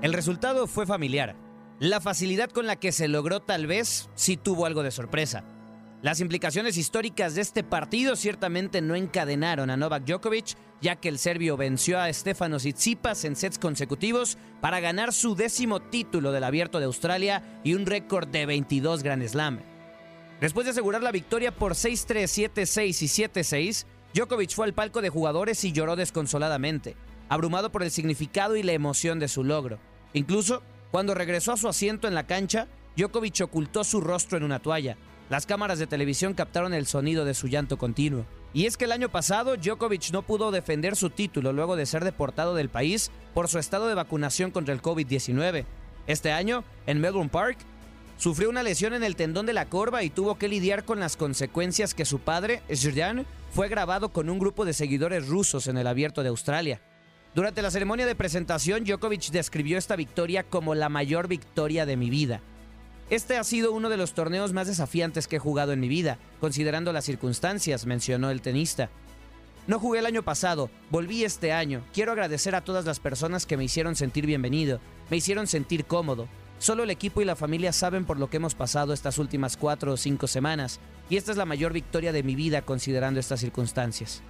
El 0.03 0.13
resultado 0.13 0.67
fue 0.67 0.85
familiar. 0.85 1.37
La 1.79 2.01
facilidad 2.01 2.51
con 2.51 2.67
la 2.67 2.77
que 2.77 2.93
se 2.93 3.09
logró 3.09 3.41
tal 3.41 3.67
vez 3.67 4.11
sí 4.15 4.37
tuvo 4.37 4.67
algo 4.67 4.83
de 4.83 4.91
sorpresa. 4.91 5.45
Las 6.03 6.21
implicaciones 6.21 6.79
históricas 6.79 7.37
de 7.37 7.43
este 7.43 7.63
partido 7.63 8.17
ciertamente 8.17 8.81
no 8.81 8.97
encadenaron 8.97 9.71
a 9.71 9.77
Novak 9.77 10.05
Djokovic, 10.05 10.57
ya 10.81 10.97
que 10.97 11.09
el 11.09 11.17
serbio 11.17 11.57
venció 11.57 12.01
a 12.01 12.13
Stefanos 12.13 12.63
Tsitsipas 12.63 13.25
en 13.25 13.37
sets 13.37 13.57
consecutivos 13.57 14.37
para 14.61 14.81
ganar 14.81 15.13
su 15.13 15.37
décimo 15.37 15.79
título 15.79 16.33
del 16.33 16.43
Abierto 16.43 16.81
de 16.81 16.87
Australia 16.87 17.61
y 17.63 17.75
un 17.75 17.87
récord 17.87 18.27
de 18.27 18.47
22 18.47 19.05
Grand 19.05 19.25
Slam. 19.25 19.61
Después 20.41 20.65
de 20.65 20.73
asegurar 20.73 21.05
la 21.05 21.13
victoria 21.13 21.55
por 21.55 21.75
6-3, 21.75 22.51
7-6 22.53 22.87
y 22.89 23.29
7-6, 23.29 23.87
Djokovic 24.13 24.57
fue 24.57 24.65
al 24.65 24.75
palco 24.75 25.03
de 25.03 25.09
jugadores 25.09 25.63
y 25.63 25.71
lloró 25.71 25.95
desconsoladamente, 25.95 26.97
abrumado 27.29 27.71
por 27.71 27.85
el 27.85 27.93
significado 27.93 28.57
y 28.57 28.65
la 28.65 28.73
emoción 28.73 29.21
de 29.21 29.29
su 29.29 29.45
logro. 29.45 29.79
Incluso, 30.15 30.65
cuando 30.91 31.15
regresó 31.15 31.53
a 31.53 31.57
su 31.57 31.69
asiento 31.69 32.09
en 32.09 32.17
la 32.17 32.27
cancha, 32.27 32.67
Djokovic 32.97 33.41
ocultó 33.43 33.85
su 33.85 34.01
rostro 34.01 34.37
en 34.37 34.43
una 34.43 34.59
toalla, 34.59 34.97
las 35.33 35.47
cámaras 35.47 35.79
de 35.79 35.87
televisión 35.87 36.35
captaron 36.35 36.75
el 36.75 36.85
sonido 36.85 37.25
de 37.25 37.33
su 37.33 37.49
llanto 37.49 37.79
continuo. 37.79 38.27
Y 38.53 38.67
es 38.67 38.77
que 38.77 38.85
el 38.85 38.93
año 38.93 39.09
pasado 39.09 39.57
Djokovic 39.57 40.11
no 40.13 40.21
pudo 40.21 40.51
defender 40.51 40.95
su 40.95 41.09
título 41.09 41.55
luego 41.55 41.75
de 41.75 41.87
ser 41.87 42.05
deportado 42.05 42.55
del 42.55 42.69
país 42.69 43.11
por 43.33 43.49
su 43.49 43.59
estado 43.59 43.89
de 43.89 43.95
vacunación 43.95 44.51
contra 44.51 44.75
el 44.75 44.83
COVID-19. 44.83 45.65
Este 46.07 46.33
año, 46.33 46.65
en 46.85 47.01
Melbourne 47.01 47.31
Park, 47.31 47.57
sufrió 48.19 48.51
una 48.51 48.63
lesión 48.63 48.93
en 48.93 49.03
el 49.03 49.17
tendón 49.17 49.47
de 49.47 49.55
la 49.55 49.71
corva 49.71 50.03
y 50.03 50.11
tuvo 50.11 50.37
que 50.37 50.49
lidiar 50.49 50.85
con 50.85 51.01
las 51.01 51.17
consecuencias 51.17 51.95
que 51.95 52.05
su 52.05 52.19
padre, 52.19 52.61
Zhirdan, 52.71 53.25
fue 53.55 53.71
grabado 53.71 54.11
con 54.11 54.29
un 54.29 54.39
grupo 54.39 54.67
de 54.67 54.75
seguidores 54.75 55.29
rusos 55.29 55.67
en 55.67 55.79
el 55.79 55.87
abierto 55.87 56.23
de 56.23 56.29
Australia. 56.29 56.83
Durante 57.35 57.63
la 57.63 57.71
ceremonia 57.71 58.05
de 58.05 58.15
presentación, 58.15 58.85
Djokovic 58.85 59.31
describió 59.31 59.79
esta 59.79 59.97
victoria 59.97 60.43
como 60.43 60.75
la 60.75 60.91
mayor 60.91 61.27
victoria 61.27 61.87
de 61.87 61.97
mi 61.97 62.11
vida. 62.11 62.43
Este 63.11 63.37
ha 63.37 63.45
sido 63.45 63.73
uno 63.73 63.89
de 63.89 63.97
los 63.97 64.15
torneos 64.15 64.53
más 64.53 64.67
desafiantes 64.67 65.29
que 65.29 65.37
he 65.37 65.41
jugado 65.41 65.73
en 65.73 65.81
mi 65.81 65.89
vida, 65.89 66.19
considerando 66.41 66.93
las 66.93 67.05
circunstancias, 67.05 67.87
mencionó 67.87 68.31
el 68.31 68.41
tenista. 68.41 68.91
No 69.67 69.79
jugué 69.79 70.01
el 70.01 70.07
año 70.07 70.23
pasado, 70.23 70.71
volví 70.91 71.23
este 71.23 71.53
año. 71.53 71.85
Quiero 71.93 72.13
agradecer 72.13 72.55
a 72.55 72.65
todas 72.65 72.85
las 72.85 73.01
personas 73.01 73.47
que 73.47 73.57
me 73.57 73.65
hicieron 73.65 73.97
sentir 73.97 74.27
bienvenido, 74.27 74.81
me 75.11 75.19
hicieron 75.19 75.47
sentir 75.47 75.85
cómodo. 75.85 76.27
Solo 76.59 76.85
el 76.85 76.91
equipo 76.91 77.21
y 77.21 77.25
la 77.25 77.37
familia 77.37 77.73
saben 77.73 78.05
por 78.05 78.19
lo 78.19 78.31
que 78.31 78.39
hemos 78.39 78.55
pasado 78.55 78.93
estas 78.93 79.19
últimas 79.19 79.57
cuatro 79.57 79.93
o 79.93 79.97
cinco 79.97 80.27
semanas, 80.27 80.81
y 81.11 81.17
esta 81.17 81.33
es 81.33 81.37
la 81.37 81.45
mayor 81.45 81.73
victoria 81.73 82.13
de 82.13 82.23
mi 82.23 82.35
vida 82.35 82.63
considerando 82.63 83.21
estas 83.21 83.41
circunstancias. 83.41 84.23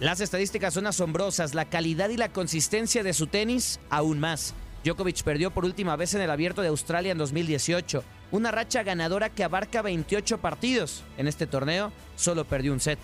Las 0.00 0.20
estadísticas 0.20 0.74
son 0.74 0.86
asombrosas, 0.86 1.54
la 1.54 1.66
calidad 1.66 2.08
y 2.08 2.16
la 2.16 2.28
consistencia 2.28 3.04
de 3.04 3.12
su 3.12 3.28
tenis 3.28 3.78
aún 3.90 4.18
más. 4.18 4.54
Djokovic 4.84 5.22
perdió 5.22 5.50
por 5.50 5.64
última 5.64 5.96
vez 5.96 6.12
en 6.14 6.20
el 6.20 6.30
Abierto 6.30 6.60
de 6.60 6.68
Australia 6.68 7.12
en 7.12 7.18
2018, 7.18 8.04
una 8.32 8.50
racha 8.50 8.82
ganadora 8.82 9.30
que 9.30 9.42
abarca 9.42 9.80
28 9.80 10.38
partidos. 10.38 11.02
En 11.16 11.26
este 11.26 11.46
torneo 11.46 11.90
solo 12.16 12.44
perdió 12.44 12.72
un 12.72 12.80
set. 12.80 12.98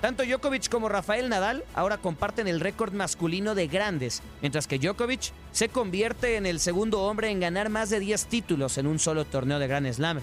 Tanto 0.00 0.22
Djokovic 0.22 0.68
como 0.68 0.88
Rafael 0.88 1.28
Nadal 1.28 1.64
ahora 1.74 1.96
comparten 1.96 2.46
el 2.46 2.60
récord 2.60 2.92
masculino 2.92 3.56
de 3.56 3.66
grandes, 3.66 4.22
mientras 4.42 4.68
que 4.68 4.78
Djokovic 4.78 5.32
se 5.50 5.70
convierte 5.70 6.36
en 6.36 6.46
el 6.46 6.60
segundo 6.60 7.02
hombre 7.02 7.30
en 7.30 7.40
ganar 7.40 7.68
más 7.68 7.90
de 7.90 7.98
10 7.98 8.26
títulos 8.26 8.78
en 8.78 8.86
un 8.86 9.00
solo 9.00 9.24
torneo 9.24 9.58
de 9.58 9.66
Grand 9.66 9.92
Slam. 9.92 10.20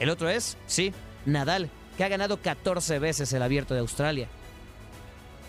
El 0.00 0.10
otro 0.10 0.28
es, 0.28 0.56
sí, 0.66 0.92
Nadal, 1.24 1.70
que 1.96 2.02
ha 2.02 2.08
ganado 2.08 2.38
14 2.38 2.98
veces 2.98 3.32
el 3.32 3.42
Abierto 3.42 3.74
de 3.74 3.80
Australia. 3.80 4.28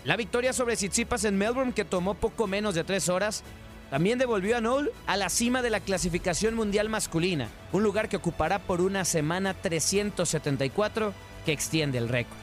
La 0.04 0.16
victoria 0.16 0.52
sobre 0.52 0.76
Tsitsipas 0.76 1.24
en 1.24 1.36
Melbourne, 1.36 1.72
que 1.72 1.84
tomó 1.84 2.14
poco 2.14 2.46
menos 2.46 2.74
de 2.74 2.84
tres 2.84 3.08
horas, 3.08 3.42
también 3.90 4.18
devolvió 4.18 4.56
a 4.56 4.60
Noel 4.60 4.92
a 5.06 5.16
la 5.16 5.28
cima 5.28 5.62
de 5.62 5.70
la 5.70 5.80
clasificación 5.80 6.54
mundial 6.54 6.88
masculina, 6.88 7.48
un 7.72 7.82
lugar 7.82 8.08
que 8.08 8.16
ocupará 8.16 8.60
por 8.60 8.80
una 8.80 9.04
semana 9.04 9.52
374 9.52 11.12
que 11.44 11.52
extiende 11.52 11.98
el 11.98 12.08
récord. 12.08 12.38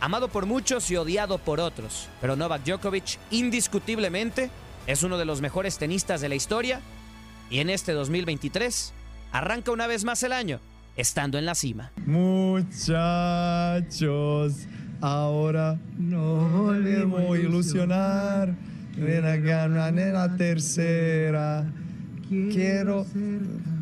Amado 0.00 0.28
por 0.28 0.44
muchos 0.44 0.90
y 0.90 0.96
odiado 0.96 1.38
por 1.38 1.60
otros, 1.60 2.10
pero 2.20 2.36
Novak 2.36 2.62
Djokovic 2.64 3.18
indiscutiblemente 3.30 4.50
es 4.86 5.02
uno 5.02 5.16
de 5.16 5.24
los 5.24 5.40
mejores 5.40 5.78
tenistas 5.78 6.20
de 6.20 6.28
la 6.28 6.34
historia 6.34 6.82
y 7.48 7.60
en 7.60 7.70
este 7.70 7.92
2023 7.92 8.92
arranca 9.32 9.70
una 9.72 9.86
vez 9.86 10.04
más 10.04 10.22
el 10.22 10.34
año 10.34 10.60
estando 10.96 11.38
en 11.38 11.46
la 11.46 11.54
cima. 11.54 11.92
Muchachos, 12.04 12.96
ahora 15.00 15.78
nos 15.96 16.52
volvemos 16.52 17.34
a 17.34 17.38
ilusionar. 17.38 18.75
Ganan 18.96 19.98
en 19.98 20.12
la 20.14 20.36
tercera. 20.36 21.64
Quiero 22.28 23.06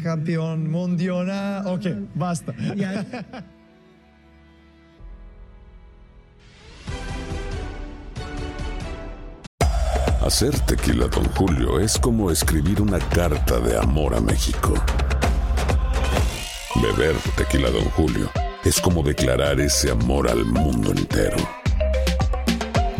campeón 0.03 0.71
mundial. 0.71 1.31
Ok, 1.67 1.87
basta. 2.15 2.53
Hacer 10.25 10.59
tequila, 10.61 11.07
Don 11.09 11.25
Julio, 11.35 11.79
es 11.79 11.99
como 11.99 12.31
escribir 12.31 12.81
una 12.81 12.99
carta 12.99 13.61
de 13.61 13.77
amor 13.77 14.15
a 14.15 14.21
México. 14.23 14.73
Beber 16.77 17.15
tequila, 17.37 17.71
Don 17.71 17.85
Julio, 17.91 18.31
es 18.65 18.81
como 18.81 19.03
declarar 19.03 19.61
ese 19.61 19.91
amor 19.91 20.31
al 20.31 20.47
mundo 20.47 20.93
entero. 20.93 21.37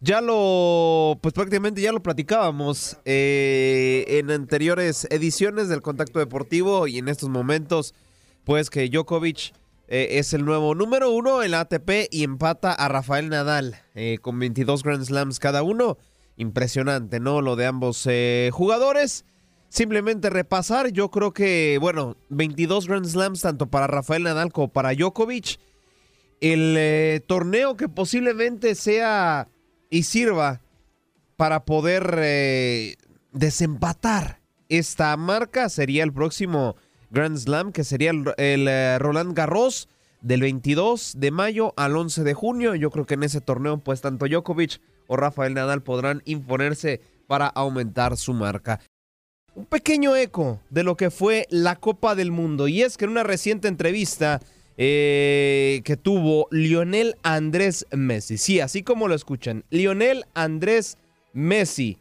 Ya 0.00 0.20
lo, 0.20 1.18
pues 1.22 1.32
prácticamente 1.32 1.80
ya 1.80 1.90
lo 1.90 2.02
platicábamos 2.02 2.98
eh, 3.06 4.04
en 4.08 4.30
anteriores 4.30 5.06
ediciones 5.10 5.70
del 5.70 5.80
contacto 5.80 6.18
deportivo 6.18 6.86
y 6.86 6.98
en 6.98 7.08
estos 7.08 7.30
momentos, 7.30 7.94
pues 8.44 8.68
que 8.68 8.90
Djokovic 8.90 9.54
eh, 9.88 10.18
es 10.18 10.34
el 10.34 10.44
nuevo 10.44 10.74
número 10.74 11.10
uno 11.10 11.42
en 11.42 11.52
la 11.52 11.60
ATP 11.60 12.08
y 12.10 12.24
empata 12.24 12.72
a 12.72 12.88
Rafael 12.88 13.30
Nadal 13.30 13.76
eh, 13.94 14.18
con 14.20 14.38
22 14.38 14.82
Grand 14.82 15.02
Slams 15.02 15.38
cada 15.38 15.62
uno. 15.62 15.96
Impresionante, 16.36 17.18
¿no? 17.18 17.40
Lo 17.40 17.56
de 17.56 17.64
ambos 17.64 18.06
jugadores. 18.52 19.24
Simplemente 19.70 20.28
repasar, 20.28 20.90
yo 20.90 21.10
creo 21.10 21.32
que, 21.32 21.78
bueno, 21.80 22.18
22 22.28 22.86
Grand 22.86 23.06
Slams 23.06 23.40
tanto 23.40 23.68
para 23.68 23.86
Rafael 23.86 24.24
Nadal 24.24 24.52
como 24.52 24.68
para 24.68 24.92
Djokovic. 24.92 25.58
El 26.42 27.24
torneo 27.26 27.78
que 27.78 27.88
posiblemente 27.88 28.74
sea 28.74 29.48
y 29.90 30.04
sirva 30.04 30.60
para 31.36 31.64
poder 31.64 32.18
eh, 32.18 32.96
desempatar 33.32 34.40
esta 34.68 35.16
marca 35.16 35.68
sería 35.68 36.02
el 36.02 36.12
próximo 36.12 36.76
Grand 37.10 37.36
Slam, 37.36 37.72
que 37.72 37.84
sería 37.84 38.10
el, 38.10 38.34
eh, 38.36 38.98
Roland 38.98 39.34
Garros 39.34 39.88
del 40.22 40.40
22 40.40 41.14
de 41.18 41.30
mayo 41.30 41.72
al 41.76 41.96
11 41.96 42.24
de 42.24 42.34
junio. 42.34 42.74
Yo 42.74 42.90
creo 42.90 43.06
que 43.06 43.14
en 43.14 43.22
ese 43.22 43.40
torneo, 43.40 43.78
pues 43.78 44.00
tanto 44.00 44.26
Djokovic 44.26 44.80
o 45.06 45.16
Rafael 45.16 45.54
Nadal 45.54 45.82
podrán 45.82 46.22
imponerse 46.24 47.00
para 47.28 47.46
aumentar 47.46 48.16
su 48.16 48.32
marca. 48.32 48.80
Un 49.54 49.66
pequeño 49.66 50.16
eco 50.16 50.60
de 50.68 50.82
lo 50.82 50.96
que 50.96 51.10
fue 51.10 51.46
la 51.48 51.76
Copa 51.76 52.14
del 52.14 52.32
Mundo. 52.32 52.68
Y 52.68 52.82
es 52.82 52.96
que 52.96 53.04
en 53.04 53.12
una 53.12 53.22
reciente 53.22 53.68
entrevista 53.68 54.40
eh, 54.78 55.80
que 55.84 55.96
tuvo 55.96 56.48
Lionel 56.50 57.16
Andrés 57.22 57.86
Messi. 57.92 58.38
Sí, 58.38 58.60
así 58.60 58.82
como 58.82 59.08
lo 59.08 59.14
escuchan. 59.14 59.64
Lionel 59.70 60.24
Andrés 60.34 60.98
Messi 61.32 61.98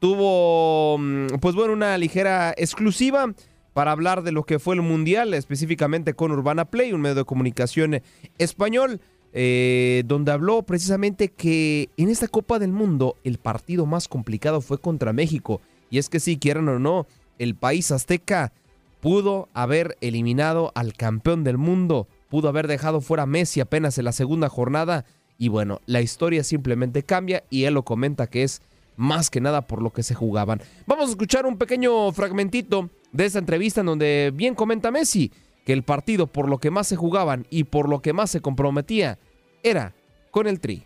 tuvo, 0.00 0.98
mm, 0.98 1.38
pues 1.40 1.54
bueno, 1.54 1.72
una 1.72 1.96
ligera 1.98 2.54
exclusiva 2.56 3.32
para 3.72 3.92
hablar 3.92 4.22
de 4.22 4.32
lo 4.32 4.44
que 4.44 4.58
fue 4.58 4.74
el 4.74 4.82
Mundial, 4.82 5.34
específicamente 5.34 6.14
con 6.14 6.32
Urbana 6.32 6.64
Play, 6.64 6.92
un 6.92 7.00
medio 7.00 7.14
de 7.14 7.24
comunicación 7.24 8.02
español, 8.36 9.00
eh, 9.32 10.02
donde 10.06 10.32
habló 10.32 10.62
precisamente 10.62 11.28
que 11.28 11.88
en 11.96 12.08
esta 12.08 12.28
Copa 12.28 12.58
del 12.58 12.72
Mundo 12.72 13.16
el 13.24 13.38
partido 13.38 13.86
más 13.86 14.08
complicado 14.08 14.60
fue 14.60 14.78
contra 14.78 15.12
México. 15.12 15.60
Y 15.90 15.98
es 15.98 16.08
que 16.08 16.20
si 16.20 16.38
quieran 16.38 16.68
o 16.68 16.78
no, 16.78 17.06
el 17.38 17.54
país 17.54 17.90
azteca 17.92 18.52
pudo 19.00 19.48
haber 19.54 19.96
eliminado 20.00 20.72
al 20.74 20.92
campeón 20.94 21.44
del 21.44 21.58
mundo, 21.58 22.08
pudo 22.28 22.48
haber 22.48 22.68
dejado 22.68 23.00
fuera 23.00 23.24
a 23.24 23.26
Messi 23.26 23.60
apenas 23.60 23.98
en 23.98 24.04
la 24.04 24.12
segunda 24.12 24.48
jornada. 24.48 25.04
Y 25.38 25.48
bueno, 25.48 25.80
la 25.86 26.00
historia 26.00 26.44
simplemente 26.44 27.02
cambia 27.02 27.44
y 27.50 27.64
él 27.64 27.74
lo 27.74 27.84
comenta 27.84 28.26
que 28.26 28.42
es 28.42 28.62
más 28.96 29.30
que 29.30 29.40
nada 29.40 29.62
por 29.62 29.80
lo 29.80 29.92
que 29.92 30.02
se 30.02 30.14
jugaban. 30.14 30.60
Vamos 30.86 31.06
a 31.08 31.10
escuchar 31.10 31.46
un 31.46 31.56
pequeño 31.56 32.10
fragmentito 32.12 32.90
de 33.12 33.26
esta 33.26 33.38
entrevista 33.38 33.80
en 33.80 33.86
donde 33.86 34.32
bien 34.34 34.54
comenta 34.54 34.90
Messi 34.90 35.32
que 35.64 35.72
el 35.72 35.84
partido 35.84 36.26
por 36.26 36.48
lo 36.48 36.58
que 36.58 36.70
más 36.70 36.88
se 36.88 36.96
jugaban 36.96 37.46
y 37.50 37.64
por 37.64 37.88
lo 37.88 38.00
que 38.02 38.12
más 38.12 38.30
se 38.30 38.40
comprometía 38.40 39.18
era 39.62 39.94
con 40.30 40.46
el 40.46 40.60
Tri. 40.60 40.84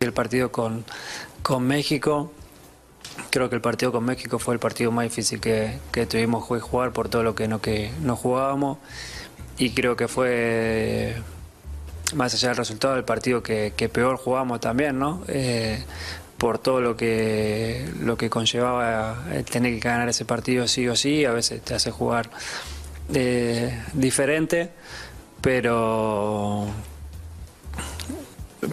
El 0.00 0.12
partido 0.12 0.50
con, 0.52 0.84
con 1.42 1.66
México, 1.66 2.32
creo 3.30 3.48
que 3.50 3.56
el 3.56 3.60
partido 3.60 3.92
con 3.92 4.04
México 4.04 4.38
fue 4.38 4.54
el 4.54 4.60
partido 4.60 4.92
más 4.92 5.04
difícil 5.04 5.40
que, 5.40 5.78
que 5.92 6.06
tuvimos 6.06 6.46
que 6.46 6.60
jugar 6.60 6.92
por 6.92 7.08
todo 7.08 7.24
lo 7.24 7.34
que 7.34 7.48
no, 7.48 7.60
que 7.60 7.90
no 8.02 8.16
jugábamos 8.16 8.78
y 9.58 9.70
creo 9.70 9.96
que 9.96 10.08
fue 10.08 11.16
más 12.14 12.32
allá 12.34 12.48
del 12.48 12.56
resultado 12.56 12.94
del 12.94 13.04
partido 13.04 13.42
que, 13.42 13.90
peor 13.92 14.16
jugamos 14.16 14.60
también, 14.60 14.98
¿no? 14.98 15.22
Eh, 15.28 15.82
por 16.38 16.58
todo 16.58 16.80
lo 16.80 16.96
que 16.96 17.84
lo 18.00 18.16
que 18.16 18.30
conllevaba 18.30 19.24
tener 19.50 19.74
que 19.74 19.80
ganar 19.80 20.08
ese 20.08 20.24
partido 20.24 20.68
sí 20.68 20.86
o 20.86 20.94
sí, 20.94 21.24
a 21.24 21.32
veces 21.32 21.60
te 21.62 21.74
hace 21.74 21.90
jugar 21.90 22.30
eh, 23.12 23.82
diferente, 23.92 24.70
pero 25.40 26.68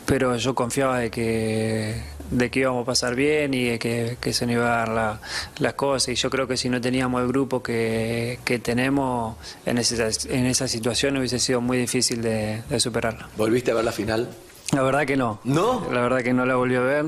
pero 0.05 0.35
yo 0.37 0.55
confiaba 0.55 0.99
de 0.99 1.11
que 1.11 2.01
de 2.31 2.49
que 2.49 2.61
íbamos 2.61 2.83
a 2.83 2.85
pasar 2.85 3.15
bien 3.15 3.53
y 3.53 3.65
de 3.65 3.79
que, 3.79 4.17
que 4.19 4.33
se 4.33 4.45
nos 4.47 4.53
iban 4.53 4.67
a 4.67 4.69
dar 4.69 4.89
la, 4.89 5.21
las 5.59 5.73
cosas 5.75 6.09
y 6.09 6.15
yo 6.15 6.29
creo 6.31 6.47
que 6.47 6.57
si 6.57 6.69
no 6.69 6.81
teníamos 6.81 7.21
el 7.21 7.27
grupo 7.27 7.61
que, 7.61 8.39
que 8.43 8.57
tenemos 8.57 9.37
en 9.65 9.77
esa, 9.77 10.09
en 10.29 10.47
esa 10.47 10.67
situación 10.67 11.17
hubiese 11.17 11.37
sido 11.37 11.61
muy 11.61 11.77
difícil 11.77 12.23
de, 12.23 12.63
de 12.67 12.79
superarla. 12.79 13.29
¿Volviste 13.37 13.71
a 13.71 13.75
ver 13.75 13.85
la 13.85 13.91
final? 13.91 14.29
La 14.73 14.81
verdad 14.81 15.05
que 15.05 15.15
no. 15.15 15.39
¿No? 15.43 15.87
La 15.93 16.01
verdad 16.01 16.23
que 16.23 16.33
no 16.33 16.47
la 16.47 16.55
volví 16.55 16.75
a 16.75 16.79
ver. 16.79 17.05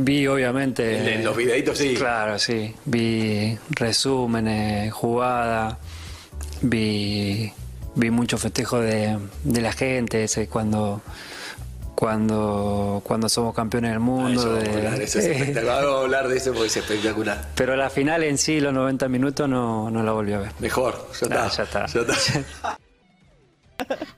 Vi 0.00 0.26
obviamente... 0.26 0.98
En, 0.98 1.20
en 1.20 1.24
los 1.24 1.36
videitos 1.36 1.78
sí. 1.78 1.94
Claro, 1.94 2.40
sí. 2.40 2.74
Vi 2.84 3.56
resúmenes, 3.70 4.92
jugada, 4.92 5.78
vi, 6.62 7.52
vi 7.94 8.10
mucho 8.10 8.36
festejo 8.36 8.80
de, 8.80 9.16
de 9.44 9.60
la 9.60 9.72
gente, 9.72 10.24
ese 10.24 10.48
cuando 10.48 11.00
cuando, 11.96 13.00
cuando 13.04 13.28
somos 13.28 13.54
campeones 13.54 13.90
del 13.90 14.00
mundo. 14.00 14.38
Eso, 14.40 14.52
de... 14.54 14.70
hablar, 14.70 15.00
eso 15.02 15.18
es 15.18 15.24
espectacular. 15.26 15.82
Vamos 15.82 15.98
a 15.98 16.04
hablar 16.04 16.28
de 16.28 16.36
eso 16.36 16.52
porque 16.52 16.66
es 16.68 16.76
espectacular. 16.76 17.48
Pero 17.56 17.74
la 17.74 17.90
final 17.90 18.22
en 18.22 18.38
sí, 18.38 18.60
los 18.60 18.72
90 18.72 19.08
minutos, 19.08 19.48
no, 19.48 19.90
no 19.90 20.02
la 20.02 20.12
volví 20.12 20.32
a 20.34 20.38
ver. 20.38 20.52
Mejor, 20.60 20.94
ya 21.20 21.26
Nah, 21.28 21.46
está. 21.46 21.56
ya 21.56 21.62
está. 21.64 21.86
Ya 21.86 22.00
está. 22.02 22.78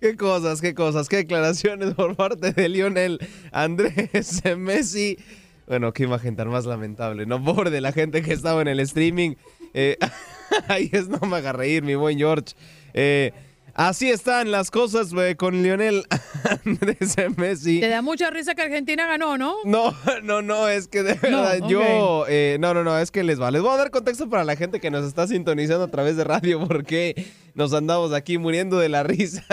Qué 0.00 0.16
cosas, 0.16 0.62
qué 0.62 0.74
cosas, 0.74 1.10
qué 1.10 1.16
declaraciones 1.16 1.92
por 1.92 2.16
parte 2.16 2.52
de 2.52 2.70
Lionel 2.70 3.18
Andrés 3.52 4.42
Messi. 4.56 5.18
Bueno, 5.66 5.92
qué 5.92 6.04
imagen 6.04 6.36
tan 6.36 6.48
más 6.48 6.64
lamentable, 6.64 7.26
¿no? 7.26 7.44
Pobre 7.44 7.68
de 7.70 7.82
la 7.82 7.92
gente 7.92 8.22
que 8.22 8.32
estaba 8.32 8.62
en 8.62 8.68
el 8.68 8.80
streaming. 8.80 9.34
Eh, 9.74 9.98
ahí 10.68 10.88
es, 10.92 11.08
no 11.08 11.18
me 11.28 11.36
haga 11.36 11.52
reír, 11.52 11.82
mi 11.82 11.96
buen 11.96 12.16
George. 12.16 12.54
Eh, 12.94 13.32
Así 13.80 14.10
están 14.10 14.50
las 14.50 14.70
cosas 14.70 15.14
güey, 15.14 15.36
con 15.36 15.62
Lionel 15.62 16.04
Andrés 16.66 17.16
Messi. 17.38 17.80
Te 17.80 17.88
da 17.88 18.02
mucha 18.02 18.28
risa 18.28 18.54
que 18.54 18.60
Argentina 18.60 19.06
ganó, 19.06 19.38
¿no? 19.38 19.54
No, 19.64 19.96
no, 20.22 20.42
no, 20.42 20.68
es 20.68 20.86
que 20.86 21.02
de 21.02 21.14
verdad 21.14 21.66
yo... 21.66 22.26
eh, 22.28 22.58
no, 22.60 22.74
no, 22.74 22.84
no, 22.84 22.98
es 22.98 23.10
que 23.10 23.24
les 23.24 23.40
va. 23.40 23.50
Les 23.50 23.62
voy 23.62 23.72
a 23.72 23.78
dar 23.78 23.90
contexto 23.90 24.28
para 24.28 24.44
la 24.44 24.54
gente 24.54 24.80
que 24.80 24.90
nos 24.90 25.06
está 25.06 25.26
sintonizando 25.26 25.84
a 25.84 25.90
través 25.90 26.18
de 26.18 26.24
radio 26.24 26.60
porque 26.68 27.24
nos 27.54 27.72
andamos 27.72 28.12
aquí 28.12 28.36
muriendo 28.36 28.78
de 28.78 28.90
la 28.90 29.02
risa. 29.02 29.46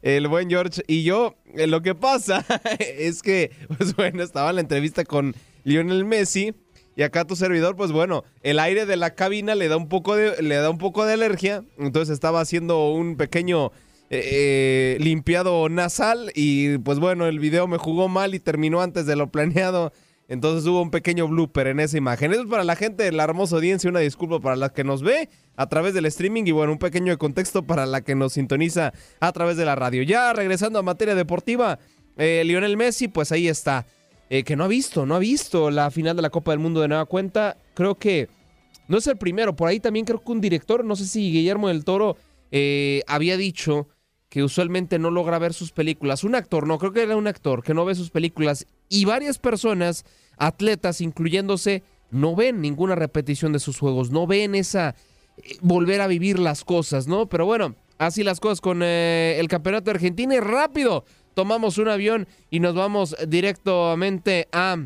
El 0.00 0.26
buen 0.28 0.48
George 0.48 0.80
y 0.86 1.02
yo. 1.02 1.34
Eh, 1.54 1.66
lo 1.66 1.82
que 1.82 1.94
pasa 1.94 2.46
es 2.78 3.20
que, 3.20 3.50
pues 3.76 3.94
bueno, 3.94 4.22
estaba 4.22 4.48
en 4.48 4.54
la 4.54 4.62
entrevista 4.62 5.04
con 5.04 5.34
Lionel 5.64 6.06
Messi. 6.06 6.54
Y 6.96 7.02
acá 7.02 7.24
tu 7.24 7.34
servidor, 7.36 7.76
pues 7.76 7.90
bueno, 7.90 8.24
el 8.42 8.58
aire 8.60 8.86
de 8.86 8.96
la 8.96 9.14
cabina 9.14 9.54
le 9.54 9.68
da 9.68 9.76
un 9.76 9.88
poco 9.88 10.14
de, 10.14 10.40
le 10.42 10.54
da 10.56 10.70
un 10.70 10.78
poco 10.78 11.04
de 11.04 11.14
alergia. 11.14 11.64
Entonces 11.78 12.12
estaba 12.12 12.40
haciendo 12.40 12.90
un 12.90 13.16
pequeño 13.16 13.72
eh, 14.10 14.96
limpiado 15.00 15.68
nasal. 15.68 16.30
Y 16.34 16.78
pues 16.78 16.98
bueno, 16.98 17.26
el 17.26 17.40
video 17.40 17.66
me 17.66 17.78
jugó 17.78 18.08
mal 18.08 18.34
y 18.34 18.40
terminó 18.40 18.80
antes 18.80 19.06
de 19.06 19.16
lo 19.16 19.28
planeado. 19.28 19.92
Entonces 20.28 20.66
hubo 20.66 20.80
un 20.80 20.90
pequeño 20.90 21.28
blooper 21.28 21.66
en 21.66 21.80
esa 21.80 21.98
imagen. 21.98 22.32
Eso 22.32 22.42
es 22.42 22.48
para 22.48 22.64
la 22.64 22.76
gente 22.76 23.02
de 23.04 23.12
la 23.12 23.24
hermosa 23.24 23.56
audiencia. 23.56 23.90
Una 23.90 24.00
disculpa 24.00 24.40
para 24.40 24.56
la 24.56 24.70
que 24.70 24.84
nos 24.84 25.02
ve 25.02 25.28
a 25.56 25.68
través 25.68 25.94
del 25.94 26.06
streaming. 26.06 26.44
Y 26.46 26.52
bueno, 26.52 26.72
un 26.72 26.78
pequeño 26.78 27.16
contexto 27.18 27.64
para 27.64 27.86
la 27.86 28.02
que 28.02 28.14
nos 28.14 28.34
sintoniza 28.34 28.92
a 29.20 29.32
través 29.32 29.56
de 29.56 29.64
la 29.64 29.74
radio. 29.74 30.02
Ya 30.02 30.32
regresando 30.32 30.78
a 30.78 30.82
materia 30.82 31.14
deportiva, 31.14 31.78
eh, 32.16 32.42
Lionel 32.44 32.76
Messi, 32.76 33.08
pues 33.08 33.32
ahí 33.32 33.48
está. 33.48 33.86
Eh, 34.30 34.42
que 34.42 34.56
no 34.56 34.64
ha 34.64 34.68
visto, 34.68 35.04
no 35.06 35.14
ha 35.14 35.18
visto 35.18 35.70
la 35.70 35.90
final 35.90 36.16
de 36.16 36.22
la 36.22 36.30
Copa 36.30 36.52
del 36.52 36.58
Mundo 36.60 36.80
de 36.80 36.88
nueva 36.88 37.04
cuenta. 37.04 37.58
Creo 37.74 37.96
que 37.96 38.28
no 38.88 38.98
es 38.98 39.06
el 39.06 39.16
primero, 39.16 39.56
por 39.56 39.68
ahí 39.68 39.80
también 39.80 40.04
creo 40.04 40.22
que 40.22 40.32
un 40.32 40.40
director, 40.40 40.84
no 40.84 40.96
sé 40.96 41.06
si 41.06 41.30
Guillermo 41.32 41.68
del 41.68 41.84
Toro 41.84 42.16
eh, 42.50 43.02
había 43.06 43.36
dicho 43.36 43.88
que 44.28 44.42
usualmente 44.42 44.98
no 44.98 45.10
logra 45.10 45.38
ver 45.38 45.54
sus 45.54 45.72
películas. 45.72 46.24
Un 46.24 46.34
actor, 46.34 46.66
no, 46.66 46.78
creo 46.78 46.92
que 46.92 47.02
era 47.02 47.16
un 47.16 47.26
actor 47.26 47.62
que 47.62 47.74
no 47.74 47.84
ve 47.84 47.94
sus 47.94 48.10
películas 48.10 48.66
y 48.88 49.04
varias 49.04 49.38
personas, 49.38 50.04
atletas 50.36 51.00
incluyéndose, 51.00 51.82
no 52.10 52.34
ven 52.34 52.60
ninguna 52.60 52.94
repetición 52.94 53.52
de 53.52 53.58
sus 53.58 53.78
juegos, 53.78 54.10
no 54.10 54.26
ven 54.26 54.54
esa 54.54 54.96
eh, 55.38 55.56
volver 55.60 56.00
a 56.00 56.06
vivir 56.06 56.38
las 56.38 56.64
cosas, 56.64 57.06
¿no? 57.06 57.28
Pero 57.28 57.46
bueno, 57.46 57.76
así 57.98 58.22
las 58.22 58.40
cosas 58.40 58.60
con 58.60 58.80
eh, 58.82 59.36
el 59.38 59.48
campeonato 59.48 59.86
de 59.86 59.92
Argentina 59.92 60.34
y 60.34 60.40
rápido 60.40 61.04
tomamos 61.34 61.78
un 61.78 61.88
avión 61.88 62.26
y 62.50 62.60
nos 62.60 62.74
vamos 62.74 63.16
directamente 63.28 64.48
a 64.52 64.76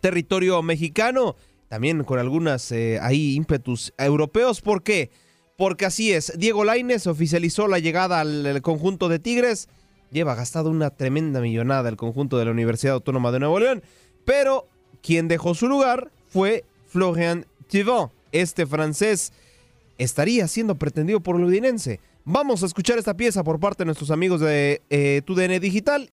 territorio 0.00 0.62
mexicano, 0.62 1.36
también 1.68 2.04
con 2.04 2.18
algunas 2.18 2.70
eh, 2.72 2.98
ahí 3.00 3.34
ímpetus 3.34 3.92
europeos. 3.98 4.60
¿Por 4.60 4.82
qué? 4.82 5.10
Porque 5.56 5.84
así 5.84 6.12
es, 6.12 6.32
Diego 6.38 6.64
Laines 6.64 7.06
oficializó 7.06 7.68
la 7.68 7.78
llegada 7.78 8.20
al, 8.20 8.62
conjunto 8.62 9.08
de 9.08 9.18
Tigres. 9.18 9.68
Lleva 10.10 10.34
gastado 10.34 10.70
una 10.70 10.90
tremenda 10.90 11.40
millonada 11.40 11.88
el 11.88 11.96
conjunto 11.96 12.38
de 12.38 12.46
la 12.46 12.50
Universidad 12.50 12.94
Autónoma 12.94 13.30
de 13.30 13.40
Nuevo 13.40 13.60
León, 13.60 13.82
pero 14.24 14.66
quien 15.02 15.28
dejó 15.28 15.54
su 15.54 15.68
lugar 15.68 16.10
fue 16.28 16.64
Florian 16.88 17.46
Thibon. 17.68 18.10
Este 18.32 18.66
francés 18.66 19.32
estaría 19.98 20.48
siendo 20.48 20.76
pretendido 20.76 21.20
por 21.20 21.36
el 21.36 21.44
Udinense. 21.44 22.00
Vamos 22.24 22.62
a 22.62 22.66
escuchar 22.66 22.98
esta 22.98 23.16
pieza 23.16 23.42
por 23.42 23.58
parte 23.58 23.82
de 23.82 23.86
nuestros 23.86 24.10
amigos 24.10 24.40
de 24.40 24.82
eh, 24.90 25.22
TUDN 25.24 25.58
Digital. 25.58 26.10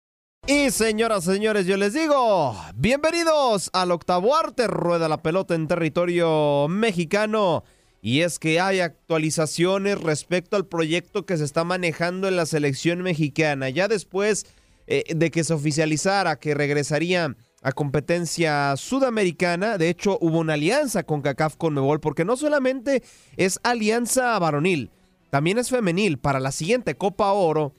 Y 0.47 0.71
señoras, 0.71 1.23
señores, 1.23 1.67
yo 1.67 1.77
les 1.77 1.95
digo, 1.95 2.57
bienvenidos 2.75 3.71
al 3.73 3.93
octavo 3.93 4.35
arte, 4.35 4.67
rueda 4.67 5.09
la 5.09 5.23
pelota 5.23 5.55
en 5.55 5.69
territorio 5.69 6.67
mexicano. 6.69 7.63
Y 8.01 8.23
es 8.23 8.41
que 8.41 8.59
hay 8.59 8.81
actualizaciones 8.81 10.01
respecto 10.01 10.57
al 10.57 10.67
proyecto 10.67 11.25
que 11.25 11.37
se 11.37 11.45
está 11.45 11.63
manejando 11.63 12.27
en 12.27 12.35
la 12.35 12.47
selección 12.47 13.03
mexicana. 13.03 13.71
Ya 13.71 13.87
después 13.87 14.47
eh, 14.89 15.05
de 15.15 15.31
que 15.31 15.45
se 15.45 15.55
oficializara 15.55 16.41
que 16.41 16.55
regresaría 16.55 17.37
a 17.63 17.71
competencia 17.71 18.77
sudamericana, 18.77 19.79
de 19.79 19.89
hecho 19.89 20.19
hubo 20.21 20.41
una 20.41 20.55
alianza 20.55 21.05
con 21.05 21.23
CACAF 21.23 21.55
con 21.55 21.75
Mebol, 21.75 22.01
porque 22.01 22.25
no 22.25 22.37
solamente 22.37 23.05
es 23.37 23.61
alianza 23.63 24.37
varonil, 24.41 24.91
también 25.33 25.57
es 25.57 25.71
femenil. 25.71 26.19
Para 26.19 26.41
la 26.41 26.53
siguiente 26.53 26.95
Copa 26.99 27.33
Oro, 27.33 27.73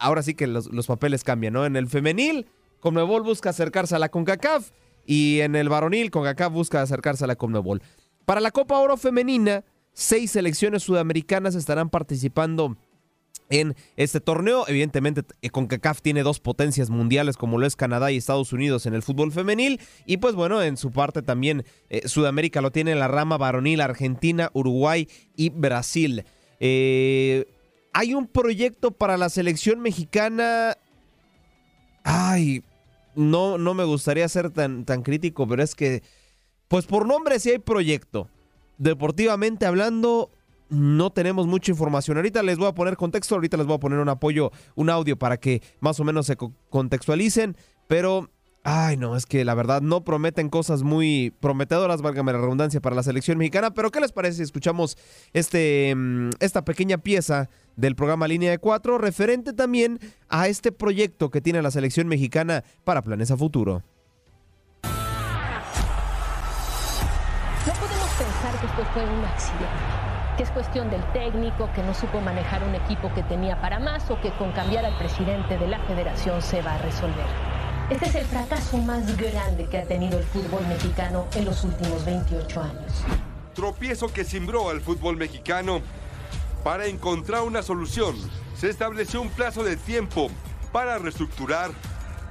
ahora 0.00 0.20
sí 0.24 0.34
que 0.34 0.48
los, 0.48 0.68
papeles 0.88 1.22
cambian, 1.22 1.52
¿no? 1.52 1.64
En 1.64 1.76
el 1.76 1.86
femenil, 1.86 2.46
Conmebol 2.80 3.22
busca 3.22 3.50
acercarse 3.50 3.94
a 3.94 4.00
la 4.00 4.08
CONCACAF 4.08 4.72
y 5.06 5.38
en 5.38 5.54
el 5.54 5.68
varonil, 5.68 6.10
CONCACAF 6.10 6.52
busca 6.52 6.82
acercarse 6.82 7.22
a 7.22 7.28
la 7.28 7.36
Conmebol. 7.36 7.82
Para 8.24 8.40
la 8.40 8.50
Copa 8.50 8.80
Oro 8.80 8.96
femenina, 8.96 9.64
seis 9.92 10.32
selecciones 10.32 10.82
sudamericanas 10.82 11.54
estarán 11.54 11.88
participando 11.88 12.76
en 13.48 13.76
este 13.94 14.18
torneo. 14.18 14.64
Evidentemente, 14.66 15.22
eh, 15.40 15.50
CONCACAF 15.50 16.02
tiene 16.02 16.24
dos 16.24 16.40
potencias 16.40 16.90
mundiales 16.90 17.36
como 17.36 17.58
lo 17.58 17.66
es 17.68 17.76
Canadá 17.76 18.10
y 18.10 18.16
Estados 18.16 18.52
Unidos 18.52 18.86
en 18.86 18.94
el 18.94 19.04
fútbol 19.04 19.30
femenil. 19.30 19.80
Y 20.04 20.16
pues 20.16 20.34
bueno, 20.34 20.60
en 20.64 20.76
su 20.76 20.90
parte 20.90 21.22
también 21.22 21.64
eh, 21.90 22.08
Sudamérica 22.08 22.60
lo 22.60 22.72
tiene 22.72 22.90
en 22.90 22.98
la 22.98 23.06
rama 23.06 23.38
varonil 23.38 23.82
Argentina, 23.82 24.50
Uruguay 24.52 25.08
y 25.36 25.50
Brasil. 25.50 26.24
Eh, 26.60 27.46
hay 27.92 28.14
un 28.14 28.26
proyecto 28.26 28.90
para 28.90 29.16
la 29.16 29.28
selección 29.28 29.80
mexicana. 29.80 30.76
Ay, 32.04 32.62
no, 33.14 33.58
no 33.58 33.74
me 33.74 33.84
gustaría 33.84 34.28
ser 34.28 34.50
tan, 34.50 34.84
tan 34.84 35.02
crítico, 35.02 35.46
pero 35.46 35.62
es 35.62 35.74
que, 35.74 36.02
pues 36.68 36.86
por 36.86 37.06
nombre 37.06 37.38
sí 37.40 37.50
hay 37.50 37.58
proyecto. 37.58 38.28
Deportivamente 38.78 39.66
hablando, 39.66 40.30
no 40.70 41.10
tenemos 41.10 41.46
mucha 41.46 41.72
información. 41.72 42.16
Ahorita 42.16 42.42
les 42.42 42.58
voy 42.58 42.68
a 42.68 42.74
poner 42.74 42.96
contexto, 42.96 43.34
ahorita 43.34 43.56
les 43.56 43.66
voy 43.66 43.76
a 43.76 43.80
poner 43.80 43.98
un 43.98 44.08
apoyo, 44.08 44.52
un 44.76 44.90
audio 44.90 45.18
para 45.18 45.38
que 45.38 45.62
más 45.80 45.98
o 46.00 46.04
menos 46.04 46.26
se 46.26 46.36
co- 46.36 46.52
contextualicen, 46.70 47.56
pero 47.88 48.30
ay 48.70 48.98
no, 48.98 49.16
es 49.16 49.24
que 49.24 49.46
la 49.46 49.54
verdad 49.54 49.80
no 49.80 50.04
prometen 50.04 50.50
cosas 50.50 50.82
muy 50.82 51.32
prometedoras, 51.40 52.02
válgame 52.02 52.32
la 52.32 52.38
redundancia, 52.38 52.82
para 52.82 52.94
la 52.94 53.02
selección 53.02 53.38
mexicana, 53.38 53.72
pero 53.72 53.90
¿qué 53.90 53.98
les 53.98 54.12
parece 54.12 54.36
si 54.36 54.42
escuchamos 54.42 54.98
este, 55.32 55.94
mm, 55.96 56.30
esta 56.40 56.66
pequeña 56.66 56.98
pieza 56.98 57.48
del 57.76 57.96
programa 57.96 58.28
Línea 58.28 58.50
de 58.50 58.58
Cuatro, 58.58 58.98
referente 58.98 59.54
también 59.54 59.98
a 60.28 60.48
este 60.48 60.70
proyecto 60.70 61.30
que 61.30 61.40
tiene 61.40 61.62
la 61.62 61.70
selección 61.70 62.08
mexicana 62.08 62.62
para 62.84 63.00
planes 63.00 63.30
a 63.30 63.38
futuro? 63.38 63.82
No 67.64 67.72
podemos 67.72 68.10
pensar 68.18 68.60
que 68.60 68.66
esto 68.66 68.84
fue 68.92 69.02
un 69.02 69.24
accidente, 69.24 69.66
que 70.36 70.42
es 70.42 70.50
cuestión 70.50 70.90
del 70.90 71.02
técnico, 71.14 71.70
que 71.74 71.82
no 71.82 71.94
supo 71.94 72.20
manejar 72.20 72.62
un 72.64 72.74
equipo 72.74 73.10
que 73.14 73.22
tenía 73.22 73.58
para 73.62 73.78
más 73.78 74.10
o 74.10 74.20
que 74.20 74.30
con 74.32 74.52
cambiar 74.52 74.84
al 74.84 74.98
presidente 74.98 75.56
de 75.56 75.68
la 75.68 75.78
federación 75.86 76.42
se 76.42 76.60
va 76.60 76.74
a 76.74 76.78
resolver. 76.82 77.57
Este 77.90 78.04
es 78.04 78.14
el 78.16 78.26
fracaso 78.26 78.76
más 78.76 79.16
grande 79.16 79.66
que 79.70 79.78
ha 79.78 79.84
tenido 79.84 80.18
el 80.18 80.24
fútbol 80.24 80.60
mexicano 80.68 81.26
en 81.34 81.46
los 81.46 81.64
últimos 81.64 82.04
28 82.04 82.62
años. 82.62 82.92
Tropiezo 83.54 84.12
que 84.12 84.24
cimbró 84.24 84.68
al 84.68 84.82
fútbol 84.82 85.16
mexicano. 85.16 85.80
Para 86.62 86.84
encontrar 86.84 87.44
una 87.44 87.62
solución, 87.62 88.14
se 88.54 88.68
estableció 88.68 89.22
un 89.22 89.30
plazo 89.30 89.64
de 89.64 89.76
tiempo 89.76 90.28
para 90.70 90.98
reestructurar. 90.98 91.70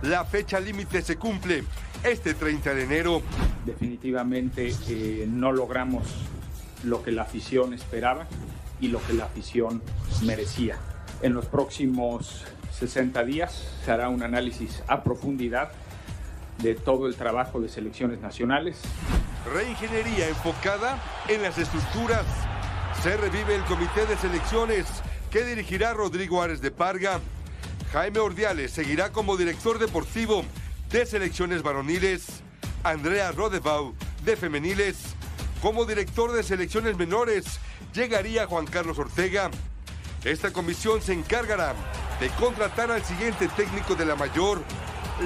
La 0.04 0.26
fecha 0.26 0.60
límite 0.60 1.02
se 1.02 1.16
cumple 1.16 1.64
este 2.04 2.36
30 2.36 2.76
de 2.76 2.84
enero. 2.84 3.24
Definitivamente 3.66 4.76
eh, 4.90 5.26
no 5.28 5.52
logramos 5.52 6.04
lo 6.84 7.02
que 7.02 7.12
la 7.12 7.24
afición 7.24 7.74
esperaba 7.74 8.28
y 8.80 8.90
lo 8.90 9.02
que 9.08 9.14
la 9.14 9.26
afición 9.26 9.82
merecía. 10.22 10.78
En 11.24 11.34
los 11.34 11.48
próximos 11.48 12.46
60 12.80 13.24
días 13.24 13.64
se 13.84 13.92
hará 13.92 14.10
un 14.10 14.22
análisis 14.22 14.84
a 14.88 15.04
profundidad 15.04 15.72
de 16.60 16.76
todo 16.76 17.08
el 17.08 17.16
trabajo 17.16 17.60
de 17.60 17.70
selecciones 17.70 18.20
nacionales. 18.20 18.80
Reingeniería 19.52 20.28
enfocada 20.28 21.02
en 21.28 21.42
las 21.42 21.58
estructuras. 21.58 22.26
Se 23.02 23.18
revive 23.18 23.56
el 23.56 23.64
comité 23.64 24.06
de 24.06 24.18
selecciones 24.18 24.86
que 25.32 25.44
dirigirá 25.44 25.94
Rodrigo 25.94 26.42
Ares 26.42 26.62
de 26.62 26.72
Parga. 26.72 27.20
Jaime 27.92 28.20
Ordiales 28.20 28.72
seguirá 28.72 29.12
como 29.12 29.38
director 29.38 29.80
deportivo 29.80 30.44
de 30.92 31.06
selecciones 31.06 31.64
varoniles. 31.64 32.42
Andrea 32.84 33.32
Rodebau 33.32 33.94
de 34.24 34.36
femeniles. 34.36 35.16
Como 35.62 35.86
director 35.86 36.32
de 36.32 36.44
selecciones 36.44 36.98
menores 36.98 37.60
llegaría 37.94 38.46
Juan 38.46 38.68
Carlos 38.68 39.00
Ortega. 39.00 39.50
Esta 40.24 40.52
comisión 40.52 41.02
se 41.02 41.14
encargará 41.14 41.74
de 42.20 42.30
contratar 42.30 42.92
al 42.92 43.04
siguiente 43.04 43.48
técnico 43.56 43.96
de 43.96 44.06
la 44.06 44.16
mayor. 44.16 44.62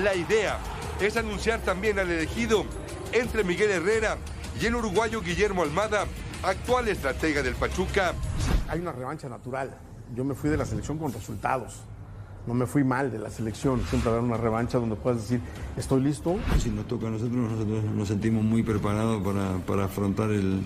La 0.01 0.15
idea 0.15 0.57
es 0.99 1.17
anunciar 1.17 1.59
también 1.61 1.99
al 1.99 2.09
elegido 2.09 2.65
entre 3.11 3.43
Miguel 3.43 3.71
Herrera 3.71 4.17
y 4.59 4.65
el 4.65 4.75
uruguayo 4.75 5.21
Guillermo 5.21 5.63
Almada, 5.63 6.05
actual 6.43 6.87
estratega 6.87 7.41
del 7.41 7.55
Pachuca. 7.55 8.13
Hay 8.67 8.79
una 8.79 8.91
revancha 8.91 9.29
natural. 9.29 9.77
Yo 10.15 10.23
me 10.23 10.35
fui 10.35 10.49
de 10.49 10.57
la 10.57 10.65
selección 10.65 10.97
con 10.97 11.13
resultados. 11.13 11.81
no 12.47 12.53
me 12.53 12.65
fui 12.65 12.83
mal 12.83 13.11
de 13.11 13.19
la 13.19 13.29
selección. 13.29 13.81
Siempre 13.87 14.09
habrá 14.09 14.21
una 14.21 14.37
revancha 14.37 14.77
donde 14.77 14.95
puedas 14.95 15.21
decir, 15.21 15.41
estoy 15.77 16.01
listo. 16.01 16.37
Si 16.59 16.69
nos 16.69 16.87
toca 16.87 17.07
a 17.07 17.11
nosotros, 17.11 17.35
nosotros 17.35 17.83
nos 17.83 18.07
sentimos 18.07 18.43
muy 18.43 18.63
preparados 18.63 19.21
para, 19.23 19.57
para 19.65 19.85
afrontar 19.85 20.31
el, 20.31 20.63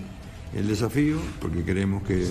el 0.56 0.68
desafío, 0.68 1.18
porque 1.38 1.62
creemos 1.62 2.02
que 2.02 2.26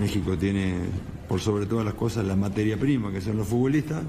México 0.00 0.36
tiene, 0.36 0.80
por 1.28 1.40
sobre 1.40 1.64
todas 1.64 1.84
las 1.84 1.94
cosas, 1.94 2.24
la 2.24 2.34
materia 2.34 2.76
prima, 2.76 3.12
que 3.12 3.20
son 3.20 3.36
los 3.36 3.46
futbolistas. 3.46 4.02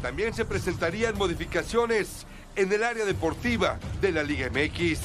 También 0.00 0.32
se 0.32 0.44
presentarían 0.44 1.18
modificaciones 1.18 2.24
en 2.54 2.72
el 2.72 2.84
área 2.84 3.04
deportiva 3.04 3.80
de 4.00 4.12
la 4.12 4.22
Liga 4.22 4.48
MX. 4.48 5.00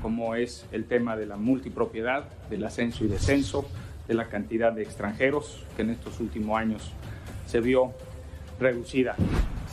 Como 0.00 0.34
es 0.34 0.64
el 0.72 0.86
tema 0.86 1.16
de 1.16 1.26
la 1.26 1.36
multipropiedad, 1.36 2.24
del 2.48 2.64
ascenso 2.64 3.04
y 3.04 3.08
descenso, 3.08 3.68
de 4.08 4.14
la 4.14 4.28
cantidad 4.28 4.72
de 4.72 4.82
extranjeros 4.82 5.64
que 5.76 5.82
en 5.82 5.90
estos 5.90 6.18
últimos 6.20 6.58
años 6.58 6.92
se 7.46 7.60
vio 7.60 7.92
reducida. 8.58 9.16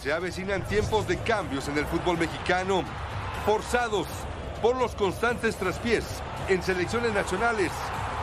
Se 0.01 0.11
avecinan 0.11 0.67
tiempos 0.67 1.07
de 1.07 1.17
cambios 1.19 1.69
en 1.69 1.77
el 1.77 1.85
fútbol 1.85 2.17
mexicano, 2.17 2.83
forzados 3.45 4.07
por 4.61 4.75
los 4.75 4.93
constantes 4.95 5.55
traspiés 5.55 6.03
en 6.49 6.61
selecciones 6.61 7.13
nacionales 7.13 7.71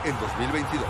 en 0.05 0.18
2022. 0.18 0.85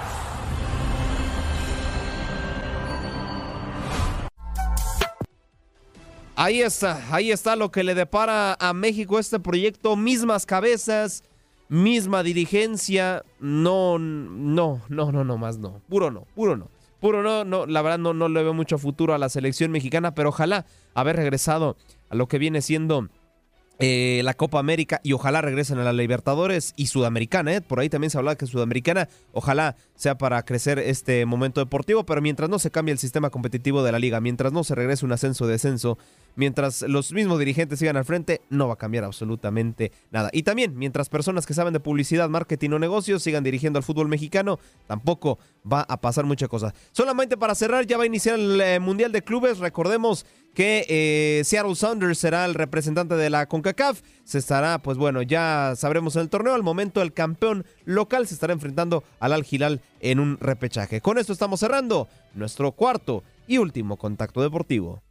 Ahí 6.37 6.63
está, 6.63 7.03
ahí 7.15 7.31
está 7.31 7.55
lo 7.55 7.71
que 7.71 7.85
le 7.85 7.95
depara 7.95 8.57
a 8.59 8.73
México 8.73 9.19
este 9.19 9.39
proyecto, 9.39 9.95
mismas 9.95 10.47
cabezas, 10.47 11.23
misma 11.69 12.23
dirigencia, 12.23 13.23
no, 13.41 13.99
no, 13.99 14.81
no, 14.89 15.13
no, 15.13 15.23
no 15.23 15.37
más 15.37 15.59
no, 15.59 15.83
puro 15.89 16.11
no, 16.11 16.27
puro 16.35 16.57
no, 16.57 16.71
puro 16.99 17.23
no, 17.23 17.45
no, 17.45 17.67
la 17.67 17.83
verdad 17.83 17.99
no, 17.99 18.15
no 18.15 18.29
le 18.31 18.43
veo 18.43 18.55
mucho 18.55 18.79
futuro 18.79 19.13
a 19.13 19.19
la 19.19 19.29
selección 19.29 19.71
mexicana, 19.71 20.15
pero 20.15 20.31
ojalá 20.31 20.65
haber 20.95 21.17
regresado 21.17 21.77
a 22.09 22.15
lo 22.15 22.27
que 22.27 22.39
viene 22.39 22.63
siendo 22.63 23.09
eh, 23.81 24.21
la 24.25 24.35
Copa 24.35 24.59
América 24.59 25.01
y 25.03 25.15
ojalá 25.15 25.41
regresen 25.41 25.79
a 25.79 25.85
la 25.85 25.95
Libertadores 25.95 26.75
y 26.77 26.87
Sudamericana. 26.87 27.55
¿eh? 27.55 27.61
Por 27.63 27.81
ahí 27.81 27.89
también 27.89 28.11
se 28.11 28.19
hablaba 28.19 28.37
que 28.37 28.47
Sudamericana 28.47 29.09
ojalá 29.33 29.75
sea 29.95 30.19
para 30.19 30.43
crecer 30.45 30.79
este 30.79 31.25
momento 31.25 31.61
deportivo, 31.61 32.05
pero 32.05 32.21
mientras 32.21 32.51
no 32.51 32.59
se 32.59 32.71
cambie 32.71 32.93
el 32.93 32.99
sistema 32.99 33.31
competitivo 33.31 33.83
de 33.83 33.93
la 33.93 33.99
liga, 33.99 34.21
mientras 34.21 34.53
no 34.53 34.65
se 34.65 34.75
regrese 34.75 35.07
un 35.07 35.13
ascenso-descenso, 35.13 35.97
mientras 36.37 36.83
los 36.83 37.13
mismos 37.13 37.39
dirigentes 37.39 37.79
sigan 37.79 37.97
al 37.97 38.05
frente, 38.05 38.43
no 38.51 38.69
va 38.69 38.75
a 38.75 38.77
cambiar 38.77 39.05
absolutamente 39.05 39.93
nada. 40.11 40.29
Y 40.33 40.43
también, 40.43 40.77
mientras 40.77 41.09
personas 41.09 41.47
que 41.47 41.55
saben 41.55 41.73
de 41.73 41.81
publicidad, 41.81 42.29
marketing 42.29 42.71
o 42.71 42.79
negocios 42.79 43.23
sigan 43.23 43.45
dirigiendo 43.45 43.79
al 43.79 43.83
fútbol 43.83 44.09
mexicano, 44.09 44.59
tampoco 44.87 45.39
va 45.71 45.83
a 45.89 46.01
pasar 46.01 46.25
mucha 46.27 46.49
cosa. 46.49 46.75
Solamente 46.93 47.37
para 47.37 47.55
cerrar, 47.55 47.87
ya 47.87 47.97
va 47.97 48.05
a 48.05 48.07
iniciar 48.07 48.39
el 48.39 48.61
eh, 48.61 48.79
Mundial 48.79 49.13
de 49.13 49.23
Clubes. 49.23 49.59
Recordemos 49.59 50.27
que 50.55 50.87
eh, 50.89 51.43
Seattle 51.45 51.75
Sounders 51.75 52.19
será 52.19 52.45
el 52.45 52.55
representante 52.55 53.15
de 53.15 53.31
la 53.31 53.47
CONCACAF. 53.47 54.03
Se 54.25 54.39
estará, 54.39 54.79
pues 54.79 54.99
bueno, 54.99 55.23
ya 55.23 55.75
sabremos 55.77 56.17
en 56.17 56.23
el 56.23 56.29
torneo. 56.29 56.55
Al 56.55 56.63
momento 56.63 57.03
el 57.03 57.13
campeón 57.13 57.65
local 57.85 58.27
se 58.27 58.35
estará 58.35 58.53
enfrentando 58.53 59.05
al 59.19 59.33
Al 59.33 59.47
Hilal 59.49 59.81
en 60.01 60.21
un 60.21 60.39
repechaje. 60.39 61.01
Con 61.01 61.19
esto 61.19 61.33
estamos 61.33 61.61
cerrando 61.61 62.09
nuestro 62.35 62.73
cuarto 62.73 63.23
y 63.47 63.59
último 63.59 63.97
contacto 63.97 64.43
deportivo. 64.43 65.03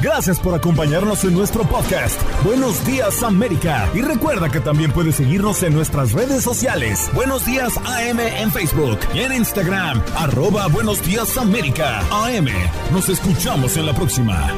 Gracias 0.00 0.38
por 0.38 0.54
acompañarnos 0.54 1.24
en 1.24 1.34
nuestro 1.34 1.64
podcast. 1.64 2.20
Buenos 2.44 2.84
días 2.86 3.22
América. 3.22 3.88
Y 3.94 4.02
recuerda 4.02 4.48
que 4.48 4.60
también 4.60 4.92
puedes 4.92 5.16
seguirnos 5.16 5.62
en 5.64 5.74
nuestras 5.74 6.12
redes 6.12 6.44
sociales. 6.44 7.10
Buenos 7.14 7.44
días 7.44 7.76
AM 7.78 8.20
en 8.20 8.52
Facebook 8.52 8.98
y 9.12 9.20
en 9.20 9.32
Instagram. 9.32 10.00
Arroba 10.16 10.68
Buenos 10.68 11.04
días 11.04 11.36
América. 11.36 12.00
AM. 12.12 12.48
Nos 12.92 13.08
escuchamos 13.08 13.76
en 13.76 13.86
la 13.86 13.92
próxima. 13.92 14.52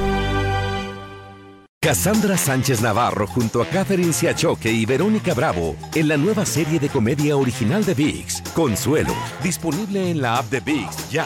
Cassandra 1.82 2.36
Sánchez 2.36 2.82
Navarro 2.82 3.26
junto 3.26 3.62
a 3.62 3.66
Catherine 3.66 4.12
Siachoque 4.12 4.70
y 4.70 4.84
Verónica 4.84 5.32
Bravo 5.32 5.76
en 5.95 6.09
la 6.09 6.18
nueva 6.18 6.45
serie 6.45 6.78
de 6.78 6.91
comedia 6.91 7.38
original 7.38 7.86
de 7.86 7.95
VIX, 7.95 8.43
Consuelo, 8.55 9.14
disponible 9.43 10.11
en 10.11 10.20
la 10.20 10.36
app 10.36 10.51
de 10.51 10.61
VIX 10.61 11.11
ya. 11.11 11.24